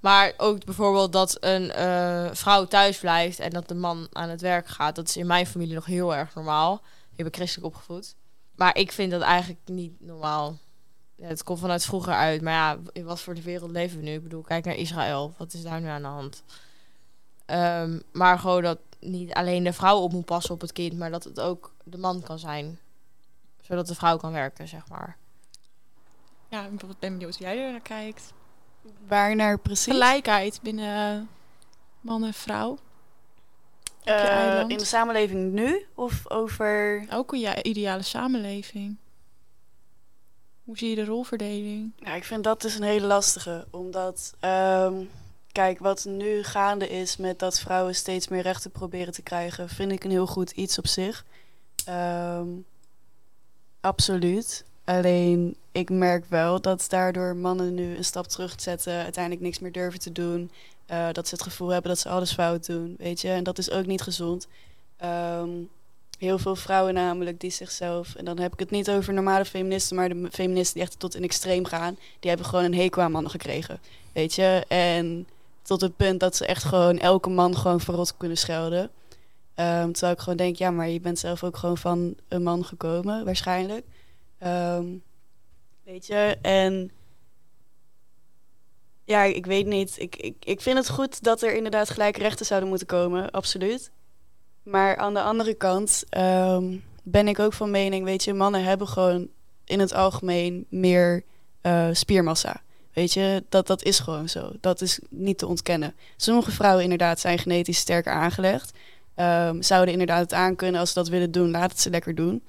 Maar 0.01 0.33
ook 0.37 0.65
bijvoorbeeld 0.65 1.13
dat 1.13 1.37
een 1.41 1.73
uh, 1.77 2.29
vrouw 2.33 2.65
thuis 2.65 2.99
blijft 2.99 3.39
en 3.39 3.51
dat 3.51 3.69
de 3.69 3.75
man 3.75 4.09
aan 4.13 4.29
het 4.29 4.41
werk 4.41 4.67
gaat. 4.67 4.95
Dat 4.95 5.09
is 5.09 5.17
in 5.17 5.27
mijn 5.27 5.47
familie 5.47 5.75
nog 5.75 5.87
heel 5.87 6.15
erg 6.15 6.35
normaal. 6.35 6.83
Ik 7.15 7.25
ben 7.25 7.35
christelijk 7.35 7.75
opgevoed. 7.75 8.15
Maar 8.55 8.77
ik 8.77 8.93
vind 8.93 9.11
dat 9.11 9.23
eigenlijk 9.23 9.61
niet 9.65 10.01
normaal. 10.01 10.59
Ja, 11.15 11.27
het 11.27 11.43
komt 11.43 11.59
vanuit 11.59 11.85
vroeger 11.85 12.13
uit. 12.13 12.43
Maar 12.43 12.53
ja, 12.53 12.79
in 12.93 13.05
wat 13.05 13.21
voor 13.21 13.35
de 13.35 13.43
wereld 13.43 13.71
leven 13.71 13.99
we 13.99 14.05
nu? 14.05 14.13
Ik 14.13 14.23
bedoel, 14.23 14.43
kijk 14.43 14.65
naar 14.65 14.75
Israël. 14.75 15.35
Wat 15.37 15.53
is 15.53 15.63
daar 15.63 15.81
nu 15.81 15.87
aan 15.87 16.03
de 16.03 16.09
hand? 16.09 16.43
Um, 17.47 18.03
maar 18.13 18.39
gewoon 18.39 18.63
dat 18.63 18.79
niet 19.01 19.35
alleen 19.35 19.65
de 19.65 19.73
vrouw 19.73 19.99
op 19.99 20.13
moet 20.13 20.25
passen 20.25 20.55
op 20.55 20.61
het 20.61 20.73
kind, 20.73 20.99
maar 20.99 21.11
dat 21.11 21.25
het 21.25 21.41
ook 21.41 21.75
de 21.85 21.99
man 21.99 22.23
kan 22.23 22.39
zijn. 22.39 22.79
Zodat 23.61 23.87
de 23.87 23.95
vrouw 23.95 24.17
kan 24.17 24.33
werken, 24.33 24.69
zeg 24.69 24.89
maar. 24.89 25.17
Ja, 26.49 26.67
ik 26.67 26.79
ben 26.79 26.97
benieuwd 26.99 27.37
hoe 27.37 27.47
jij 27.47 27.65
er 27.65 27.71
naar 27.71 27.81
kijkt. 27.81 28.33
Waar 29.09 29.37
naar 29.37 29.59
precies? 29.59 29.93
Gelijkheid 29.93 30.59
binnen 30.63 31.29
man 32.01 32.25
en 32.25 32.35
vrouw. 32.35 32.79
Uh, 34.05 34.65
in 34.67 34.79
de 34.79 34.85
samenleving 34.85 35.53
nu 35.53 35.87
of 35.95 36.31
over. 36.31 37.07
Ook 37.11 37.33
in 37.33 37.41
je 37.41 37.63
ideale 37.63 38.03
samenleving. 38.03 38.97
Hoe 40.65 40.79
zie 40.79 40.89
je 40.89 40.95
de 40.95 41.05
rolverdeling? 41.05 41.93
Ja, 41.97 42.15
ik 42.15 42.25
vind 42.25 42.45
dat 42.45 42.63
dus 42.63 42.75
een 42.75 42.83
hele 42.83 43.07
lastige. 43.07 43.67
Omdat, 43.71 44.35
um, 44.41 45.11
kijk, 45.53 45.79
wat 45.79 46.05
nu 46.05 46.43
gaande 46.43 46.89
is 46.89 47.17
met 47.17 47.39
dat 47.39 47.61
vrouwen 47.61 47.95
steeds 47.95 48.29
meer 48.29 48.43
rechten 48.43 48.71
proberen 48.71 49.13
te 49.13 49.23
krijgen, 49.23 49.69
vind 49.69 49.93
ik 49.93 50.05
een 50.05 50.11
heel 50.11 50.27
goed 50.27 50.51
iets 50.51 50.79
op 50.79 50.87
zich. 50.87 51.25
Ehm, 51.85 52.49
absoluut. 53.81 54.65
Alleen 54.87 55.57
ik 55.73 55.91
merk 55.91 56.25
wel 56.29 56.61
dat 56.61 56.85
daardoor 56.89 57.37
mannen 57.37 57.75
nu 57.75 57.97
een 57.97 58.05
stap 58.05 58.27
terugzetten, 58.27 59.03
uiteindelijk 59.03 59.45
niks 59.45 59.59
meer 59.59 59.73
durven 59.73 60.01
te 60.01 60.13
doen. 60.13 60.51
eh, 60.87 61.07
dat 61.13 61.29
ze 61.29 61.35
het 61.35 61.43
gevoel 61.43 61.69
hebben 61.69 61.91
dat 61.91 62.01
ze 62.01 62.09
alles 62.09 62.33
fout 62.33 62.67
doen, 62.67 62.95
weet 62.99 63.21
je. 63.21 63.29
En 63.29 63.45
dat 63.45 63.59
is 63.59 63.71
ook 63.71 63.87
niet 63.87 64.03
gezond. 64.03 64.47
Ehm, 64.97 65.49
heel 66.19 66.39
veel 66.39 66.57
vrouwen 66.57 66.95
namelijk 66.95 67.41
die 67.41 67.51
zichzelf, 67.51 68.15
en 68.15 68.25
dan 68.25 68.39
heb 68.39 68.53
ik 68.53 68.59
het 68.59 68.71
niet 68.71 68.91
over 68.91 69.13
normale 69.13 69.45
feministen, 69.45 69.97
maar 69.97 70.09
de 70.09 70.29
feministen 70.33 70.75
die 70.75 70.83
echt 70.83 70.99
tot 70.99 71.15
een 71.15 71.23
extreem 71.23 71.65
gaan, 71.65 71.97
die 72.21 72.31
hebben 72.31 72.49
gewoon 72.49 72.65
een 72.65 72.75
hekel 72.75 73.03
aan 73.03 73.11
mannen 73.13 73.31
gekregen, 73.31 73.81
weet 74.13 74.35
je. 74.35 74.65
En 74.69 75.27
tot 75.63 75.81
het 75.81 75.97
punt 75.97 76.21
dat 76.21 76.37
ze 76.37 76.47
echt 76.47 76.65
gewoon 76.65 76.99
elke 76.99 77.31
man 77.31 77.57
gewoon 77.57 77.81
verrot 77.81 78.17
kunnen 78.17 78.39
schelden. 78.39 78.91
Ehm, 79.55 79.91
terwijl 79.93 80.13
ik 80.13 80.19
gewoon 80.21 80.37
denk, 80.37 80.57
ja, 80.57 80.71
maar 80.71 80.89
je 80.89 81.01
bent 81.01 81.19
zelf 81.19 81.45
ook 81.45 81.57
gewoon 81.57 81.79
van 81.79 82.15
een 82.29 82.43
man 82.43 82.65
gekomen, 82.65 83.25
waarschijnlijk. 83.25 83.85
Ehm, 84.39 84.87
weet 85.85 86.07
je, 86.07 86.39
en 86.43 86.91
ja, 89.05 89.23
ik 89.23 89.47
weet 89.47 89.67
niet. 89.67 89.95
Ik, 89.99 90.17
ik, 90.17 90.37
ik 90.45 90.61
vind 90.61 90.79
het 90.79 90.89
goed 90.89 91.23
dat 91.23 91.43
er 91.43 91.55
inderdaad 91.55 91.91
gelijke 91.91 92.21
rechten 92.21 92.47
zouden 92.47 92.69
moeten 92.69 92.87
komen, 92.87 93.31
absoluut. 93.31 93.91
Maar 94.63 94.97
aan 94.97 95.15
de 95.15 95.23
andere 95.23 95.55
kant 95.55 96.05
ehm, 96.09 96.77
ben 97.03 97.29
ik 97.29 97.39
ook 97.39 97.53
van 97.53 97.71
mening, 97.71 98.05
weet 98.05 98.25
je, 98.25 98.35
mannen 98.35 98.65
hebben 98.65 98.89
gewoon 98.89 99.29
in 99.65 99.81
het 99.81 99.93
algemeen 99.93 100.67
meer 100.69 101.25
eh, 101.61 101.89
spiermassa. 101.93 102.63
Weet 102.93 103.13
je, 103.13 103.45
dat, 103.49 103.67
dat 103.67 103.83
is 103.83 103.99
gewoon 103.99 104.29
zo. 104.29 104.53
Dat 104.61 104.81
is 104.81 105.01
niet 105.11 105.39
te 105.39 105.47
ontkennen. 105.47 105.95
Sommige 106.17 106.51
vrouwen 106.51 106.83
inderdaad 106.83 107.21
zijn 107.21 107.39
genetisch 107.39 107.79
sterker 107.79 108.13
aangelegd. 108.13 108.73
Ehm, 109.15 109.63
zouden 109.63 109.93
inderdaad 109.93 110.21
het 110.21 110.33
aankunnen 110.33 110.81
als 110.81 110.89
ze 110.89 110.99
dat 110.99 111.09
willen 111.09 111.31
doen, 111.31 111.51
laat 111.51 111.71
het 111.71 111.81
ze 111.81 111.91
lekker 111.91 112.15
doen. 112.15 112.43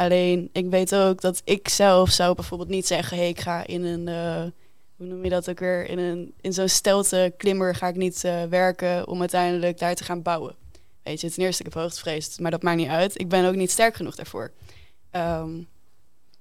Alleen, 0.00 0.50
ik 0.52 0.70
weet 0.70 0.94
ook 0.94 1.20
dat 1.20 1.42
ik 1.44 1.68
zelf 1.68 2.10
zou 2.10 2.34
bijvoorbeeld 2.34 2.68
niet 2.68 2.86
zeggen... 2.86 3.16
hey, 3.16 3.28
ik 3.28 3.40
ga 3.40 3.66
in 3.66 3.84
een, 3.84 4.08
eh, 4.08 4.42
hoe 4.96 5.06
noem 5.06 5.24
je 5.24 5.30
dat 5.30 5.50
ook 5.50 5.58
weer... 5.58 5.86
in, 5.86 5.98
een, 5.98 6.34
in 6.40 6.52
zo'n 6.52 6.68
stelte 6.68 7.32
klimmer 7.36 7.74
ga 7.74 7.88
ik 7.88 7.96
niet 7.96 8.24
eh, 8.24 8.42
werken... 8.44 9.08
om 9.08 9.20
uiteindelijk 9.20 9.78
daar 9.78 9.94
te 9.94 10.04
gaan 10.04 10.22
bouwen. 10.22 10.54
Weet 11.02 11.20
je, 11.20 11.30
ten 11.30 11.42
eerste, 11.42 11.64
ik 11.64 11.72
heb 11.72 11.82
hoogtevrees, 11.82 12.38
maar 12.38 12.50
dat 12.50 12.62
maakt 12.62 12.76
niet 12.76 12.88
uit. 12.88 13.20
Ik 13.20 13.28
ben 13.28 13.44
ook 13.44 13.54
niet 13.54 13.70
sterk 13.70 13.94
genoeg 13.94 14.14
daarvoor. 14.14 14.50
Ehm, 15.10 15.50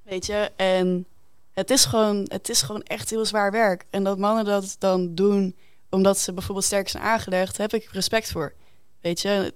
weet 0.03 0.25
je, 0.25 0.51
en 0.55 1.05
het 1.53 1.69
is, 1.69 1.85
gewoon, 1.85 2.25
het 2.27 2.49
is 2.49 2.61
gewoon 2.61 2.83
echt 2.83 3.09
heel 3.09 3.25
zwaar 3.25 3.51
werk. 3.51 3.85
En 3.89 4.03
dat 4.03 4.17
mannen 4.17 4.45
dat 4.45 4.75
dan 4.79 5.15
doen 5.15 5.55
omdat 5.89 6.17
ze 6.17 6.33
bijvoorbeeld 6.33 6.65
sterk 6.65 6.89
zijn 6.89 7.03
aangelegd... 7.03 7.57
heb 7.57 7.73
ik 7.73 7.89
respect 7.91 8.31
voor. 8.31 8.53
Weet 9.01 9.21
je, 9.21 9.53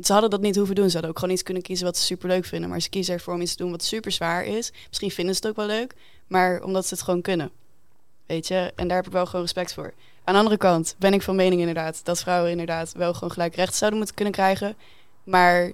ze 0.00 0.12
hadden 0.12 0.30
dat 0.30 0.40
niet 0.40 0.56
hoeven 0.56 0.74
doen. 0.74 0.86
Ze 0.86 0.92
hadden 0.92 1.10
ook 1.10 1.18
gewoon 1.18 1.34
iets 1.34 1.42
kunnen 1.42 1.62
kiezen 1.62 1.86
wat 1.86 1.96
ze 1.96 2.04
super 2.04 2.28
leuk 2.28 2.44
vinden. 2.44 2.70
Maar 2.70 2.80
ze 2.80 2.88
kiezen 2.88 3.14
ervoor 3.14 3.34
om 3.34 3.40
iets 3.40 3.54
te 3.54 3.62
doen 3.62 3.70
wat 3.70 3.84
super 3.84 4.12
zwaar 4.12 4.44
is. 4.44 4.72
Misschien 4.88 5.10
vinden 5.10 5.34
ze 5.34 5.40
het 5.40 5.50
ook 5.50 5.56
wel 5.56 5.76
leuk, 5.76 5.94
maar 6.26 6.62
omdat 6.62 6.86
ze 6.86 6.94
het 6.94 7.02
gewoon 7.02 7.22
kunnen. 7.22 7.50
Weet 8.26 8.48
je, 8.48 8.72
en 8.76 8.88
daar 8.88 8.96
heb 8.96 9.06
ik 9.06 9.12
wel 9.12 9.26
gewoon 9.26 9.42
respect 9.42 9.74
voor. 9.74 9.92
Aan 10.24 10.34
de 10.34 10.40
andere 10.40 10.56
kant 10.56 10.94
ben 10.98 11.12
ik 11.12 11.22
van 11.22 11.36
mening 11.36 11.60
inderdaad 11.60 12.04
dat 12.04 12.20
vrouwen 12.20 12.50
inderdaad 12.50 12.92
wel 12.92 13.14
gewoon 13.14 13.30
gelijk 13.30 13.54
recht 13.54 13.74
zouden 13.74 13.98
moeten 13.98 14.16
kunnen 14.16 14.34
krijgen. 14.34 14.76
Maar 15.24 15.72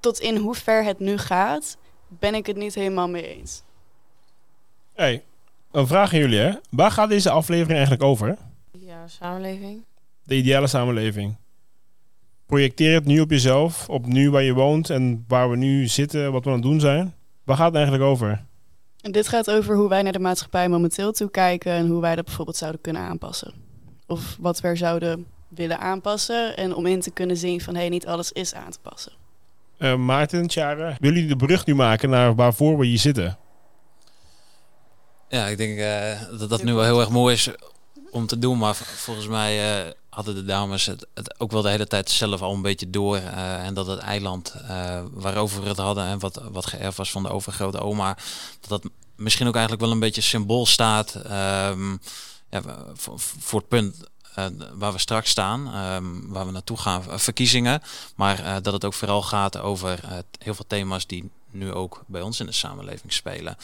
tot 0.00 0.20
in 0.20 0.36
hoever 0.36 0.84
het 0.84 0.98
nu 0.98 1.18
gaat, 1.18 1.76
ben 2.08 2.34
ik 2.34 2.46
het 2.46 2.56
niet 2.56 2.74
helemaal 2.74 3.08
mee 3.08 3.36
eens. 3.36 3.62
Hey, 4.92 5.24
een 5.70 5.86
vraag 5.86 6.12
aan 6.12 6.18
jullie, 6.18 6.38
hè? 6.38 6.52
Waar 6.70 6.90
gaat 6.90 7.08
deze 7.08 7.30
aflevering 7.30 7.72
eigenlijk 7.72 8.02
over? 8.02 8.38
Ja, 8.70 9.08
samenleving. 9.08 9.84
De 10.22 10.34
ideale 10.34 10.66
samenleving. 10.66 11.36
Projecteer 12.46 12.94
het 12.94 13.04
nu 13.04 13.20
op 13.20 13.30
jezelf, 13.30 13.88
op 13.88 14.06
nu 14.06 14.30
waar 14.30 14.42
je 14.42 14.52
woont 14.52 14.90
en 14.90 15.24
waar 15.28 15.50
we 15.50 15.56
nu 15.56 15.86
zitten, 15.86 16.32
wat 16.32 16.44
we 16.44 16.50
aan 16.50 16.56
het 16.56 16.64
doen 16.64 16.80
zijn. 16.80 17.14
Waar 17.44 17.56
gaat 17.56 17.66
het 17.66 17.74
eigenlijk 17.74 18.04
over? 18.04 18.44
En 19.00 19.12
dit 19.12 19.28
gaat 19.28 19.50
over 19.50 19.76
hoe 19.76 19.88
wij 19.88 20.02
naar 20.02 20.12
de 20.12 20.18
maatschappij 20.18 20.68
momenteel 20.68 21.12
toekijken 21.12 21.72
en 21.72 21.86
hoe 21.86 22.00
wij 22.00 22.14
dat 22.14 22.24
bijvoorbeeld 22.24 22.56
zouden 22.56 22.80
kunnen 22.80 23.02
aanpassen. 23.02 23.52
Of 24.06 24.36
wat 24.40 24.60
we 24.60 24.68
er 24.68 24.76
zouden 24.76 25.26
willen 25.48 25.78
aanpassen 25.78 26.56
en 26.56 26.74
om 26.74 26.86
in 26.86 27.00
te 27.00 27.10
kunnen 27.10 27.36
zien 27.36 27.60
van 27.60 27.74
hé, 27.74 27.80
hey, 27.80 27.88
niet 27.88 28.06
alles 28.06 28.32
is 28.32 28.54
aan 28.54 28.70
te 28.70 28.78
passen. 28.82 29.12
Eh, 29.78 29.96
Maarten, 29.96 30.46
Tjara, 30.46 30.96
willen 31.00 31.16
jullie 31.20 31.36
de 31.36 31.46
brug 31.46 31.66
nu 31.66 31.74
maken 31.74 32.10
naar 32.10 32.34
waarvoor 32.34 32.78
we 32.78 32.86
hier 32.86 32.98
zitten? 32.98 33.38
Ja, 35.28 35.46
ik 35.46 35.56
denk 35.56 35.78
eh, 35.78 36.38
dat 36.38 36.48
dat 36.48 36.62
nu 36.62 36.74
wel 36.74 36.84
heel 36.84 37.00
erg 37.00 37.10
mooi 37.10 37.34
is 37.34 37.50
om 38.10 38.26
te 38.26 38.38
doen. 38.38 38.58
Maar 38.58 38.74
volgens 38.74 39.26
mij 39.26 39.84
eh, 39.86 39.92
hadden 40.08 40.34
de 40.34 40.44
dames 40.44 40.86
het, 40.86 41.06
het 41.14 41.40
ook 41.40 41.50
wel 41.50 41.62
de 41.62 41.68
hele 41.68 41.86
tijd 41.86 42.10
zelf 42.10 42.42
al 42.42 42.54
een 42.54 42.62
beetje 42.62 42.90
door. 42.90 43.16
eh, 43.16 43.64
en 43.66 43.74
dat 43.74 43.86
het 43.86 43.98
eiland 43.98 44.54
eh, 44.68 45.00
waarover 45.12 45.62
we 45.62 45.68
het 45.68 45.76
hadden 45.76 46.04
en 46.04 46.18
wat, 46.18 46.42
wat 46.50 46.66
geërfd 46.66 46.96
was 46.96 47.10
van 47.10 47.22
de 47.22 47.28
overgrote 47.28 47.80
oma, 47.80 48.16
dat 48.60 48.68
dat 48.68 48.92
misschien 49.16 49.46
ook 49.46 49.54
eigenlijk 49.54 49.84
wel 49.84 49.92
een 49.92 50.00
beetje 50.00 50.20
symbool 50.20 50.66
staat 50.66 51.14
ehm, 51.14 51.96
ja, 52.50 52.62
voor, 52.94 53.58
het 53.58 53.68
punt 53.68 53.96
waar 54.74 54.92
we 54.92 54.98
straks 54.98 55.30
staan, 55.30 55.66
ehm, 55.66 56.32
waar 56.32 56.46
we 56.46 56.52
naartoe 56.52 56.76
gaan, 56.76 57.02
verkiezingen. 57.20 57.82
Maar 58.14 58.62
dat 58.62 58.72
het 58.72 58.84
ook 58.84 58.94
vooral 58.94 59.22
gaat 59.22 59.58
over 59.58 60.00
heel 60.38 60.54
veel 60.54 60.64
thema's 60.66 61.06
die 61.06 61.30
nu 61.50 61.72
ook 61.72 62.02
bij 62.06 62.22
ons 62.22 62.40
in 62.40 62.46
de 62.46 62.52
samenleving 62.52 63.12
spelen. 63.12 63.56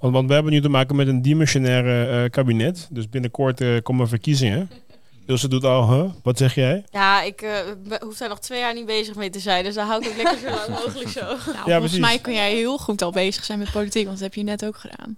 Want, 0.00 0.12
want 0.14 0.28
we 0.28 0.34
hebben 0.34 0.52
nu 0.52 0.60
te 0.60 0.68
maken 0.68 0.96
met 0.96 1.08
een 1.08 1.22
dimensionaire 1.22 2.22
eh, 2.24 2.30
kabinet. 2.30 2.88
Dus 2.90 3.08
binnenkort 3.08 3.60
eh, 3.60 3.76
komen 3.82 4.08
verkiezingen. 4.08 4.70
Ilse 5.26 5.48
doet 5.48 5.64
al, 5.64 5.90
huh? 5.92 6.10
wat 6.22 6.38
zeg 6.38 6.54
jij? 6.54 6.84
Ja, 6.90 7.22
ik 7.22 7.42
eh, 7.42 7.58
hoef 8.00 8.16
daar 8.16 8.28
nog 8.28 8.40
twee 8.40 8.58
jaar 8.60 8.74
niet 8.74 8.86
bezig 8.86 9.14
mee 9.14 9.30
te 9.30 9.38
zijn. 9.40 9.64
Dus 9.64 9.74
dan 9.74 9.86
hou 9.86 10.02
ik 10.04 10.08
ook 10.10 10.16
lekker 10.16 10.38
zo 10.38 10.54
lang 10.54 10.68
mogelijk 10.84 11.08
zo. 11.08 11.20
Nou, 11.20 11.36
Ja, 11.36 11.52
volgens 11.54 11.78
precies. 11.78 11.98
mij 11.98 12.18
kun 12.18 12.32
jij 12.34 12.54
heel 12.54 12.78
goed 12.78 13.02
al 13.02 13.10
bezig 13.12 13.44
zijn 13.44 13.58
met 13.58 13.70
politiek, 13.70 14.04
want 14.06 14.18
dat 14.18 14.24
heb 14.26 14.34
je 14.34 14.42
net 14.42 14.64
ook 14.64 14.76
gedaan. 14.76 15.16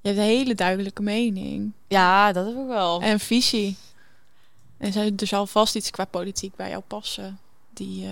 Je 0.00 0.08
hebt 0.08 0.18
een 0.20 0.24
hele 0.26 0.54
duidelijke 0.54 1.02
mening 1.02 1.72
Ja, 1.88 2.32
dat 2.32 2.46
heb 2.46 2.56
ik 2.56 2.66
wel. 2.66 3.00
en 3.02 3.20
visie. 3.20 3.76
En 4.78 4.92
er 5.16 5.26
zal 5.26 5.46
vast 5.46 5.76
iets 5.76 5.90
qua 5.90 6.04
politiek 6.04 6.56
bij 6.56 6.70
jou 6.70 6.82
passen 6.86 7.38
die 7.74 8.04
eh, 8.04 8.10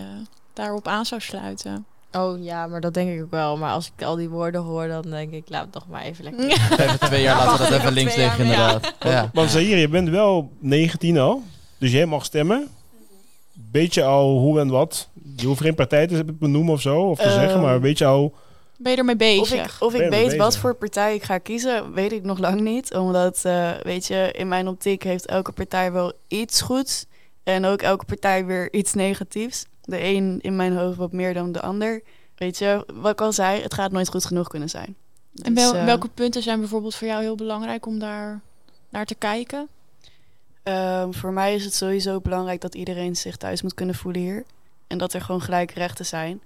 daarop 0.52 0.88
aan 0.88 1.06
zou 1.06 1.20
sluiten. 1.20 1.86
Oh 2.16 2.44
ja, 2.44 2.66
maar 2.66 2.80
dat 2.80 2.94
denk 2.94 3.10
ik 3.10 3.22
ook 3.22 3.30
wel. 3.30 3.56
Maar 3.56 3.72
als 3.72 3.92
ik 3.96 4.04
al 4.04 4.16
die 4.16 4.28
woorden 4.28 4.60
hoor, 4.60 4.88
dan 4.88 5.02
denk 5.02 5.32
ik, 5.32 5.44
laat 5.48 5.62
het 5.62 5.72
toch 5.72 5.88
maar 5.88 6.02
even 6.02 6.24
lekker. 6.24 6.44
Even 6.86 6.98
twee 6.98 7.22
jaar 7.22 7.36
laten 7.46 7.64
we 7.64 7.70
dat 7.70 7.80
even 7.80 7.92
links 7.92 8.16
liggen, 8.16 8.46
ja. 8.46 8.52
inderdaad. 8.52 8.94
Ja. 9.00 9.30
Want 9.32 9.50
Zahir, 9.50 9.76
je 9.78 9.88
bent 9.88 10.08
wel 10.08 10.50
19 10.58 11.18
al. 11.18 11.42
Dus 11.78 11.92
jij 11.92 12.06
mag 12.06 12.24
stemmen. 12.24 12.68
Weet 13.72 13.94
je 13.94 14.04
al 14.04 14.38
hoe 14.38 14.60
en 14.60 14.68
wat? 14.68 15.08
Je 15.36 15.46
hoeft 15.46 15.60
geen 15.60 15.74
partij 15.74 16.06
te 16.06 16.24
benoemen 16.24 16.72
of 16.72 16.80
zo, 16.80 17.00
of 17.00 17.18
te 17.18 17.24
Ehm, 17.24 17.40
zeggen, 17.40 17.60
maar 17.60 17.80
weet 17.80 17.98
je 17.98 18.06
al... 18.06 18.34
Ben 18.78 18.92
je 18.92 18.98
ermee 18.98 19.16
bezig? 19.16 19.82
Of 19.82 19.94
ik, 19.94 20.00
of 20.00 20.02
ik 20.02 20.10
weet 20.10 20.36
wat 20.36 20.56
voor 20.56 20.74
partij 20.74 21.14
ik 21.14 21.22
ga 21.22 21.38
kiezen, 21.38 21.92
weet 21.92 22.12
ik 22.12 22.22
nog 22.22 22.38
lang 22.38 22.60
niet. 22.60 22.94
Omdat, 22.94 23.40
eh, 23.44 23.70
weet 23.82 24.06
je, 24.06 24.32
in 24.32 24.48
mijn 24.48 24.68
optiek 24.68 25.02
heeft 25.02 25.26
elke 25.26 25.52
partij 25.52 25.92
wel 25.92 26.12
iets 26.28 26.60
goeds. 26.60 27.06
En 27.44 27.64
ook 27.64 27.82
elke 27.82 28.04
partij 28.04 28.44
weer 28.44 28.72
iets 28.72 28.94
negatiefs. 28.94 29.66
De 29.86 30.02
een 30.02 30.38
in 30.40 30.56
mijn 30.56 30.76
hoofd 30.76 30.96
wat 30.96 31.12
meer 31.12 31.34
dan 31.34 31.52
de 31.52 31.60
ander. 31.60 32.02
Weet 32.36 32.58
je, 32.58 32.86
wat 32.94 33.12
ik 33.12 33.20
al 33.20 33.32
zei, 33.32 33.62
het 33.62 33.74
gaat 33.74 33.92
nooit 33.92 34.08
goed 34.08 34.24
genoeg 34.24 34.48
kunnen 34.48 34.68
zijn. 34.70 34.96
en 35.42 35.54
Dus, 35.54 35.64
wel- 35.64 35.74
eh, 35.74 35.84
welke 35.84 36.08
punten 36.08 36.42
zijn 36.42 36.58
bijvoorbeeld 36.60 36.94
voor 36.94 37.08
jou 37.08 37.22
heel 37.22 37.34
belangrijk 37.34 37.86
om 37.86 37.98
daar 37.98 38.40
naar 38.88 39.04
te 39.04 39.14
kijken? 39.14 39.68
Ehm, 40.62 41.12
voor 41.12 41.32
mij 41.32 41.54
is 41.54 41.64
het 41.64 41.74
sowieso 41.74 42.20
belangrijk 42.20 42.60
dat 42.60 42.74
iedereen 42.74 43.16
zich 43.16 43.36
thuis 43.36 43.62
moet 43.62 43.74
kunnen 43.74 43.94
voelen 43.94 44.20
hier. 44.22 44.44
En 44.86 44.98
dat 44.98 45.12
er 45.12 45.20
gewoon 45.20 45.40
gelijke 45.42 45.74
rechten 45.74 46.06
zijn. 46.06 46.40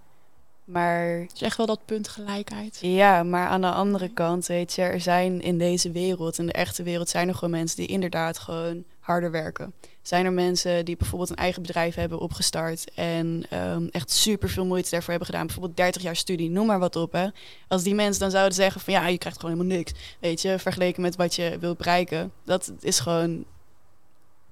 Maar 0.73 1.27
Zeg 1.35 1.57
wel 1.57 1.67
dat 1.67 1.81
punt 1.85 2.09
gelijkheid. 2.09 2.79
ja, 2.81 3.23
maar 3.23 3.49
aan 3.49 3.61
de 3.61 3.71
andere 3.71 4.09
kant, 4.09 4.47
weet 4.47 4.73
je, 4.75 4.83
er 4.83 5.01
zijn 5.01 5.41
in 5.43 5.59
deze 5.59 5.91
wereld, 5.91 6.39
in 6.39 6.47
de 6.47 6.53
echte 6.53 6.83
wereld, 6.83 7.09
zijn 7.09 7.29
er 7.29 7.35
gewoon 7.35 7.51
mensen 7.51 7.77
die 7.77 7.87
inderdaad 7.87 8.39
gewoon 8.39 8.85
harder 9.01 9.31
werken. 9.31 9.73
Zijn 10.03 10.25
er 10.25 10.33
mensen 10.33 10.85
die 10.85 10.97
bijvoorbeeld 10.97 11.31
een 11.31 11.37
eigen 11.37 11.63
bedrijf 11.63 11.95
hebben 11.95 12.19
opgestart 12.21 12.91
en 12.95 13.43
ehm, 13.51 13.87
echt 13.91 14.11
super 14.11 14.49
veel 14.49 14.65
moeite 14.67 14.91
daarvoor 14.91 15.09
hebben 15.11 15.27
gedaan. 15.29 15.47
Bijvoorbeeld 15.47 15.77
30 15.77 16.03
jaar 16.03 16.17
studie, 16.17 16.51
noem 16.51 16.67
maar 16.67 16.79
wat 16.79 16.97
op. 16.97 17.13
Hè. 17.13 17.27
Als 17.69 17.83
die 17.83 17.95
mensen 17.95 18.21
dan 18.21 18.31
zouden 18.31 18.55
zeggen 18.55 18.81
van 18.81 18.93
ja, 18.93 19.07
je 19.09 19.19
krijgt 19.19 19.41
gewoon 19.41 19.55
helemaal 19.57 19.77
niks. 19.77 19.93
Weet 20.21 20.43
je, 20.43 20.59
vergeleken 20.59 21.03
met 21.03 21.17
wat 21.17 21.35
je 21.35 21.57
wilt 21.61 21.77
bereiken. 21.79 22.33
Dat 22.45 22.73
is 22.81 22.99
gewoon, 23.01 23.45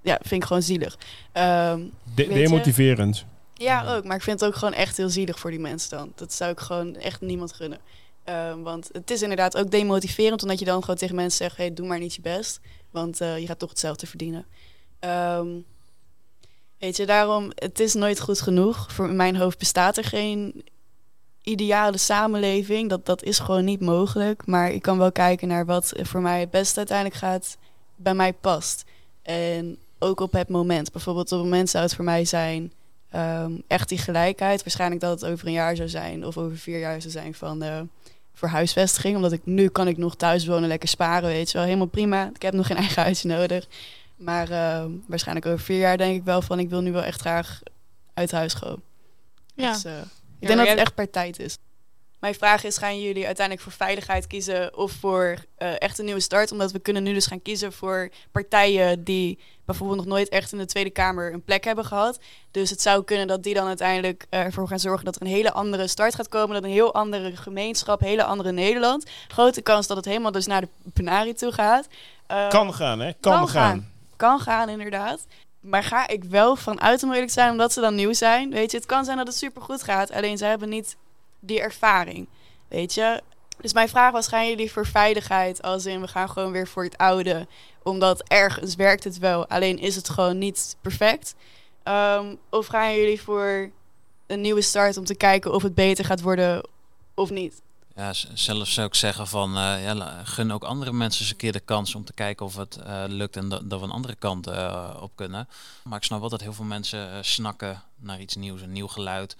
ja, 0.02 0.18
vind 0.22 0.42
ik 0.42 0.48
gewoon 0.48 0.62
zielig. 0.62 0.98
Ehm, 1.32 1.78
De 2.14 2.26
Weet 2.26 2.26
je? 2.26 2.34
demotiverend. 2.34 3.24
Ja, 3.58 3.94
ook. 3.96 4.04
Maar 4.04 4.16
ik 4.16 4.22
vind 4.22 4.40
het 4.40 4.48
ook 4.48 4.56
gewoon 4.56 4.74
echt 4.74 4.96
heel 4.96 5.08
zielig 5.08 5.38
voor 5.38 5.50
die 5.50 5.60
mensen 5.60 5.90
dan. 5.90 6.12
Dat 6.14 6.32
zou 6.32 6.50
ik 6.50 6.60
gewoon 6.60 6.96
echt 6.96 7.20
niemand 7.20 7.52
gunnen. 7.52 7.78
Ehm, 8.24 8.62
want 8.62 8.88
het 8.92 9.10
is 9.10 9.22
inderdaad 9.22 9.56
ook 9.56 9.70
demotiverend, 9.70 10.42
omdat 10.42 10.58
je 10.58 10.64
dan 10.64 10.80
gewoon 10.80 10.96
tegen 10.96 11.14
mensen 11.14 11.44
zegt: 11.44 11.56
hey, 11.56 11.74
doe 11.74 11.86
maar 11.86 11.98
niet 11.98 12.14
je 12.14 12.20
best. 12.20 12.60
Want 12.90 13.20
eh, 13.20 13.38
je 13.38 13.46
gaat 13.46 13.58
toch 13.58 13.68
hetzelfde 13.68 14.06
verdienen. 14.06 14.46
Ehm, 14.98 15.48
weet 16.78 16.96
je, 16.96 17.06
daarom, 17.06 17.50
het 17.54 17.80
is 17.80 17.94
nooit 17.94 18.20
goed 18.20 18.40
genoeg. 18.40 18.92
Voor 18.92 19.08
mijn 19.08 19.36
hoofd 19.36 19.58
bestaat 19.58 19.96
er 19.96 20.04
geen 20.04 20.64
ideale 21.42 21.98
samenleving. 21.98 22.88
Dat, 22.88 23.06
dat 23.06 23.22
is 23.22 23.38
gewoon 23.38 23.64
niet 23.64 23.80
mogelijk. 23.80 24.46
Maar 24.46 24.70
ik 24.70 24.82
kan 24.82 24.98
wel 24.98 25.12
kijken 25.12 25.48
naar 25.48 25.66
wat 25.66 25.92
voor 25.96 26.20
mij 26.20 26.40
het 26.40 26.50
beste 26.50 26.78
uiteindelijk 26.78 27.16
gaat, 27.16 27.56
bij 27.96 28.14
mij 28.14 28.32
past. 28.32 28.84
En 29.22 29.78
ook 29.98 30.20
op 30.20 30.32
het 30.32 30.48
moment. 30.48 30.92
Bijvoorbeeld 30.92 31.32
op 31.32 31.38
het 31.38 31.48
moment 31.48 31.70
zou 31.70 31.84
het 31.84 31.94
voor 31.94 32.04
mij 32.04 32.24
zijn 32.24 32.72
ehm, 33.10 33.52
echt 33.66 33.88
die 33.88 33.98
gelijkheid. 33.98 34.62
Waarschijnlijk 34.62 35.00
dat 35.00 35.20
het 35.20 35.30
over 35.30 35.46
een 35.46 35.52
jaar 35.52 35.76
zou 35.76 35.88
zijn 35.88 36.26
of 36.26 36.36
over 36.36 36.56
vier 36.56 36.78
jaar 36.78 37.00
zou 37.00 37.12
zijn 37.12 37.34
van 37.34 37.64
uh, 37.64 37.80
voor 38.34 38.48
huisvesting. 38.48 39.16
Omdat 39.16 39.32
ik 39.32 39.40
nu 39.44 39.68
kan 39.68 39.88
ik 39.88 39.96
nog 39.96 40.16
thuis 40.16 40.46
wonen, 40.46 40.68
lekker 40.68 40.88
sparen, 40.88 41.28
weet 41.28 41.50
je 41.50 41.56
wel. 41.56 41.66
Helemaal 41.66 41.86
prima. 41.86 42.30
Ik 42.34 42.42
heb 42.42 42.54
nog 42.54 42.66
geen 42.66 42.76
eigen 42.86 43.02
huis 43.02 43.22
nodig. 43.22 43.66
Maar 44.16 44.50
ehm, 44.50 44.90
waarschijnlijk 45.06 45.46
over 45.46 45.64
vier 45.64 45.78
jaar 45.78 45.96
denk 45.96 46.16
ik 46.16 46.24
wel 46.24 46.42
van 46.42 46.58
ik 46.58 46.68
wil 46.68 46.80
nu 46.80 46.92
wel 46.92 47.02
echt 47.02 47.20
graag 47.20 47.60
uit 48.14 48.30
huis 48.30 48.54
gaan. 48.54 48.82
Ja. 49.54 49.72
Dus, 49.72 49.84
uh, 49.84 49.92
ik 50.38 50.46
denk 50.46 50.58
dat 50.58 50.68
het 50.68 50.78
echt 50.78 50.94
per 50.94 51.10
tijd 51.10 51.38
is. 51.38 51.58
Mijn 52.20 52.34
vraag 52.34 52.64
is, 52.64 52.78
gaan 52.78 53.00
jullie 53.00 53.26
uiteindelijk 53.26 53.66
voor 53.66 53.76
veiligheid 53.76 54.26
kiezen 54.26 54.76
of 54.76 54.92
voor 54.92 55.36
uh, 55.58 55.80
echt 55.80 55.98
een 55.98 56.04
nieuwe 56.04 56.20
start? 56.20 56.52
Omdat 56.52 56.72
we 56.72 56.78
kunnen 56.78 57.02
nu 57.02 57.12
dus 57.12 57.26
gaan 57.26 57.42
kiezen 57.42 57.72
voor 57.72 58.10
partijen 58.32 59.04
die 59.04 59.38
bijvoorbeeld 59.64 59.98
nog 59.98 60.08
nooit 60.08 60.28
echt 60.28 60.52
in 60.52 60.58
de 60.58 60.66
Tweede 60.66 60.90
Kamer 60.90 61.32
een 61.32 61.42
plek 61.42 61.64
hebben 61.64 61.84
gehad. 61.84 62.18
Dus 62.50 62.70
het 62.70 62.82
zou 62.82 63.04
kunnen 63.04 63.26
dat 63.26 63.42
die 63.42 63.54
dan 63.54 63.66
uiteindelijk 63.66 64.26
ervoor 64.30 64.68
gaan 64.68 64.78
zorgen 64.78 65.04
dat 65.04 65.16
er 65.16 65.22
een 65.22 65.28
hele 65.28 65.52
andere 65.52 65.86
start 65.86 66.14
gaat 66.14 66.28
komen. 66.28 66.54
Dat 66.54 66.64
een 66.64 66.70
heel 66.70 66.94
andere 66.94 67.36
gemeenschap, 67.36 68.00
een 68.00 68.06
hele 68.06 68.24
andere 68.24 68.52
Nederland. 68.52 69.10
Grote 69.28 69.62
kans 69.62 69.86
dat 69.86 69.96
het 69.96 70.06
helemaal 70.06 70.32
dus 70.32 70.46
naar 70.46 70.60
de 70.60 70.68
penarie 70.92 71.34
toe 71.34 71.52
gaat. 71.52 71.86
Uh, 72.30 72.48
kan 72.48 72.74
gaan, 72.74 73.00
hè? 73.00 73.12
Kan, 73.20 73.32
kan 73.32 73.48
gaan. 73.48 73.68
gaan. 73.68 73.92
Kan 74.16 74.40
gaan, 74.40 74.68
inderdaad. 74.68 75.26
Maar 75.60 75.82
ga 75.82 76.08
ik 76.08 76.24
wel 76.24 76.56
vanuit 76.56 77.02
om 77.02 77.12
eerlijk 77.12 77.32
zijn, 77.32 77.50
omdat 77.50 77.72
ze 77.72 77.80
dan 77.80 77.94
nieuw 77.94 78.12
zijn. 78.12 78.50
Weet 78.50 78.70
je, 78.70 78.76
het 78.76 78.86
kan 78.86 79.04
zijn 79.04 79.16
dat 79.16 79.26
het 79.26 79.36
super 79.36 79.62
goed 79.62 79.82
gaat. 79.82 80.12
Alleen 80.12 80.38
ze 80.38 80.44
hebben 80.44 80.68
niet 80.68 80.96
die 81.40 81.60
ervaring. 81.60 82.28
Weet 82.68 82.94
je? 82.94 83.22
Dus 83.60 83.72
mijn 83.72 83.88
vraag 83.88 84.12
was: 84.12 84.28
gaan 84.28 84.48
jullie 84.48 84.72
voor 84.72 84.86
veiligheid? 84.86 85.62
Als 85.62 85.86
in 85.86 86.00
we 86.00 86.08
gaan 86.08 86.30
gewoon 86.30 86.52
weer 86.52 86.68
voor 86.68 86.84
het 86.84 86.96
oude. 86.96 87.46
Omdat 87.82 88.22
ergens 88.28 88.74
werkt 88.74 89.04
het 89.04 89.18
wel, 89.18 89.46
alleen 89.46 89.78
is 89.78 89.96
het 89.96 90.08
gewoon 90.08 90.38
niet 90.38 90.76
perfect. 90.80 91.34
Um, 91.84 92.38
of 92.50 92.66
gaan 92.66 92.94
jullie 92.94 93.22
voor 93.22 93.70
een 94.26 94.40
nieuwe 94.40 94.60
start 94.60 94.96
om 94.96 95.04
te 95.04 95.14
kijken 95.14 95.52
of 95.52 95.62
het 95.62 95.74
beter 95.74 96.04
gaat 96.04 96.20
worden 96.20 96.68
of 97.14 97.30
niet? 97.30 97.62
Ja, 97.94 98.12
zelf 98.34 98.68
zou 98.68 98.86
ik 98.86 98.94
zeggen 98.94 99.26
van 99.26 99.56
uh, 99.56 99.84
ja, 99.84 100.24
gun 100.24 100.52
ook 100.52 100.64
andere 100.64 100.92
mensen 100.92 101.20
eens 101.20 101.30
een 101.30 101.36
keer 101.36 101.52
de 101.52 101.60
kans 101.60 101.94
om 101.94 102.04
te 102.04 102.12
kijken 102.12 102.46
of 102.46 102.56
het 102.56 102.78
uh, 102.86 103.04
lukt 103.06 103.36
en 103.36 103.48
dat, 103.48 103.62
we 103.62 103.76
een 103.76 103.90
andere 103.90 104.14
kant 104.14 104.48
uh, 104.48 104.96
op 105.00 105.12
kunnen. 105.14 105.48
Maar 105.84 105.98
ik 105.98 106.04
snap 106.04 106.20
wel 106.20 106.28
dat 106.28 106.40
heel 106.40 106.52
veel 106.52 106.64
mensen 106.64 107.24
snakken 107.24 107.82
naar 107.96 108.20
iets 108.20 108.36
nieuws, 108.36 108.60
een 108.60 108.72
nieuw 108.72 108.86
geluid. 108.86 109.36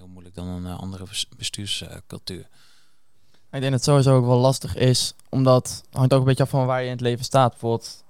Heel 0.00 0.08
moeilijk 0.08 0.34
dan 0.34 0.46
een 0.46 0.66
andere 0.66 1.04
bestuurscultuur. 1.36 2.40
Ik 2.40 3.60
denk 3.60 3.62
dat 3.62 3.72
het 3.72 3.84
sowieso 3.84 4.16
ook 4.16 4.26
wel 4.26 4.38
lastig 4.38 4.76
is, 4.76 5.14
omdat 5.28 5.68
het 5.68 5.96
hangt 5.96 6.12
ook 6.12 6.20
een 6.20 6.26
beetje 6.26 6.42
af 6.42 6.48
van 6.48 6.66
waar 6.66 6.80
je 6.80 6.86
in 6.86 6.92
het 6.92 7.00
leven 7.00 7.24
staat. 7.24 7.50
Bijvoorbeeld, 7.50 8.04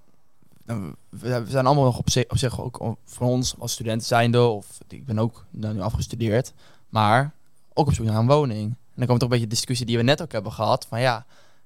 we 1.09 1.45
zijn 1.49 1.66
allemaal 1.66 1.84
nog 1.84 1.99
op 1.99 2.11
zich, 2.11 2.24
op 2.28 2.36
zich 2.36 2.61
ook 2.61 2.97
voor 3.05 3.26
ons 3.26 3.55
als 3.59 3.72
studenten 3.72 4.07
zijnde, 4.07 4.41
of 4.41 4.66
ik 4.88 5.07
ben 5.07 5.18
ook 5.18 5.45
nu 5.51 5.80
afgestudeerd, 5.80 6.53
maar 6.88 7.32
ook 7.72 7.86
op 7.86 7.95
zoek 7.95 8.07
naar 8.07 8.16
een 8.16 8.26
woning 8.26 8.76
dan 8.95 9.07
komt 9.07 9.20
toch 9.20 9.30
een 9.30 9.34
beetje 9.34 9.49
de 9.49 9.55
discussie 9.55 9.86
die 9.86 9.97
we 9.97 10.03
net 10.03 10.22
ook 10.22 10.32
hebben 10.32 10.53
gehad. 10.53 10.86
Van 10.88 11.01
ja, 11.01 11.24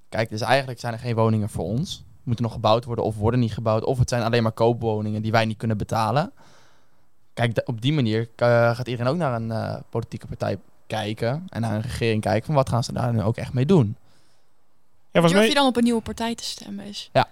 kijk, 0.09 0.31
dus 0.31 0.41
eigenlijk 0.41 0.81
zijn 0.81 0.93
er 0.93 0.99
geen 0.99 1.15
woningen 1.15 1.49
voor 1.49 1.65
ons. 1.65 2.05
Moeten 2.23 2.45
nog 2.45 2.53
gebouwd 2.53 2.85
worden 2.85 3.05
of 3.05 3.17
worden 3.17 3.41
niet 3.41 3.55
gebouwd. 3.55 3.85
Of 3.85 3.99
het 3.99 4.09
zijn 4.09 4.23
alleen 4.23 4.43
maar 4.43 4.53
koopwoningen 4.53 5.23
die 5.23 5.33
wij 5.33 5.45
niet 5.45 5.57
kunnen 5.57 5.77
betalen. 5.77 6.33
Kijk, 7.35 7.63
op 7.65 7.81
die 7.81 7.93
manier 7.93 8.29
gaat 8.37 8.89
iedereen 8.89 9.13
ook 9.13 9.17
naar 9.17 9.35
een 9.35 9.49
uh, 9.49 9.77
politieke 9.91 10.27
partij 10.27 10.59
kijken. 10.87 11.45
En 11.49 11.61
naar 11.61 11.75
een 11.75 11.81
regering 11.81 12.23
kijken 12.23 12.47
van 12.47 12.55
wat 12.55 12.69
gaan 12.69 12.85
ze 12.85 12.93
daar 12.93 13.13
nu 13.13 13.23
ook 13.23 13.37
echt 13.37 13.53
mee 13.53 13.67
doen. 13.67 13.97
Ja, 15.11 15.21
Durf 15.21 15.33
mee... 15.33 15.49
je 15.49 15.55
dan 15.55 15.67
op 15.67 15.77
een 15.77 15.85
nieuwe 15.85 16.03
partij 16.03 16.35
te 16.35 16.45
stemmen? 16.45 16.85
Is? 16.85 17.11
Ja. 17.13 17.29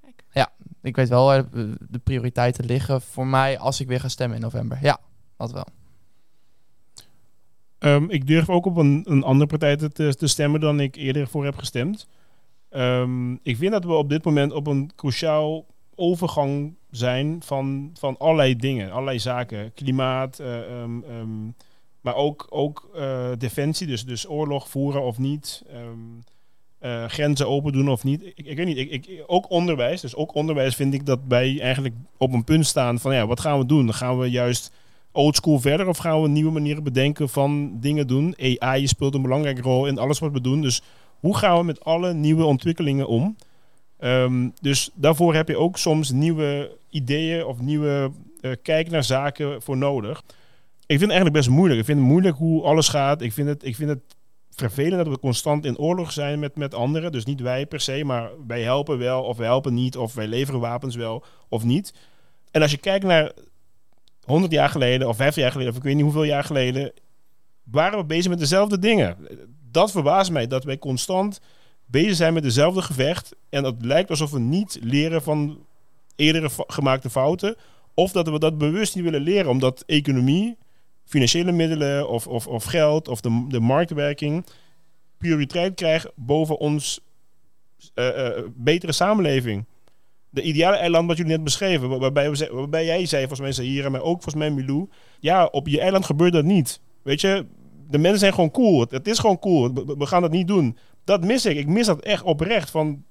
Kijk. 0.00 0.24
Ja, 0.32 0.50
ik 0.82 0.96
weet 0.96 1.08
wel 1.08 1.26
waar 1.26 1.50
de 1.78 1.98
prioriteiten 2.04 2.64
liggen 2.64 3.02
voor 3.02 3.26
mij 3.26 3.58
als 3.58 3.80
ik 3.80 3.86
weer 3.86 4.00
ga 4.00 4.08
stemmen 4.08 4.36
in 4.36 4.42
november. 4.42 4.78
Ja, 4.82 4.98
dat 5.36 5.52
wel. 5.52 5.66
Um, 7.78 8.10
ik 8.10 8.26
durf 8.26 8.48
ook 8.48 8.66
op 8.66 8.76
een, 8.76 9.02
een 9.08 9.22
andere 9.22 9.46
partij 9.46 9.76
te, 9.76 10.14
te, 10.14 10.26
stemmen 10.26 10.60
dan 10.60 10.80
ik 10.80 10.96
eerder 10.96 11.28
voor 11.28 11.44
heb 11.44 11.56
gestemd. 11.56 12.06
Um, 12.70 13.38
ik 13.42 13.56
vind 13.56 13.72
dat 13.72 13.84
we 13.84 13.92
op 13.92 14.08
dit 14.08 14.24
moment 14.24 14.52
op 14.52 14.66
een 14.66 14.90
cruciaal 14.96 15.66
overgang 15.94 16.74
zijn 16.96 17.42
van, 17.42 17.90
van 17.98 18.18
allerlei 18.18 18.56
dingen, 18.56 18.90
allerlei 18.90 19.18
zaken. 19.18 19.72
Klimaat, 19.74 20.40
uh, 20.40 20.80
um, 20.80 21.54
maar 22.00 22.14
ook, 22.14 22.46
ook 22.50 22.90
uh, 22.96 23.28
defensie, 23.38 23.86
dus, 23.86 24.04
dus 24.04 24.28
oorlog 24.28 24.68
voeren 24.68 25.02
of 25.02 25.18
niet. 25.18 25.62
Uh, 26.80 27.04
grenzen 27.04 27.48
open 27.48 27.72
doen 27.72 27.88
of 27.88 28.04
niet. 28.04 28.24
Ik, 28.24 28.46
ik 28.46 28.56
weet 28.56 28.66
niet, 28.66 28.76
ik, 28.76 28.90
ik, 28.90 29.24
ook 29.26 29.50
onderwijs. 29.50 30.00
Dus 30.00 30.14
ook 30.14 30.34
onderwijs 30.34 30.74
vind 30.74 30.94
ik 30.94 31.06
dat 31.06 31.20
wij 31.28 31.60
eigenlijk 31.60 31.94
op 32.16 32.32
een 32.32 32.44
punt 32.44 32.66
staan 32.66 32.98
van 32.98 33.14
ja, 33.14 33.26
wat 33.26 33.40
gaan 33.40 33.58
we 33.58 33.66
doen? 33.66 33.94
Gaan 33.94 34.18
we 34.18 34.30
juist 34.30 34.72
oldschool 35.12 35.58
verder 35.58 35.88
of 35.88 35.98
gaan 35.98 36.22
we 36.22 36.28
nieuwe 36.28 36.50
manieren 36.50 36.82
bedenken 36.82 37.28
van 37.28 37.80
dingen 37.80 38.06
doen? 38.06 38.34
AI 38.58 38.86
speelt 38.86 39.14
een 39.14 39.22
belangrijke 39.22 39.60
rol 39.60 39.86
in 39.86 39.98
alles 39.98 40.18
wat 40.18 40.32
we 40.32 40.40
doen. 40.40 40.60
Dus 40.60 40.82
hoe 41.20 41.36
gaan 41.36 41.58
we 41.58 41.64
met 41.64 41.84
alle 41.84 42.14
nieuwe 42.14 42.44
ontwikkelingen 42.44 43.08
om? 43.08 43.36
Um, 44.00 44.52
dus 44.60 44.90
daarvoor 44.94 45.34
heb 45.34 45.48
je 45.48 45.56
ook 45.56 45.78
soms 45.78 46.10
nieuwe 46.10 46.76
ideeën 46.90 47.44
of 47.44 47.60
nieuwe 47.60 48.10
uh, 48.40 48.52
kijk 48.62 48.90
naar 48.90 49.04
zaken 49.04 49.62
voor 49.62 49.76
nodig. 49.76 50.22
Ik 50.86 50.98
vind 50.98 51.00
het 51.00 51.10
eigenlijk 51.10 51.32
best 51.38 51.48
moeilijk. 51.48 51.80
Ik 51.80 51.86
vind 51.86 51.98
het 51.98 52.08
moeilijk 52.08 52.36
hoe 52.36 52.62
alles 52.62 52.88
gaat. 52.88 53.22
Ik 53.22 53.32
vind 53.32 53.48
het, 53.48 53.64
ik 53.64 53.76
vind 53.76 53.90
het 53.90 54.00
vervelend 54.50 55.04
dat 55.04 55.08
we 55.08 55.18
constant 55.18 55.64
in 55.64 55.78
oorlog 55.78 56.12
zijn 56.12 56.38
met, 56.38 56.56
met 56.56 56.74
anderen. 56.74 57.12
Dus 57.12 57.24
niet 57.24 57.40
wij 57.40 57.66
per 57.66 57.80
se, 57.80 58.04
maar 58.04 58.30
wij 58.46 58.62
helpen 58.62 58.98
wel 58.98 59.22
of 59.22 59.36
wij 59.36 59.46
helpen 59.46 59.74
niet. 59.74 59.96
Of 59.96 60.14
wij 60.14 60.26
leveren 60.26 60.60
wapens 60.60 60.96
wel 60.96 61.24
of 61.48 61.64
niet. 61.64 61.94
En 62.50 62.62
als 62.62 62.70
je 62.70 62.76
kijkt 62.76 63.04
naar 63.04 63.32
100 64.24 64.52
jaar 64.52 64.68
geleden 64.68 65.08
of 65.08 65.16
50 65.16 65.42
jaar 65.42 65.52
geleden, 65.52 65.72
of 65.72 65.78
ik 65.78 65.84
weet 65.84 65.94
niet 65.94 66.04
hoeveel 66.04 66.24
jaar 66.24 66.44
geleden, 66.44 66.92
waren 67.62 67.98
we 67.98 68.04
bezig 68.04 68.30
met 68.30 68.38
dezelfde 68.38 68.78
dingen. 68.78 69.16
Dat 69.70 69.90
verbaast 69.90 70.30
mij, 70.30 70.46
dat 70.46 70.64
wij 70.64 70.78
constant 70.78 71.40
bezig 71.86 72.16
zijn 72.16 72.34
met 72.34 72.42
dezelfde 72.42 72.82
gevecht. 72.82 73.34
En 73.48 73.64
het 73.64 73.84
lijkt 73.84 74.10
alsof 74.10 74.30
we 74.30 74.38
niet 74.38 74.78
leren 74.82 75.22
van 75.22 75.58
eerdere 76.16 76.48
gemaakte 76.66 77.10
fouten. 77.10 77.56
Of 77.94 78.12
dat 78.12 78.28
we 78.28 78.38
dat 78.38 78.58
bewust 78.58 78.94
niet 78.94 79.04
willen 79.04 79.20
leren, 79.20 79.50
omdat 79.50 79.82
economie, 79.86 80.56
financiële 81.04 81.52
middelen 81.52 82.08
of, 82.08 82.26
of, 82.26 82.46
of 82.46 82.64
geld 82.64 83.08
of 83.08 83.20
de, 83.20 83.46
de 83.48 83.60
marktwerking 83.60 84.46
prioriteit 85.18 85.74
krijgt 85.74 86.10
boven 86.14 86.58
ons 86.58 87.00
uh, 87.94 88.06
uh, 88.06 88.30
betere 88.54 88.92
samenleving 88.92 89.64
de 90.36 90.42
ideale 90.42 90.76
eiland 90.76 91.06
wat 91.06 91.16
jullie 91.16 91.32
net 91.32 91.44
beschreven, 91.44 91.98
waarbij, 91.98 92.30
we, 92.30 92.48
waarbij 92.52 92.84
jij 92.84 93.06
zei, 93.06 93.26
volgens 93.26 93.56
mij 93.56 93.66
hier, 93.66 93.90
maar 93.90 94.00
ook 94.00 94.22
volgens 94.22 94.34
mij 94.34 94.50
Milou, 94.50 94.88
ja, 95.20 95.44
op 95.44 95.68
je 95.68 95.80
eiland 95.80 96.04
gebeurt 96.04 96.32
dat 96.32 96.44
niet. 96.44 96.80
Weet 97.02 97.20
je, 97.20 97.46
de 97.90 97.98
mensen 97.98 98.18
zijn 98.18 98.34
gewoon 98.34 98.50
cool. 98.50 98.86
Het, 98.90 99.08
is 99.08 99.18
gewoon 99.18 99.38
cool. 99.38 99.72
We, 99.98 100.06
gaan 100.06 100.22
dat 100.22 100.30
niet 100.30 100.46
doen. 100.46 100.76
Dat 101.06 101.24
mis 101.24 101.46
ik. 101.46 101.56
Ik 101.56 101.66
mis 101.66 101.86
dat 101.86 102.00
echt 102.00 102.22
oprecht. 102.22 102.70
Van 102.70 103.04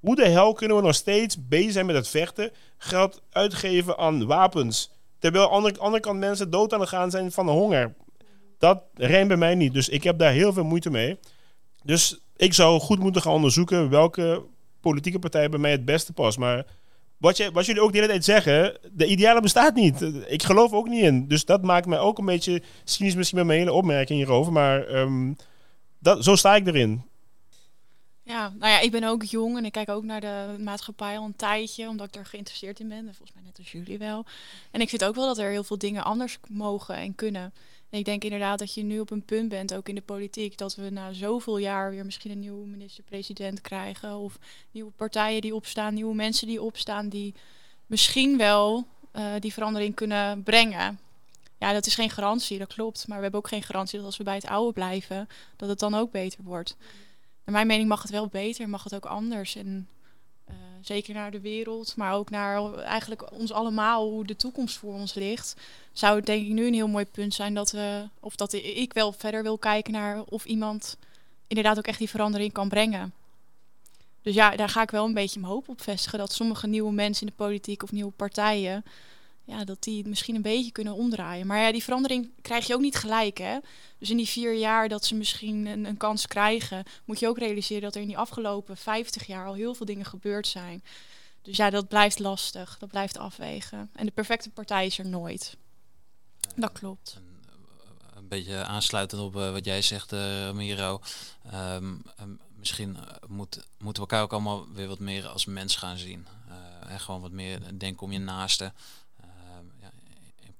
hoe 0.00 0.16
de 0.16 0.28
hel 0.28 0.52
kunnen 0.52 0.76
we 0.76 0.82
nog 0.82 0.94
steeds 0.94 1.48
bezig 1.48 1.72
zijn 1.72 1.86
met 1.86 1.94
het 1.94 2.08
vechten, 2.08 2.50
geld 2.78 3.22
uitgeven 3.30 3.98
aan 3.98 4.26
wapens, 4.26 4.92
terwijl 5.18 5.52
aan 5.52 5.62
de 5.62 5.78
andere, 5.78 6.02
kant 6.02 6.18
mensen 6.18 6.50
dood 6.50 6.72
aan 6.72 6.80
het 6.80 6.88
gaan 6.88 7.10
zijn 7.10 7.32
van 7.32 7.46
de 7.46 7.52
honger. 7.52 7.94
Dat 8.58 8.82
rijmt 8.94 9.28
bij 9.28 9.36
mij 9.36 9.54
niet. 9.54 9.72
Dus 9.72 9.88
ik 9.88 10.02
heb 10.02 10.18
daar 10.18 10.32
heel 10.32 10.52
veel 10.52 10.64
moeite 10.64 10.90
mee. 10.90 11.18
Dus 11.82 12.20
ik 12.36 12.54
zou 12.54 12.80
goed 12.80 12.98
moeten 12.98 13.22
gaan 13.22 13.32
onderzoeken 13.32 13.90
welke 13.90 14.42
politieke 14.80 15.18
partij 15.18 15.48
bij 15.48 15.58
mij 15.58 15.70
het 15.70 15.84
beste 15.84 16.12
past. 16.12 16.38
Maar 16.38 16.66
wat, 17.16 17.36
jullie 17.36 17.82
ook 17.82 17.92
de 17.92 17.98
hele 17.98 18.10
tijd 18.10 18.24
zeggen, 18.24 18.78
de 18.92 19.06
ideale 19.06 19.40
bestaat 19.40 19.74
niet. 19.74 20.00
Ik 20.26 20.42
geloof 20.42 20.72
ook 20.72 20.88
niet 20.88 21.02
in. 21.02 21.28
Dus 21.28 21.44
dat 21.44 21.62
maakt 21.62 21.86
mij 21.86 21.98
ook 21.98 22.18
een 22.18 22.24
beetje 22.24 22.62
cynisch 22.84 23.14
misschien 23.14 23.38
met 23.38 23.46
mijn 23.46 23.58
hele 23.58 23.72
opmerking 23.72 24.18
hierover. 24.18 24.52
Maar 24.52 24.94
um, 24.94 25.36
dat, 25.98 26.24
zo 26.24 26.36
sta 26.36 26.56
ik 26.56 26.66
erin. 26.66 27.09
Ja, 28.30 28.52
nou 28.58 28.72
ja, 28.72 28.80
ik 28.80 28.90
ben 28.90 29.04
ook 29.04 29.22
jong 29.22 29.56
en 29.56 29.64
ik 29.64 29.72
kijk 29.72 29.88
ook 29.88 30.04
naar 30.04 30.20
de 30.20 30.56
maatschappij 30.58 31.18
al 31.18 31.24
een 31.24 31.36
tijdje, 31.36 31.88
omdat 31.88 32.06
ik 32.06 32.16
er 32.16 32.26
geïnteresseerd 32.26 32.80
in 32.80 32.88
ben. 32.88 32.98
En 32.98 33.14
volgens 33.14 33.32
mij 33.32 33.42
net 33.44 33.58
als 33.58 33.72
jullie 33.72 33.98
wel. 33.98 34.24
En 34.70 34.80
ik 34.80 34.88
vind 34.88 35.04
ook 35.04 35.14
wel 35.14 35.26
dat 35.26 35.38
er 35.38 35.50
heel 35.50 35.64
veel 35.64 35.78
dingen 35.78 36.04
anders 36.04 36.38
mogen 36.48 36.94
en 36.94 37.14
kunnen 37.14 37.52
ik 37.90 38.04
denk 38.04 38.24
inderdaad 38.24 38.58
dat 38.58 38.74
je 38.74 38.82
nu 38.82 39.00
op 39.00 39.10
een 39.10 39.24
punt 39.24 39.48
bent, 39.48 39.74
ook 39.74 39.88
in 39.88 39.94
de 39.94 40.02
politiek, 40.02 40.58
dat 40.58 40.74
we 40.74 40.90
na 40.90 41.12
zoveel 41.12 41.58
jaar 41.58 41.90
weer 41.90 42.04
misschien 42.04 42.30
een 42.30 42.38
nieuwe 42.38 42.66
minister-president 42.66 43.60
krijgen. 43.60 44.16
Of 44.16 44.38
nieuwe 44.70 44.90
partijen 44.90 45.40
die 45.40 45.54
opstaan, 45.54 45.94
nieuwe 45.94 46.14
mensen 46.14 46.46
die 46.46 46.62
opstaan, 46.62 47.08
die 47.08 47.34
misschien 47.86 48.36
wel 48.36 48.86
uh, 49.16 49.32
die 49.38 49.52
verandering 49.52 49.94
kunnen 49.94 50.42
brengen. 50.42 50.98
Ja, 51.58 51.72
dat 51.72 51.86
is 51.86 51.94
geen 51.94 52.10
garantie, 52.10 52.58
dat 52.58 52.74
klopt. 52.74 53.06
Maar 53.06 53.16
we 53.16 53.22
hebben 53.22 53.40
ook 53.40 53.48
geen 53.48 53.62
garantie 53.62 53.98
dat 53.98 54.06
als 54.06 54.16
we 54.16 54.24
bij 54.24 54.34
het 54.34 54.46
oude 54.46 54.72
blijven, 54.72 55.28
dat 55.56 55.68
het 55.68 55.78
dan 55.78 55.94
ook 55.94 56.10
beter 56.10 56.42
wordt. 56.42 56.76
Naar 57.44 57.54
mijn 57.54 57.66
mening 57.66 57.88
mag 57.88 58.02
het 58.02 58.10
wel 58.10 58.26
beter, 58.26 58.68
mag 58.68 58.84
het 58.84 58.94
ook 58.94 59.06
anders. 59.06 59.56
En 59.56 59.88
uh, 60.48 60.54
zeker 60.80 61.14
naar 61.14 61.30
de 61.30 61.40
wereld, 61.40 61.96
maar 61.96 62.14
ook 62.14 62.30
naar 62.30 62.74
eigenlijk 62.74 63.32
ons 63.32 63.52
allemaal, 63.52 64.08
hoe 64.08 64.24
de 64.26 64.36
toekomst 64.36 64.76
voor 64.76 64.94
ons 64.94 65.14
ligt, 65.14 65.56
zou 65.92 66.16
het 66.16 66.26
denk 66.26 66.46
ik 66.46 66.52
nu 66.52 66.66
een 66.66 66.74
heel 66.74 66.88
mooi 66.88 67.04
punt 67.04 67.34
zijn 67.34 67.54
dat 67.54 67.70
we, 67.70 68.08
of 68.20 68.36
dat 68.36 68.52
ik 68.52 68.92
wel 68.92 69.12
verder 69.12 69.42
wil 69.42 69.58
kijken 69.58 69.92
naar 69.92 70.22
of 70.22 70.44
iemand 70.44 70.96
inderdaad 71.46 71.78
ook 71.78 71.86
echt 71.86 71.98
die 71.98 72.10
verandering 72.10 72.52
kan 72.52 72.68
brengen. 72.68 73.12
Dus 74.22 74.34
ja, 74.34 74.56
daar 74.56 74.68
ga 74.68 74.82
ik 74.82 74.90
wel 74.90 75.04
een 75.04 75.14
beetje 75.14 75.40
mijn 75.40 75.52
hoop 75.52 75.68
op 75.68 75.82
vestigen. 75.82 76.18
Dat 76.18 76.32
sommige 76.32 76.66
nieuwe 76.66 76.92
mensen 76.92 77.26
in 77.26 77.32
de 77.36 77.44
politiek 77.44 77.82
of 77.82 77.92
nieuwe 77.92 78.12
partijen 78.12 78.84
ja, 79.50 79.64
dat 79.64 79.82
die 79.82 79.98
het 79.98 80.06
misschien 80.06 80.34
een 80.34 80.42
beetje 80.42 80.72
kunnen 80.72 80.94
omdraaien. 80.94 81.46
Maar 81.46 81.58
ja, 81.58 81.72
die 81.72 81.82
verandering 81.82 82.30
krijg 82.42 82.66
je 82.66 82.74
ook 82.74 82.80
niet 82.80 82.96
gelijk, 82.96 83.38
hè? 83.38 83.58
Dus 83.98 84.10
in 84.10 84.16
die 84.16 84.28
vier 84.28 84.54
jaar 84.54 84.88
dat 84.88 85.04
ze 85.04 85.14
misschien 85.14 85.66
een, 85.66 85.84
een 85.84 85.96
kans 85.96 86.26
krijgen, 86.26 86.84
moet 87.04 87.18
je 87.18 87.28
ook 87.28 87.38
realiseren 87.38 87.82
dat 87.82 87.94
er 87.94 88.00
in 88.00 88.06
die 88.06 88.18
afgelopen 88.18 88.76
50 88.76 89.26
jaar 89.26 89.46
al 89.46 89.54
heel 89.54 89.74
veel 89.74 89.86
dingen 89.86 90.04
gebeurd 90.04 90.46
zijn. 90.46 90.82
Dus 91.42 91.56
ja, 91.56 91.70
dat 91.70 91.88
blijft 91.88 92.18
lastig, 92.18 92.78
dat 92.78 92.88
blijft 92.88 93.18
afwegen. 93.18 93.90
En 93.92 94.06
de 94.06 94.12
perfecte 94.12 94.50
partij 94.50 94.86
is 94.86 94.98
er 94.98 95.06
nooit. 95.06 95.56
Dat 96.56 96.72
klopt. 96.72 97.14
En, 97.16 97.38
eh, 97.46 98.16
Een 98.16 98.28
beetje 98.28 98.64
aansluitend 98.64 99.20
op 99.20 99.36
eh, 99.36 99.52
wat 99.52 99.64
jij 99.64 99.82
zegt, 99.82 100.12
ehm, 100.12 101.96
misschien 102.56 102.96
moet, 103.26 103.66
moeten 103.78 104.02
we 104.02 104.08
elkaar 104.08 104.22
ook 104.22 104.32
allemaal 104.32 104.72
weer 104.72 104.88
wat 104.88 104.98
meer 104.98 105.26
als 105.26 105.44
mens 105.44 105.76
gaan 105.76 105.96
zien. 105.96 106.26
En 106.86 107.00
gewoon 107.00 107.20
wat 107.20 107.30
meer 107.30 107.78
denken 107.78 108.02
om 108.02 108.12
je 108.12 108.18
naaste. 108.18 108.72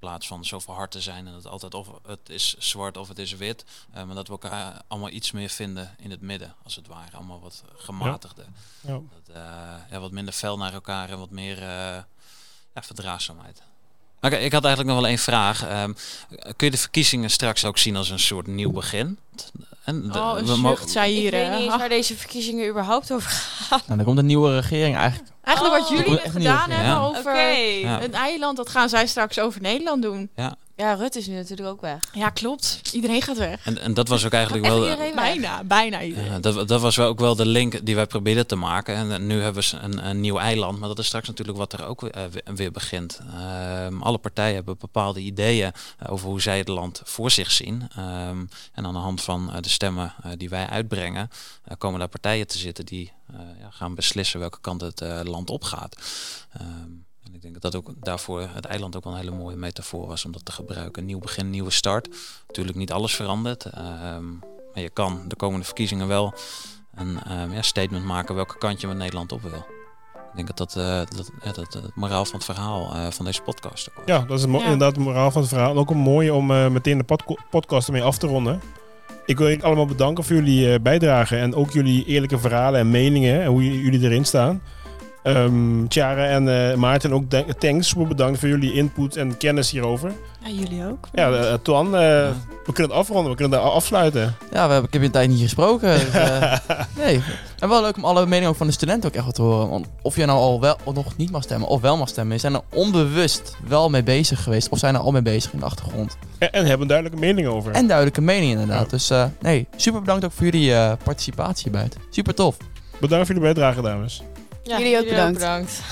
Plaats 0.00 0.26
van 0.26 0.44
zo 0.44 0.58
verhard 0.58 0.90
te 0.90 1.00
zijn 1.00 1.26
en 1.26 1.32
dat 1.32 1.46
altijd 1.46 1.74
of 1.74 1.88
het 2.06 2.28
is 2.28 2.54
zwart 2.58 2.96
of 2.96 3.08
het 3.08 3.18
is 3.18 3.32
wit. 3.32 3.64
eh, 3.92 4.04
maar 4.04 4.14
dat 4.14 4.26
we 4.26 4.32
elkaar 4.32 4.82
allemaal 4.86 5.10
iets 5.10 5.30
meer 5.30 5.48
vinden 5.48 5.94
in 5.98 6.10
het 6.10 6.20
midden, 6.20 6.54
als 6.62 6.76
het 6.76 6.86
ware. 6.86 7.16
Allemaal 7.16 7.40
wat 7.40 7.64
gematigder. 7.76 8.46
Ja. 8.80 8.92
Dat, 8.92 9.36
eh, 9.36 9.90
ja, 9.90 9.98
wat 10.00 10.10
minder 10.10 10.34
fel 10.34 10.56
naar 10.56 10.72
elkaar 10.72 11.10
en 11.10 11.18
wat 11.18 11.30
meer 11.30 11.58
eh, 11.58 12.02
ja, 12.74 12.82
verdraagzaamheid. 12.82 13.62
Oké, 14.22 14.36
ik 14.36 14.52
had 14.52 14.64
eigenlijk 14.64 14.94
nog 14.94 15.00
wel 15.00 15.10
één 15.10 15.18
vraag. 15.18 15.66
Ehm, 15.66 15.92
kun 16.56 16.66
je 16.66 16.70
de 16.70 16.76
verkiezingen 16.78 17.30
straks 17.30 17.64
ook 17.64 17.78
zien 17.78 17.96
als 17.96 18.10
een 18.10 18.18
soort 18.18 18.46
nieuw 18.46 18.70
begin? 18.70 19.18
En 19.84 20.08
de- 20.12 20.18
Oh, 20.18 20.32
een 20.38 20.46
zucht, 20.46 20.90
zei 20.90 21.12
Ik 21.14 21.20
hier. 21.20 21.30
weet 21.30 21.50
niet 21.50 21.60
eens 21.60 21.76
waar 21.76 21.88
deze 21.88 22.16
verkiezingen 22.16 22.68
überhaupt 22.68 23.12
over 23.12 23.30
gaan. 23.30 23.80
Nou, 23.86 23.96
dan 23.96 24.04
komt 24.06 24.18
een 24.18 24.26
nieuwe 24.26 24.54
regering 24.60 24.96
eigenlijk. 24.96 25.30
Eigenlijk 25.44 25.78
wat 25.78 25.90
Oh. 25.90 25.96
jullie 26.04 26.18
gedaan 26.30 26.70
hebben 26.70 26.90
Ja. 26.92 26.98
over 27.00 27.36
Ja. 27.80 28.02
een 28.02 28.14
eiland, 28.14 28.56
dat 28.56 28.68
gaan 28.68 28.88
zij 28.88 29.06
straks 29.06 29.38
over 29.38 29.60
Nederland 29.60 30.02
doen. 30.02 30.30
Ja, 30.36 30.54
Rutte 30.80 31.18
is 31.18 31.26
nu 31.26 31.34
natuurlijk 31.34 31.68
ook 31.68 31.80
weg. 31.80 32.08
Ja, 32.12 32.30
klopt. 32.30 32.80
Iedereen 32.92 33.22
gaat 33.22 33.36
weg. 33.36 33.66
En, 33.66 33.78
en 33.78 33.94
dat 33.94 34.08
was 34.08 34.24
ook 34.24 34.32
eigenlijk 34.32 34.66
wel. 34.66 34.82
iedereen? 34.82 35.14
Bijna, 35.14 35.64
bijna 35.64 36.02
iedereen. 36.02 36.30
Ja, 36.30 36.38
dat, 36.38 36.68
dat 36.68 36.80
was 36.80 36.96
wel 36.96 37.08
ook 37.08 37.18
wel 37.20 37.34
de 37.36 37.46
link 37.46 37.86
die 37.86 37.94
wij 37.94 38.06
probeerden 38.06 38.46
te 38.46 38.56
maken. 38.56 38.94
En 38.94 39.26
nu 39.26 39.40
hebben 39.40 39.64
ze 39.64 39.76
een, 39.76 40.06
een 40.06 40.20
nieuw 40.20 40.38
eiland, 40.38 40.78
maar 40.78 40.88
dat 40.88 40.98
is 40.98 41.06
straks 41.06 41.28
natuurlijk 41.28 41.58
wat 41.58 41.72
er 41.72 41.86
ook 41.86 42.00
weer, 42.00 42.10
eh, 42.10 42.22
weer- 42.54 42.72
begint. 42.72 43.20
Ehm, 43.34 44.02
alle 44.02 44.18
partijen 44.18 44.54
hebben 44.54 44.78
bepaalde 44.78 45.20
ideeën 45.20 45.72
eh, 45.98 46.12
over 46.12 46.28
hoe 46.28 46.40
zij 46.40 46.58
het 46.58 46.68
land 46.68 47.00
voor 47.04 47.30
zich 47.30 47.50
zien. 47.50 47.88
Ehm, 47.96 48.44
en 48.72 48.86
aan 48.86 48.92
de 48.92 48.98
hand 48.98 49.22
van 49.22 49.52
eh, 49.52 49.60
de 49.60 49.68
stemmen 49.68 50.14
die 50.36 50.48
wij 50.48 50.66
uitbrengen, 50.66 51.28
komen 51.78 51.98
daar 51.98 52.08
partijen 52.08 52.46
te 52.46 52.58
zitten 52.58 52.86
die 52.86 53.12
eh, 53.32 53.38
ja, 53.60 53.70
gaan 53.70 53.94
beslissen 53.94 54.40
welke 54.40 54.60
kant 54.60 54.80
het 54.80 55.02
land 55.24 55.50
opgaat. 55.50 55.96
Ehm, 56.52 56.64
en 56.66 57.09
ik 57.42 57.46
denk 57.50 57.62
dat 57.62 57.72
dat 57.72 57.76
ook 57.82 57.94
daarvoor 58.04 58.40
het 58.52 58.64
eiland 58.64 58.96
ook 58.96 59.04
wel 59.04 59.12
een 59.12 59.18
hele 59.18 59.30
mooie 59.36 59.56
metafoor 59.56 60.06
was 60.06 60.24
om 60.24 60.32
dat 60.32 60.44
te 60.44 60.52
gebruiken. 60.52 61.00
Een 61.02 61.08
nieuw 61.08 61.18
begin, 61.18 61.44
een 61.44 61.50
nieuwe 61.50 61.70
start. 61.70 62.08
Natuurlijk 62.46 62.76
niet 62.76 62.92
alles 62.92 63.14
verandert. 63.14 63.64
ehm, 63.64 64.24
maar 64.74 64.82
je 64.82 64.90
kan 64.90 65.24
de 65.28 65.36
komende 65.36 65.64
verkiezingen 65.64 66.08
wel 66.08 66.34
een 66.94 67.22
ehm, 67.22 67.52
ja, 67.52 67.62
statement 67.62 68.04
maken 68.04 68.34
welke 68.34 68.58
kant 68.58 68.80
je 68.80 68.86
met 68.86 68.96
Nederland 68.96 69.32
op 69.32 69.42
wil. 69.42 69.64
Ik 70.14 70.36
denk 70.36 70.46
dat 70.46 70.56
dat, 70.56 70.76
eh, 70.76 71.16
dat, 71.16 71.30
ja, 71.44 71.52
dat 71.52 71.72
het 71.72 71.94
moraal 71.94 72.24
van 72.24 72.34
het 72.34 72.44
verhaal 72.44 72.94
eh, 72.94 73.06
van 73.10 73.24
deze 73.24 73.42
podcast 73.42 73.88
ook 73.90 73.94
was. 73.96 74.04
Ja, 74.06 74.18
dat 74.24 74.38
is 74.38 74.46
mo- 74.46 74.58
Ja. 74.58 74.64
inderdaad 74.64 74.96
het 74.96 75.04
moraal 75.04 75.30
van 75.30 75.40
het 75.40 75.50
verhaal. 75.50 75.70
En 75.70 75.76
ook 75.76 75.90
een 75.90 75.96
mooie 75.96 76.34
om 76.34 76.50
eh, 76.50 76.68
meteen 76.68 76.98
de 76.98 77.16
podcast 77.50 77.86
ermee 77.86 78.02
af 78.02 78.18
te 78.18 78.26
ronden. 78.26 78.60
Ik 79.26 79.38
wil 79.38 79.48
jullie 79.48 79.64
allemaal 79.64 79.86
bedanken 79.86 80.24
voor 80.24 80.36
jullie 80.36 80.72
eh, 80.72 80.80
bijdrage 80.80 81.36
en 81.36 81.54
ook 81.54 81.70
jullie 81.70 82.04
eerlijke 82.04 82.38
verhalen 82.38 82.80
en 82.80 82.90
meningen 82.90 83.40
en 83.42 83.46
hoe 83.48 83.64
j- 83.64 83.82
jullie 83.82 84.00
erin 84.00 84.24
staan. 84.24 84.62
Ehm 85.22 85.86
Tjara 85.86 86.26
en 86.26 86.70
eh, 86.70 86.76
Maarten 86.76 87.12
ook 87.12 87.24
thanks, 87.58 87.88
super 87.88 88.06
bedankt 88.06 88.38
voor 88.38 88.48
jullie 88.48 88.72
input 88.72 89.16
en 89.16 89.36
kennis 89.36 89.70
hierover. 89.70 90.12
Ja, 90.44 90.50
jullie 90.50 90.86
ook. 90.86 91.08
Ja, 91.12 91.32
eh, 91.32 91.54
Twan, 91.62 91.86
eh, 91.86 92.28
we 92.64 92.72
kunnen 92.72 92.92
het 92.92 93.00
afronden, 93.00 93.30
we 93.30 93.36
kunnen 93.36 93.58
het 93.58 93.68
afsluiten. 93.68 94.34
Ja, 94.52 94.66
we 94.66 94.72
hebben, 94.72 94.84
ik 94.84 94.92
heb 94.92 95.00
je 95.00 95.06
een 95.06 95.12
tijd 95.12 95.28
niet 95.28 95.40
gesproken. 95.40 95.92
dus, 95.92 96.10
eh, 96.10 96.58
nee. 97.04 97.22
En 97.58 97.68
wel 97.68 97.82
leuk 97.82 97.96
om 97.96 98.04
alle 98.04 98.26
meningen 98.26 98.48
ook 98.48 98.56
van 98.56 98.66
de 98.66 98.72
studenten 98.72 99.10
ook 99.10 99.16
echt 99.16 99.24
wat 99.24 99.34
te 99.34 99.42
horen. 99.42 99.68
Want 99.68 99.86
of 100.02 100.16
je 100.16 100.24
nou 100.24 100.38
al 100.38 100.60
wel 100.60 100.76
of 100.84 100.94
nog 100.94 101.16
niet 101.16 101.30
mag 101.30 101.42
stemmen 101.42 101.68
of 101.68 101.80
wel 101.80 101.96
mag 101.96 102.08
stemmen. 102.08 102.40
Zijn 102.40 102.54
er 102.54 102.62
onbewust 102.74 103.56
wel 103.68 103.90
mee 103.90 104.02
bezig 104.02 104.42
geweest? 104.42 104.68
Of 104.68 104.78
zijn 104.78 104.94
er 104.94 105.00
al 105.00 105.12
mee 105.12 105.22
bezig 105.22 105.52
in 105.52 105.58
de 105.58 105.64
achtergrond? 105.64 106.16
En, 106.38 106.52
en 106.52 106.60
hebben 106.60 106.80
een 106.80 106.88
duidelijke 106.88 107.20
mening 107.20 107.48
over. 107.48 107.72
En 107.72 107.86
duidelijke 107.86 108.20
mening 108.20 108.52
inderdaad. 108.52 108.84
Ja. 108.84 108.90
Dus 108.90 109.10
eh, 109.10 109.24
nee, 109.40 109.66
super 109.76 110.00
bedankt 110.00 110.24
ook 110.24 110.32
voor 110.32 110.44
jullie 110.44 110.74
eh, 110.74 110.92
participatie 111.04 111.70
hierbij. 111.70 111.88
Super 112.10 112.34
tof. 112.34 112.56
Bedankt 113.00 113.26
voor 113.26 113.34
jullie 113.34 113.54
bijdrage, 113.54 113.82
dames. 113.82 114.22
Ja, 114.70 114.78
Jullie 114.78 114.98
ook 114.98 115.04
bedankt. 115.04 115.82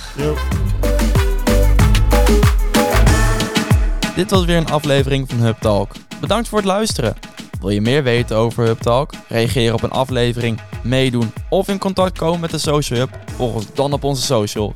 Dit 4.15 4.31
was 4.31 4.45
weer 4.45 4.57
een 4.57 4.71
aflevering 4.71 5.29
van 5.29 5.39
Hub 5.39 5.57
Talk. 5.61 5.93
Bedankt 6.21 6.49
voor 6.49 6.59
het 6.59 6.67
luisteren. 6.67 7.15
Wil 7.61 7.71
je 7.71 7.81
meer 7.81 8.03
weten 8.03 8.37
over 8.37 8.65
Hub 8.65 8.81
Talk? 8.81 9.13
Reageren 9.29 9.75
op 9.75 9.83
een 9.83 9.91
aflevering, 9.91 10.61
meedoen 10.83 11.33
of 11.49 11.69
in 11.69 11.79
contact 11.79 12.19
komen 12.19 12.41
met 12.41 12.51
de 12.51 12.59
Social 12.59 12.99
Hub? 12.99 13.11
Volg 13.37 13.55
ons 13.55 13.67
dan 13.75 13.93
op 13.93 14.05
onze 14.05 14.23
socials. 14.23 14.73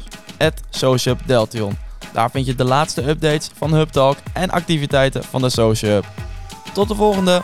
Social 0.71 1.15
Hub 1.15 1.27
Deltion. 1.27 1.77
Daar 2.13 2.31
vind 2.31 2.47
je 2.47 2.55
de 2.55 2.65
laatste 2.65 3.09
updates 3.09 3.51
van 3.55 3.75
Hub 3.75 3.89
Talk 3.89 4.17
en 4.33 4.51
activiteiten 4.51 5.25
van 5.25 5.43
de 5.43 5.51
Social 5.51 5.93
Hub. 5.93 6.05
Tot 6.73 6.89
de 6.89 6.95
volgende! 6.95 7.43